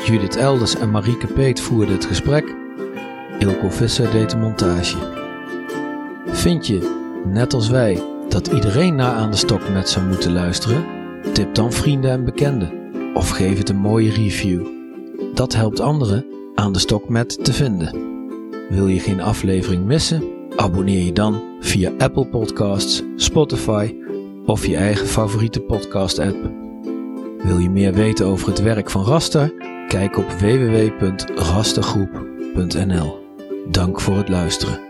Judith 0.05 0.37
Elders 0.37 0.77
en 0.77 0.91
Marieke 0.91 1.27
Peet 1.27 1.61
voerden 1.61 1.95
het 1.95 2.05
gesprek. 2.05 2.55
Ilko 3.39 3.71
Visser 3.71 4.11
deed 4.11 4.31
de 4.31 4.37
montage. 4.37 4.97
Vind 6.27 6.67
je, 6.67 7.11
net 7.25 7.55
als 7.55 7.69
wij, 7.69 8.03
dat 8.29 8.47
iedereen 8.47 8.95
naar 8.95 9.13
Aan 9.13 9.31
de 9.31 9.37
Stok 9.37 9.69
met 9.69 9.89
zou 9.89 10.07
moeten 10.07 10.33
luisteren? 10.33 10.85
Tip 11.33 11.55
dan 11.55 11.73
vrienden 11.73 12.11
en 12.11 12.25
bekenden. 12.25 12.71
Of 13.15 13.31
geef 13.31 13.59
het 13.59 13.69
een 13.69 13.77
mooie 13.77 14.11
review. 14.11 14.67
Dat 15.35 15.55
helpt 15.55 15.81
anderen 15.81 16.27
Aan 16.55 16.73
de 16.73 16.79
Stok 16.79 17.09
met 17.09 17.45
te 17.45 17.53
vinden. 17.53 17.95
Wil 18.69 18.87
je 18.87 19.01
geen 19.01 19.21
aflevering 19.21 19.85
missen? 19.85 20.23
Abonneer 20.57 21.05
je 21.05 21.13
dan 21.13 21.43
via 21.61 21.93
Apple 21.99 22.27
Podcasts, 22.27 23.03
Spotify 23.17 23.95
of 24.47 24.67
je 24.67 24.77
eigen 24.77 25.07
favoriete 25.07 25.61
podcast-app. 25.61 26.37
Wil 27.43 27.59
je 27.59 27.71
meer 27.71 27.93
weten 27.93 28.27
over 28.27 28.49
het 28.49 28.63
werk 28.63 28.91
van 28.91 29.05
Raster? 29.05 29.53
Kijk 29.89 30.19
op 30.19 30.31
www.rastergroep.nl. 30.31 33.25
Dank 33.71 34.01
voor 34.01 34.17
het 34.17 34.29
luisteren. 34.29 34.86